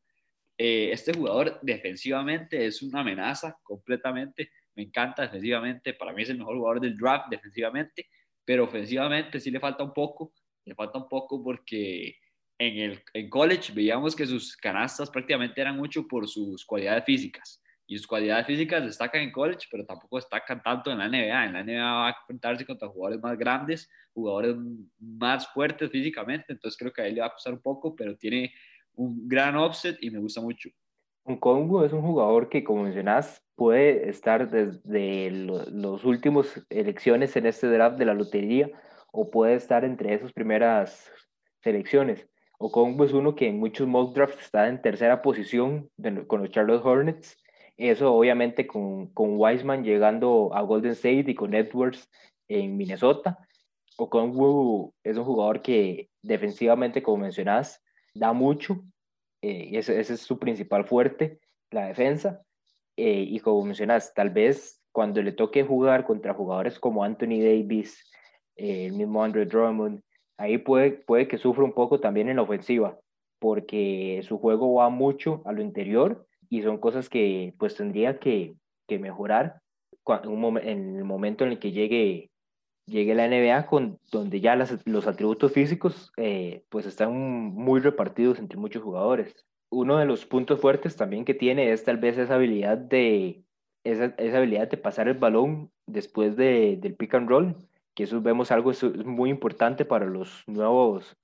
[0.56, 4.50] Eh, este jugador defensivamente es una amenaza completamente.
[4.74, 5.94] Me encanta defensivamente.
[5.94, 8.06] Para mí es el mejor jugador del draft defensivamente,
[8.44, 10.32] pero ofensivamente sí le falta un poco.
[10.64, 12.16] Le falta un poco porque
[12.58, 17.61] en el en college veíamos que sus canastas prácticamente eran mucho por sus cualidades físicas
[17.92, 21.44] y sus cualidades físicas destacan en college, pero tampoco destacan tanto en la NBA.
[21.44, 24.56] En la NBA va a enfrentarse contra jugadores más grandes, jugadores
[24.98, 28.16] más fuertes físicamente, entonces creo que a él le va a costar un poco, pero
[28.16, 28.50] tiene
[28.94, 30.70] un gran offset y me gusta mucho.
[31.24, 37.44] Un Congo es un jugador que, como mencionas, puede estar desde los últimos elecciones en
[37.44, 38.70] este draft de la lotería
[39.12, 41.12] o puede estar entre esas primeras
[41.60, 42.26] selecciones.
[42.58, 45.90] Okongu es uno que en muchos mock drafts está en tercera posición
[46.26, 47.36] con los Charlotte Hornets
[47.76, 52.08] Eso obviamente con, con Wiseman llegando a Golden State y con Edwards
[52.48, 53.38] en Minnesota.
[53.96, 57.82] Okongwu es un jugador que defensivamente, como mencionás,
[58.14, 58.82] da mucho.
[59.42, 61.40] Eh, ese, ese, es su principal fuerte,
[61.70, 62.42] la defensa.
[62.96, 68.10] Eh, y como mencionás, tal vez cuando le toque jugar contra jugadores como Anthony Davis,
[68.56, 70.02] eh, el mismo Andre Drummond,
[70.36, 72.98] ahí puede, puede que sufra un poco también en la ofensiva,
[73.38, 78.54] porque su juego va mucho a lo interior y son cosas que pues tendría que,
[78.86, 79.62] que mejorar
[80.62, 82.30] en el momento en el que llegue,
[82.84, 88.38] llegue la NBA, con, donde ya las, los atributos físicos eh, pues están muy repartidos
[88.38, 89.34] entre muchos jugadores.
[89.70, 93.44] Uno de los puntos fuertes también que tiene es tal vez esa habilidad de,
[93.82, 97.56] esa, esa habilidad de pasar el balón después de, del pick and roll,
[97.94, 98.72] que eso vemos algo
[99.06, 101.16] muy importante para los nuevos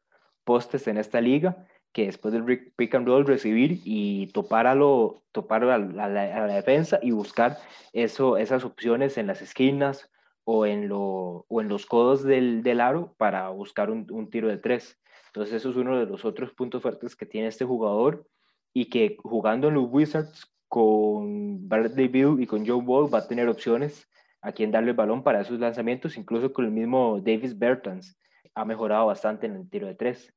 [0.44, 5.22] postes en esta liga, que después del pick and roll recibir y topar a, lo,
[5.32, 6.08] topar a, la, a
[6.46, 7.58] la defensa y buscar
[7.92, 10.10] eso, esas opciones en las esquinas
[10.44, 14.48] o en, lo, o en los codos del, del aro para buscar un, un, tiro
[14.48, 14.98] de tres.
[15.26, 18.26] Entonces eso es uno de los otros puntos fuertes que tiene este jugador
[18.72, 23.28] y que jugando en los Wizards con Bradley Bill y con Joe Wall va a
[23.28, 24.08] tener opciones
[24.40, 28.16] a quien darle el balón para esos lanzamientos, incluso con el mismo Davis Bertans.
[28.54, 30.32] Ha mejorado bastante en el tiro de tres.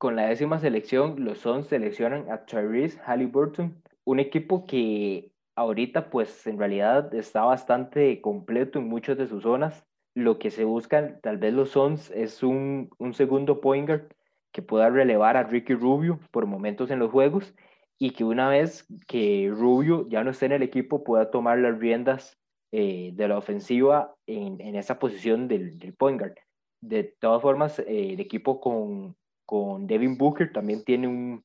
[0.00, 6.46] Con la décima selección, los Suns seleccionan a Tyrese Halliburton, un equipo que ahorita pues
[6.46, 9.84] en realidad está bastante completo en muchas de sus zonas.
[10.14, 14.06] Lo que se buscan tal vez los Suns es un, un segundo point guard
[14.52, 17.54] que pueda relevar a Ricky Rubio por momentos en los juegos
[17.98, 21.78] y que una vez que Rubio ya no esté en el equipo pueda tomar las
[21.78, 22.38] riendas
[22.72, 26.36] eh, de la ofensiva en, en esa posición del, del, point guard.
[26.80, 29.14] De todas formas, eh, el equipo con,
[29.50, 31.44] con Devin Booker también tiene un,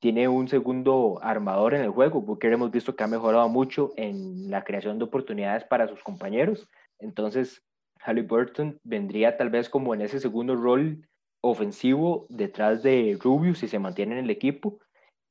[0.00, 2.20] tiene un segundo armador en el juego.
[2.20, 6.68] Booker hemos visto que ha mejorado mucho en la creación de oportunidades para sus compañeros.
[6.98, 7.62] Entonces,
[8.00, 11.06] Halliburton vendría tal vez como en ese segundo rol
[11.42, 14.80] ofensivo detrás de Rubio si se mantiene en el equipo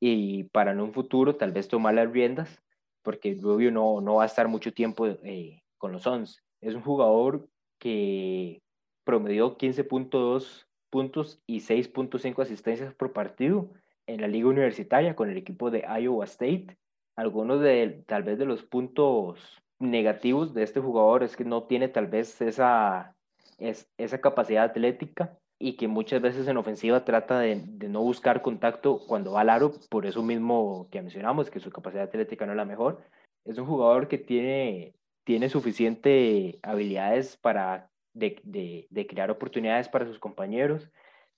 [0.00, 2.58] y para en un futuro tal vez tomar las riendas,
[3.02, 6.42] porque Rubio no, no va a estar mucho tiempo eh, con los Suns.
[6.62, 7.46] Es un jugador
[7.78, 8.62] que
[9.04, 10.63] promedió 15.2
[10.94, 13.68] puntos y 6.5 asistencias por partido
[14.06, 16.76] en la liga universitaria con el equipo de Iowa State.
[17.16, 21.88] Algunos de tal vez de los puntos negativos de este jugador es que no tiene
[21.88, 23.16] tal vez esa,
[23.58, 28.40] es, esa capacidad atlética y que muchas veces en ofensiva trata de, de, no buscar
[28.40, 32.52] contacto cuando va al aro, por eso mismo que mencionamos, que su capacidad atlética no
[32.52, 33.02] es la mejor.
[33.44, 34.94] Es un jugador que tiene,
[35.24, 40.90] tiene suficiente habilidades para de, de, crear oportunidades para sus compañeros,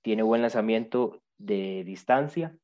[0.03, 2.57] tiene buen lanzamiento de distancia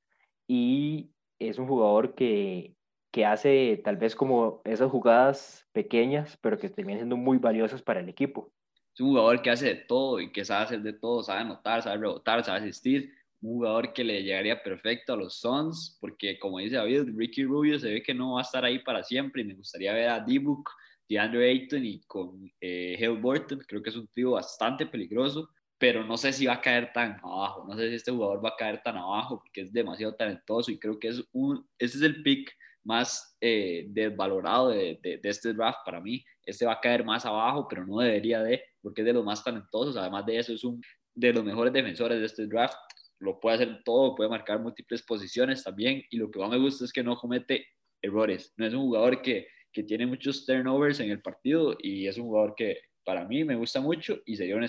[0.46, 2.76] y es un jugador que,
[3.10, 8.00] que hace tal vez como esas jugadas pequeñas, pero que terminan siendo muy valiosas para
[8.00, 8.52] el equipo
[8.94, 11.82] es un jugador que hace de todo y que sabe hacer de todo, sabe anotar,
[11.82, 13.12] sabe rebotar, sabe asistir.
[13.40, 17.78] Un jugador que le llegaría perfecto a los Suns, porque como dice David, Ricky Rubio
[17.78, 20.20] se ve que no va a estar ahí para siempre y me gustaría ver a
[20.20, 20.70] D-Book,
[21.12, 23.62] DeAndre Ayton y con eh, Hale Burton.
[23.66, 27.18] Creo que es un tío bastante peligroso, pero no sé si va a caer tan
[27.22, 27.66] abajo.
[27.68, 30.78] No sé si este jugador va a caer tan abajo porque es demasiado talentoso y
[30.78, 32.50] creo que es un, ese es el pick
[32.84, 36.24] más eh, desvalorado de, de, de, este draft para mí.
[36.44, 39.44] Este va a caer más abajo, pero no debería de, porque es de los más
[39.44, 39.96] talentosos.
[39.96, 40.82] Además de eso, es un
[41.14, 42.76] de los mejores defensores de este draft.
[43.18, 46.02] Lo puede hacer todo, puede marcar múltiples posiciones también.
[46.10, 47.66] Y lo que más me gusta es que no comete
[48.00, 48.52] errores.
[48.56, 52.26] No es un jugador que, que tiene muchos turnovers en el partido y es un
[52.26, 54.66] jugador que para mí me gusta mucho y sería un,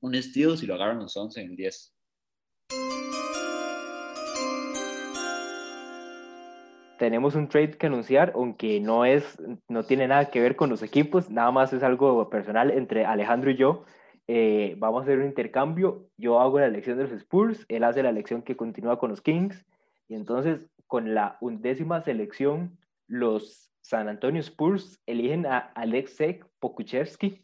[0.00, 1.96] un estilo si lo agarran los 11 en el 10.
[6.98, 9.38] tenemos un trade que anunciar, aunque no es,
[9.68, 13.50] no tiene nada que ver con los equipos, nada más es algo personal entre Alejandro
[13.50, 13.84] y yo.
[14.28, 16.08] Eh, vamos a hacer un intercambio.
[16.16, 19.20] Yo hago la elección de los Spurs, él hace la elección que continúa con los
[19.20, 19.64] Kings.
[20.08, 27.40] Y entonces, con la undécima selección, los San Antonio Spurs eligen a Alexei Pokuchevsky,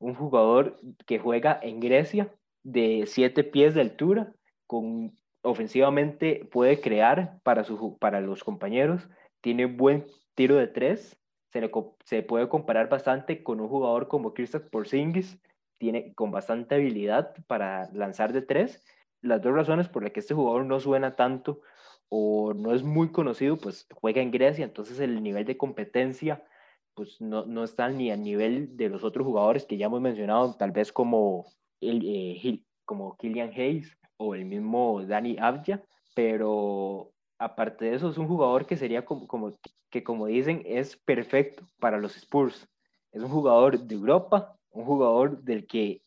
[0.00, 0.76] un jugador
[1.06, 2.34] que juega en Grecia
[2.64, 4.32] de siete pies de altura,
[4.66, 9.08] con ofensivamente puede crear para, su, para los compañeros,
[9.40, 11.16] tiene buen tiro de tres,
[11.52, 11.70] se, le,
[12.04, 15.40] se puede comparar bastante con un jugador como Kristaps Porzingis,
[15.78, 18.84] tiene con bastante habilidad para lanzar de tres.
[19.20, 21.60] Las dos razones por las que este jugador no suena tanto
[22.08, 26.44] o no es muy conocido, pues juega en Grecia, entonces el nivel de competencia
[26.94, 30.54] pues no, no está ni a nivel de los otros jugadores que ya hemos mencionado,
[30.54, 31.44] tal vez como,
[31.80, 35.82] el, eh, como Killian Hayes o el mismo Dani Abja,
[36.14, 39.52] pero aparte de eso es un jugador que sería como, como
[39.90, 42.68] que como dicen es perfecto para los Spurs.
[43.12, 46.02] Es un jugador de Europa, un jugador del que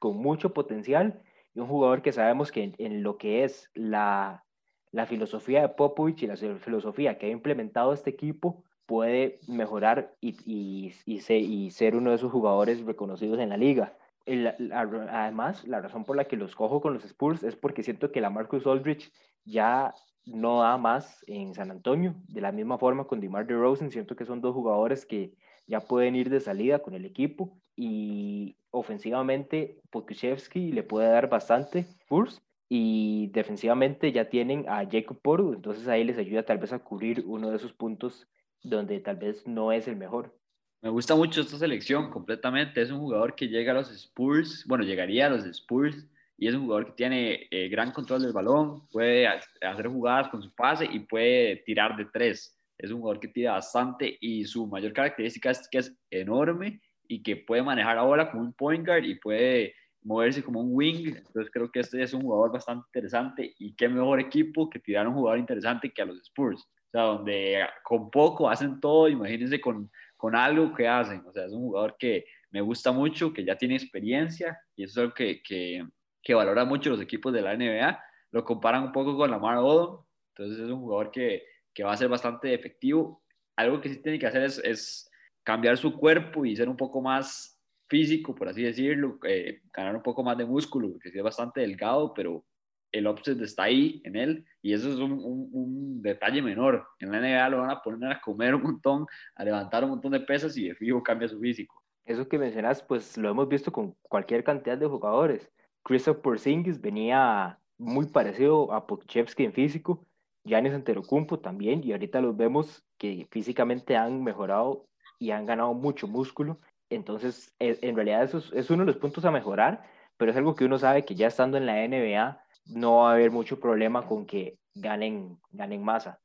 [0.00, 1.22] con mucho potencial
[1.54, 4.44] y un jugador que sabemos que en, lo que es la,
[4.92, 10.36] la filosofía de Popovich y la filosofía que ha implementado este equipo puede mejorar y,
[10.46, 13.96] y, y, ser, uno de esos jugadores reconocidos en la liga.
[14.26, 18.22] además, la razón por la que los cojo con los Spurs es porque siento que
[18.22, 19.12] la Marcus Aldrich
[19.44, 19.94] ya
[20.24, 22.14] no da más en San Antonio.
[22.28, 25.34] De la misma forma con DeMar DeRozan, siento que son dos jugadores que
[25.66, 31.80] ya pueden ir de salida con el equipo y ofensivamente Pokushevsky le puede dar bastante
[31.80, 36.78] Spurs y defensivamente ya tienen a Jacob Poru, entonces ahí les ayuda tal vez a
[36.80, 38.28] cubrir uno de esos puntos
[38.62, 40.38] donde tal vez no es el mejor.
[40.80, 42.80] Me gusta mucho esta selección completamente.
[42.80, 46.54] Es un jugador que llega a los Spurs, bueno, llegaría a los Spurs y es
[46.54, 50.88] un jugador que tiene eh, gran control del balón, puede hacer jugadas con su pase
[50.90, 52.56] y puede tirar de tres.
[52.78, 57.24] Es un jugador que tira bastante y su mayor característica es que es enorme y
[57.24, 59.74] que puede manejar ahora como un point guard y puede
[60.08, 61.14] moverse como un wing.
[61.14, 65.06] Entonces creo que este es un jugador bastante interesante y qué mejor equipo que tirar
[65.06, 66.62] un jugador interesante que a los Spurs.
[66.62, 71.22] O sea, donde con poco hacen todo, imagínense con, con algo que hacen.
[71.26, 74.92] O sea, es un jugador que me gusta mucho, que ya tiene experiencia y eso
[74.92, 75.86] es algo que, que,
[76.22, 78.02] que valora mucho los equipos de la NBA.
[78.30, 80.02] Lo comparan un poco con Lamar Odom,
[80.34, 81.44] entonces es un jugador que,
[81.74, 83.22] que va a ser bastante efectivo.
[83.56, 85.10] Algo que sí tiene que hacer es, es
[85.44, 87.57] cambiar su cuerpo y ser un poco más
[87.88, 91.60] físico, por así decirlo, eh, ganar un poco más de músculo, porque sí es bastante
[91.60, 92.44] delgado, pero
[92.92, 96.86] el offset está ahí en él y eso es un, un, detalle menor.
[97.00, 100.12] En la NBA lo van a poner a comer un montón, a levantar un montón
[100.12, 101.82] de pesas y de fijo cambia su físico.
[102.06, 105.50] Eso que mencionas, pues lo hemos visto con cualquier cantidad de jugadores.
[105.82, 110.06] Christopher Porzingis venía muy parecido a Pochevsky en físico,
[110.44, 114.86] Giannis Antetokounmpo también, y ahorita los vemos que físicamente han mejorado
[115.18, 116.60] y han ganado mucho músculo.
[116.90, 119.84] Entonces, e, en realidad eso es, uno de los puntos a mejorar,
[120.16, 123.14] pero es algo que uno sabe que ya estando en la NBA no va a
[123.14, 126.20] haber mucho problema con que ganen, ganen masa.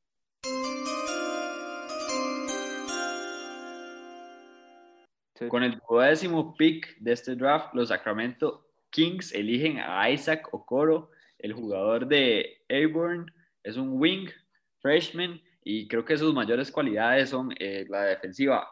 [5.50, 11.10] Con el duodécimo pick de este draft, los Sacramento Kings eligen a Isaac Okoro,
[11.40, 13.26] el jugador de Auburn.
[13.62, 14.30] Es un wing,
[14.80, 18.68] freshman, y creo que sus mayores cualidades son eh, la defensiva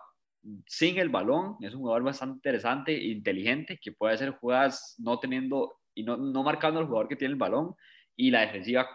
[0.66, 1.58] sin el balón.
[1.62, 6.44] Es un jugador bastante interesante, inteligente, que puede hacer jugadas no teniendo y no, no
[6.44, 7.76] marcando al jugador que tiene el balón
[8.16, 8.88] y la defensiva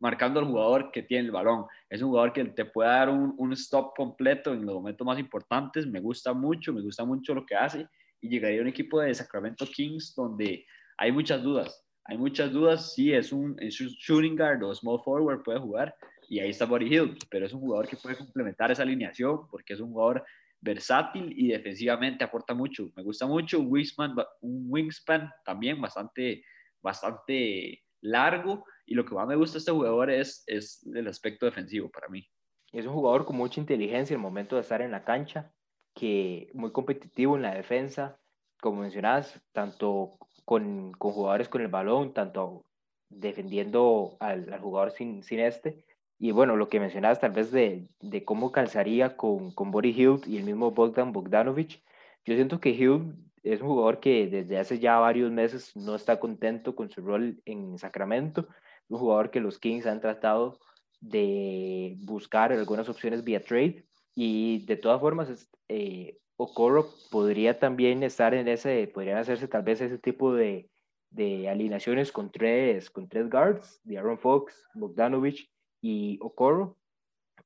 [0.00, 1.66] marcando al jugador que tiene el balón.
[1.88, 5.18] Es un jugador que te puede dar un, un, stop completo en los momentos más
[5.18, 5.86] importantes.
[5.86, 7.86] Me gusta mucho, me gusta mucho lo que hace
[8.20, 10.66] y llegaría a un equipo de Sacramento Kings donde
[10.96, 11.84] hay muchas dudas.
[12.04, 15.94] Hay muchas dudas si es un, es un shooting guard o small forward puede jugar
[16.28, 19.74] y ahí está Buddy Hill, pero es un jugador que puede complementar esa alineación porque
[19.74, 20.24] es un jugador
[20.60, 22.90] versátil y defensivamente aporta mucho.
[22.96, 26.44] Me gusta mucho un wingspan, un wingspan también bastante,
[26.82, 31.46] bastante largo y lo que más me gusta de este jugador es, es el aspecto
[31.46, 32.26] defensivo para mí.
[32.72, 35.52] Es un jugador con mucha inteligencia en el momento de estar en la cancha,
[35.94, 38.18] que muy competitivo en la defensa,
[38.60, 42.64] como mencionas, tanto con, con jugadores con el balón, tanto
[43.08, 45.84] defendiendo al, al jugador sin, sin este,
[46.20, 50.20] y bueno, lo que mencionabas tal vez de, de cómo calzaría con, con Body Hill
[50.26, 51.82] y el mismo Bogdan Bogdanovic,
[52.26, 56.20] yo siento que Hill es un jugador que desde hace ya varios meses no está
[56.20, 58.48] contento con su rol en Sacramento,
[58.88, 60.58] un jugador que los Kings han tratado
[61.00, 68.34] de buscar algunas opciones vía trade y de todas formas eh, Okoro podría también estar
[68.34, 70.68] en ese, podrían hacerse tal vez ese tipo de,
[71.08, 76.76] de alineaciones con tres, con tres guards, de Aaron Fox, Bogdanovich y Okoro.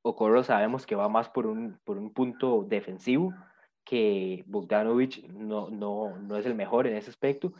[0.02, 3.32] Okoro sabemos que va más por un, por un punto defensivo,
[3.84, 7.52] que Bogdanovich no, no, no es el mejor en ese aspecto.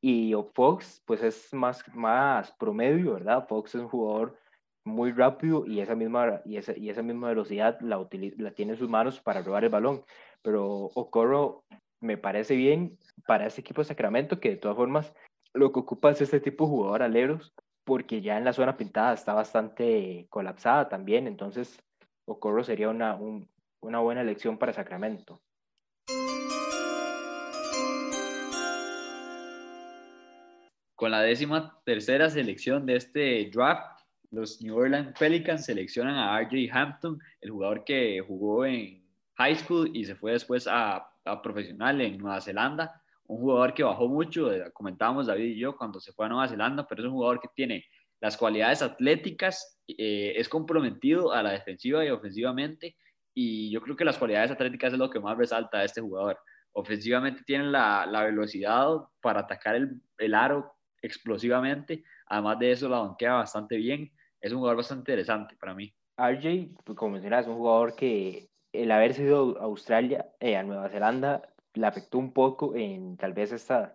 [0.00, 3.48] Y Fox, pues es más, más promedio, ¿verdad?
[3.48, 4.38] Fox es un jugador
[4.84, 7.98] muy rápido y esa misma, y esa, y esa misma velocidad la,
[8.36, 10.04] la tiene en sus manos para robar el balón.
[10.42, 11.64] Pero Okoro
[12.00, 12.96] me parece bien
[13.26, 15.12] para este equipo de Sacramento, que de todas formas
[15.52, 17.52] lo que ocupa es este tipo de jugador aleros,
[17.88, 21.82] porque ya en la zona pintada está bastante colapsada también, entonces
[22.26, 23.18] Ocorro sería una,
[23.80, 25.40] una buena elección para Sacramento.
[30.94, 34.02] Con la décima tercera selección de este draft,
[34.32, 39.02] los New Orleans Pelicans seleccionan a RJ Hampton, el jugador que jugó en
[39.36, 43.82] high school y se fue después a, a profesional en Nueva Zelanda un jugador que
[43.82, 47.06] bajó mucho, eh, comentábamos David y yo cuando se fue a Nueva Zelanda, pero es
[47.06, 47.84] un jugador que tiene
[48.20, 52.96] las cualidades atléticas, eh, es comprometido a la defensiva y ofensivamente,
[53.34, 56.38] y yo creo que las cualidades atléticas es lo que más resalta a este jugador.
[56.72, 58.88] Ofensivamente tiene la, la velocidad
[59.20, 64.10] para atacar el, el, aro explosivamente, además de eso la banquea bastante bien,
[64.40, 65.94] es un jugador bastante interesante para mí.
[66.16, 70.62] RJ, pues, como mencionas, es un jugador que el haber sido a Australia, eh, a
[70.62, 71.42] Nueva Zelanda,
[71.74, 73.92] le afectó un poco en tal vez esas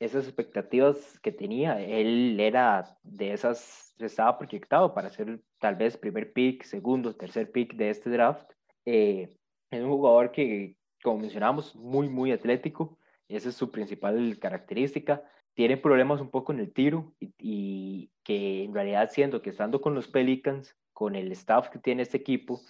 [0.00, 1.80] expectativas que tenía.
[1.80, 7.74] Él era de esas, estaba proyectado para ser tal vez primer pick, segundo, tercer pick
[7.74, 8.50] de este draft.
[8.86, 9.28] Eh,
[9.70, 12.98] es un jugador que, como mencionamos, muy, muy atlético.
[13.28, 15.22] Esa es su principal característica.
[15.54, 19.80] Tiene problemas un poco en el tiro y, y que en realidad siendo que estando
[19.80, 22.60] con los Pelicans, con el staff que tiene este equipo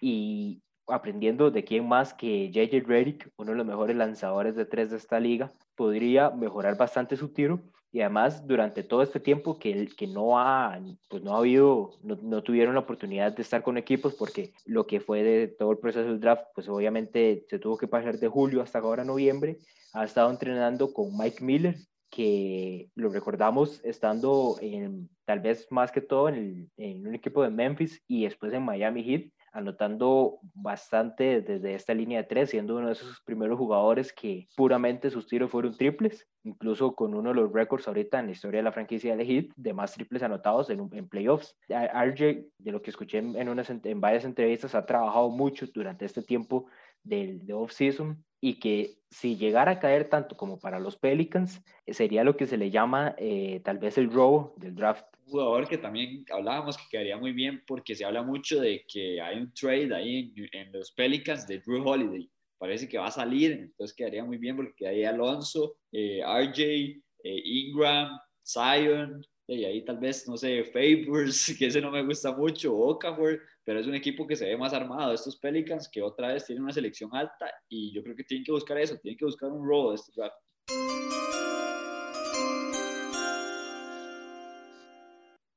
[0.00, 4.90] y aprendiendo de quién más que JJ Redick, uno de los mejores lanzadores de tres
[4.90, 7.60] de esta liga, podría mejorar bastante su tiro.
[7.90, 10.78] Y además durante todo este tiempo que, que no, ha,
[11.08, 14.86] pues no ha habido, no, no, tuvieron la oportunidad de estar con equipos porque lo
[14.86, 18.28] que fue de todo el proceso del draft, pues obviamente se tuvo que pasar de
[18.28, 19.56] julio hasta ahora noviembre,
[19.94, 21.76] ha estado entrenando con Mike Miller,
[22.10, 27.50] que lo recordamos estando en, tal vez más que todo en, en, un equipo de
[27.50, 32.86] Memphis y después en Miami Heat, anotando bastante desde esta línea de tres, siendo uno
[32.86, 37.52] de esos primeros jugadores que puramente sus tiros fueron triples, incluso con uno de los
[37.52, 41.08] récords ahorita en la historia de la franquicia de Heat de más triples anotados en,
[41.08, 41.56] playoffs.
[41.68, 46.22] RJ, de lo que escuché en, unas, en varias entrevistas, ha trabajado mucho durante este
[46.22, 46.66] tiempo
[47.02, 52.24] del de off-season y que si llegara a caer tanto como para los Pelicans, sería
[52.24, 55.04] lo que se le llama eh, tal vez el robo del draft.
[55.26, 59.20] Un jugador que también hablábamos que quedaría muy bien porque se habla mucho de que
[59.20, 62.30] hay un trade ahí en, en los Pelicans de Drew Holiday.
[62.58, 67.02] Parece que va a salir, entonces quedaría muy bien porque quedaría Alonso, eh, RJ, eh,
[67.22, 72.76] Ingram, Zion, y ahí tal vez, no sé, Favors, que ese no me gusta mucho,
[72.76, 75.12] Okafor, pero es un equipo que se ve más armado.
[75.12, 78.50] Estos Pelicans que otra vez tienen una selección alta y yo creo que tienen que
[78.50, 80.36] buscar eso, tienen que buscar un robo de este draft.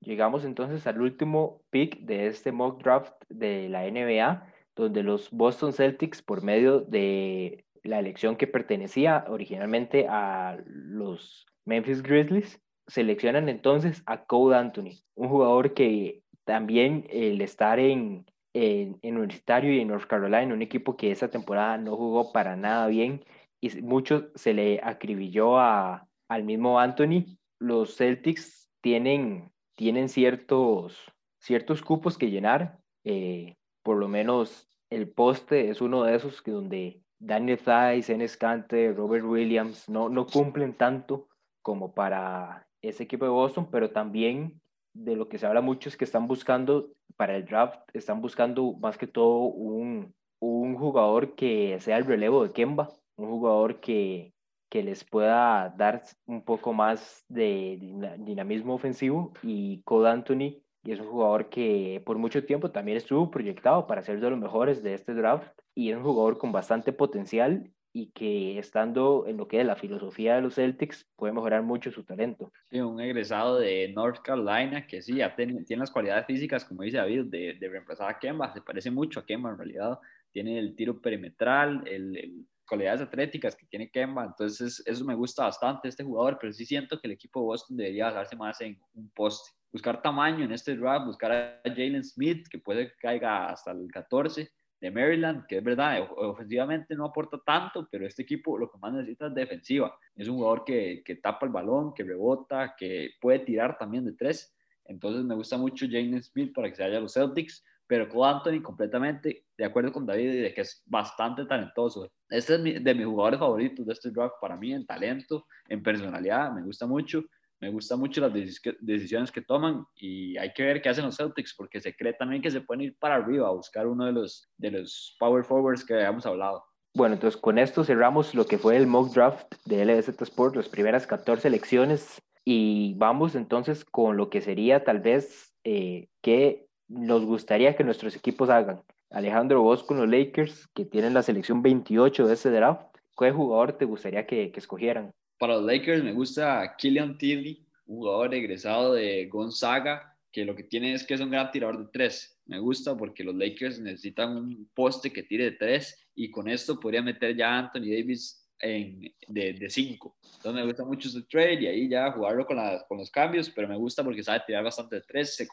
[0.02, 5.72] Llegamos entonces al último pick de este mock draft de la NBA, donde los Boston
[5.72, 14.04] Celtics, por medio de la elección que pertenecía originalmente a los Memphis Grizzlies, seleccionan entonces
[14.06, 19.90] a Code Anthony, un jugador que también el estar en, en, en, Universitario y en
[19.90, 23.24] North Carolina, un equipo que esa temporada no jugó para nada bien
[23.62, 27.38] y mucho se le acribilló a, al mismo Anthony.
[27.60, 31.00] Los Celtics tienen, tienen ciertos,
[31.40, 36.52] ciertos cupos que llenar, eh, por lo menos el poste es uno de esos que
[36.52, 41.30] donde Daniel Thies, Enes Kanter, Robert Williams no, no cumplen tanto
[41.62, 44.60] como para ese equipo de Boston, pero también
[44.94, 48.74] de lo que se habla mucho es que están buscando para el draft, están buscando
[48.74, 54.34] más que todo un, un jugador que sea el relevo de Kemba, un jugador que,
[54.70, 57.78] que les pueda dar un poco más de
[58.20, 63.30] dinamismo ofensivo y Code Anthony y es un jugador que por mucho tiempo también estuvo
[63.30, 66.94] proyectado para ser de los mejores de este draft y es un jugador con bastante
[66.94, 71.62] potencial y que estando en lo que es la filosofía de los Celtics puede mejorar
[71.64, 72.52] mucho su talento.
[72.70, 76.84] Sí, un egresado de North Carolina que sí, ya tiene, tiene las cualidades físicas, como
[76.84, 80.00] dice David, de, de, reemplazar a Kemba, se parece mucho a Kemba en realidad,
[80.32, 85.44] tiene el tiro perimetral, el, el cualidades atléticas que tiene Kemba, entonces eso me gusta
[85.44, 88.80] bastante este jugador, pero sí siento que el equipo de Boston debería basarse más en
[88.94, 93.50] un poste, buscar tamaño en este draft, buscar a Jalen Smith, que puede que caiga
[93.50, 94.50] hasta el 14,
[94.82, 98.92] de Maryland, que es verdad, ofensivamente no aporta tanto, pero este equipo lo que más
[98.92, 99.96] necesita es defensiva.
[100.16, 104.14] Es un jugador que, que tapa el balón, que rebota, que puede tirar también de
[104.14, 104.56] tres.
[104.86, 108.28] Entonces me gusta mucho Jalen Smith para que se vaya a los Celtics, pero con
[108.28, 112.12] Anthony completamente de acuerdo con David de que es bastante talentoso.
[112.28, 115.84] Este es mi, de mis jugadores favoritos de este draft para mí en talento, en
[115.84, 117.24] personalidad, me gusta mucho
[117.62, 121.54] me gustan mucho las decisiones que toman y hay que ver qué hacen los Celtics
[121.56, 124.50] porque se cree también que se pueden ir para arriba a buscar uno de los,
[124.58, 126.66] de los power forwards que habíamos hablado.
[126.96, 130.70] Bueno, entonces con esto cerramos lo que fue el mock draft de LZ Sport, las
[130.70, 137.24] primeras 14 elecciones y vamos entonces con lo que sería tal vez eh, que nos
[137.24, 138.82] gustaría que nuestros equipos hagan.
[139.12, 143.74] Alejandro, vos con los Lakers que tienen la selección 28 de ese draft, ¿qué jugador
[143.74, 145.12] te gustaría que, que escogieran?
[145.42, 150.62] Para los Lakers me gusta Killian Tilly, un jugador egresado de Gonzaga, que lo que
[150.62, 152.40] tiene es que es un gran tirador de tres.
[152.46, 156.80] Me gusta porque los Lakers necesitan un poste que tire de tres y con esto
[156.80, 160.16] podría meter ya a Anthony Davis en, de 5.
[160.24, 163.50] Entonces me gusta mucho ese trade y ahí ya jugarlo con, la, con los cambios,
[163.50, 165.38] pero me gusta porque sabe tirar bastante de 3.
[165.38, 165.48] Se,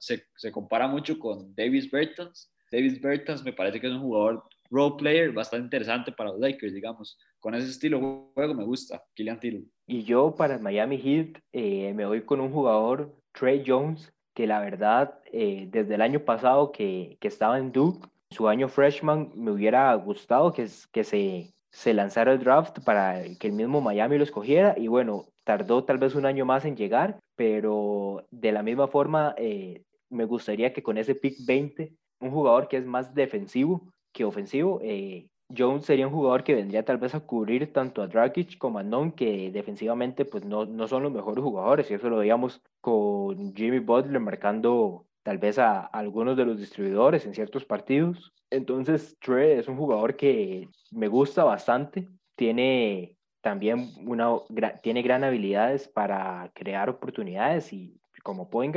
[0.00, 2.50] se, se compara mucho con Davis Bertans.
[2.72, 6.74] Davis Bertans me parece que es un jugador role player bastante interesante para los Lakers,
[6.74, 7.18] digamos.
[7.40, 9.60] Con ese estilo de juego me gusta, Kylian Tiro.
[9.86, 14.60] Y yo para Miami Heat eh, me voy con un jugador, Trey Jones, que la
[14.60, 19.50] verdad eh, desde el año pasado que, que, estaba en Duke, su año freshman, me
[19.50, 24.24] hubiera gustado que, que se, se lanzara el draft para que el mismo Miami lo
[24.24, 28.88] escogiera y bueno, tardó tal vez un año más en llegar, pero de la misma
[28.88, 33.92] forma eh, me gustaría que con ese pick 20, un jugador que es más defensivo
[34.12, 38.06] que ofensivo, eh, Jones sería un jugador que vendría tal vez a cubrir tanto a
[38.06, 42.10] Dragic como a Non, que defensivamente pues no, no son los mejores jugadores, y eso
[42.10, 47.64] lo veíamos con Jimmy Butler marcando tal vez a, algunos de los distribuidores en ciertos
[47.64, 48.32] partidos.
[48.50, 54.38] Entonces, Trey es un jugador que me gusta bastante, tiene también una,
[54.82, 58.76] tiene gran habilidades para crear oportunidades y como point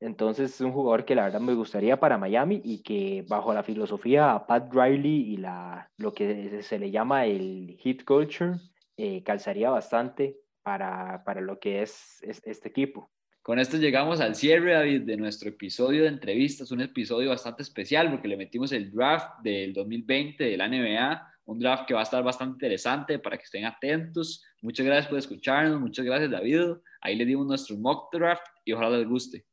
[0.00, 3.62] entonces es un jugador que la verdad me gustaría para Miami y que bajo la
[3.62, 8.54] filosofía Pat Riley y la, lo que se le llama el hit culture,
[8.96, 13.10] eh, calzaría bastante para, para lo que es, este equipo.
[13.42, 18.10] Con esto llegamos al cierre, David, de nuestro episodio de entrevistas, un episodio bastante especial
[18.10, 22.04] porque le metimos el draft del 2020 de la NBA, un draft que va a
[22.04, 24.44] estar bastante interesante para que estén atentos.
[24.62, 26.76] Muchas gracias por escucharnos, muchas gracias, David.
[27.02, 29.49] Ahí le dimos nuestro mock draft y ojalá les guste.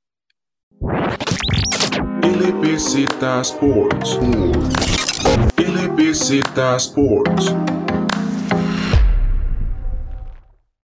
[2.22, 4.18] LBZ Sports.
[5.58, 7.87] LBZ Sports.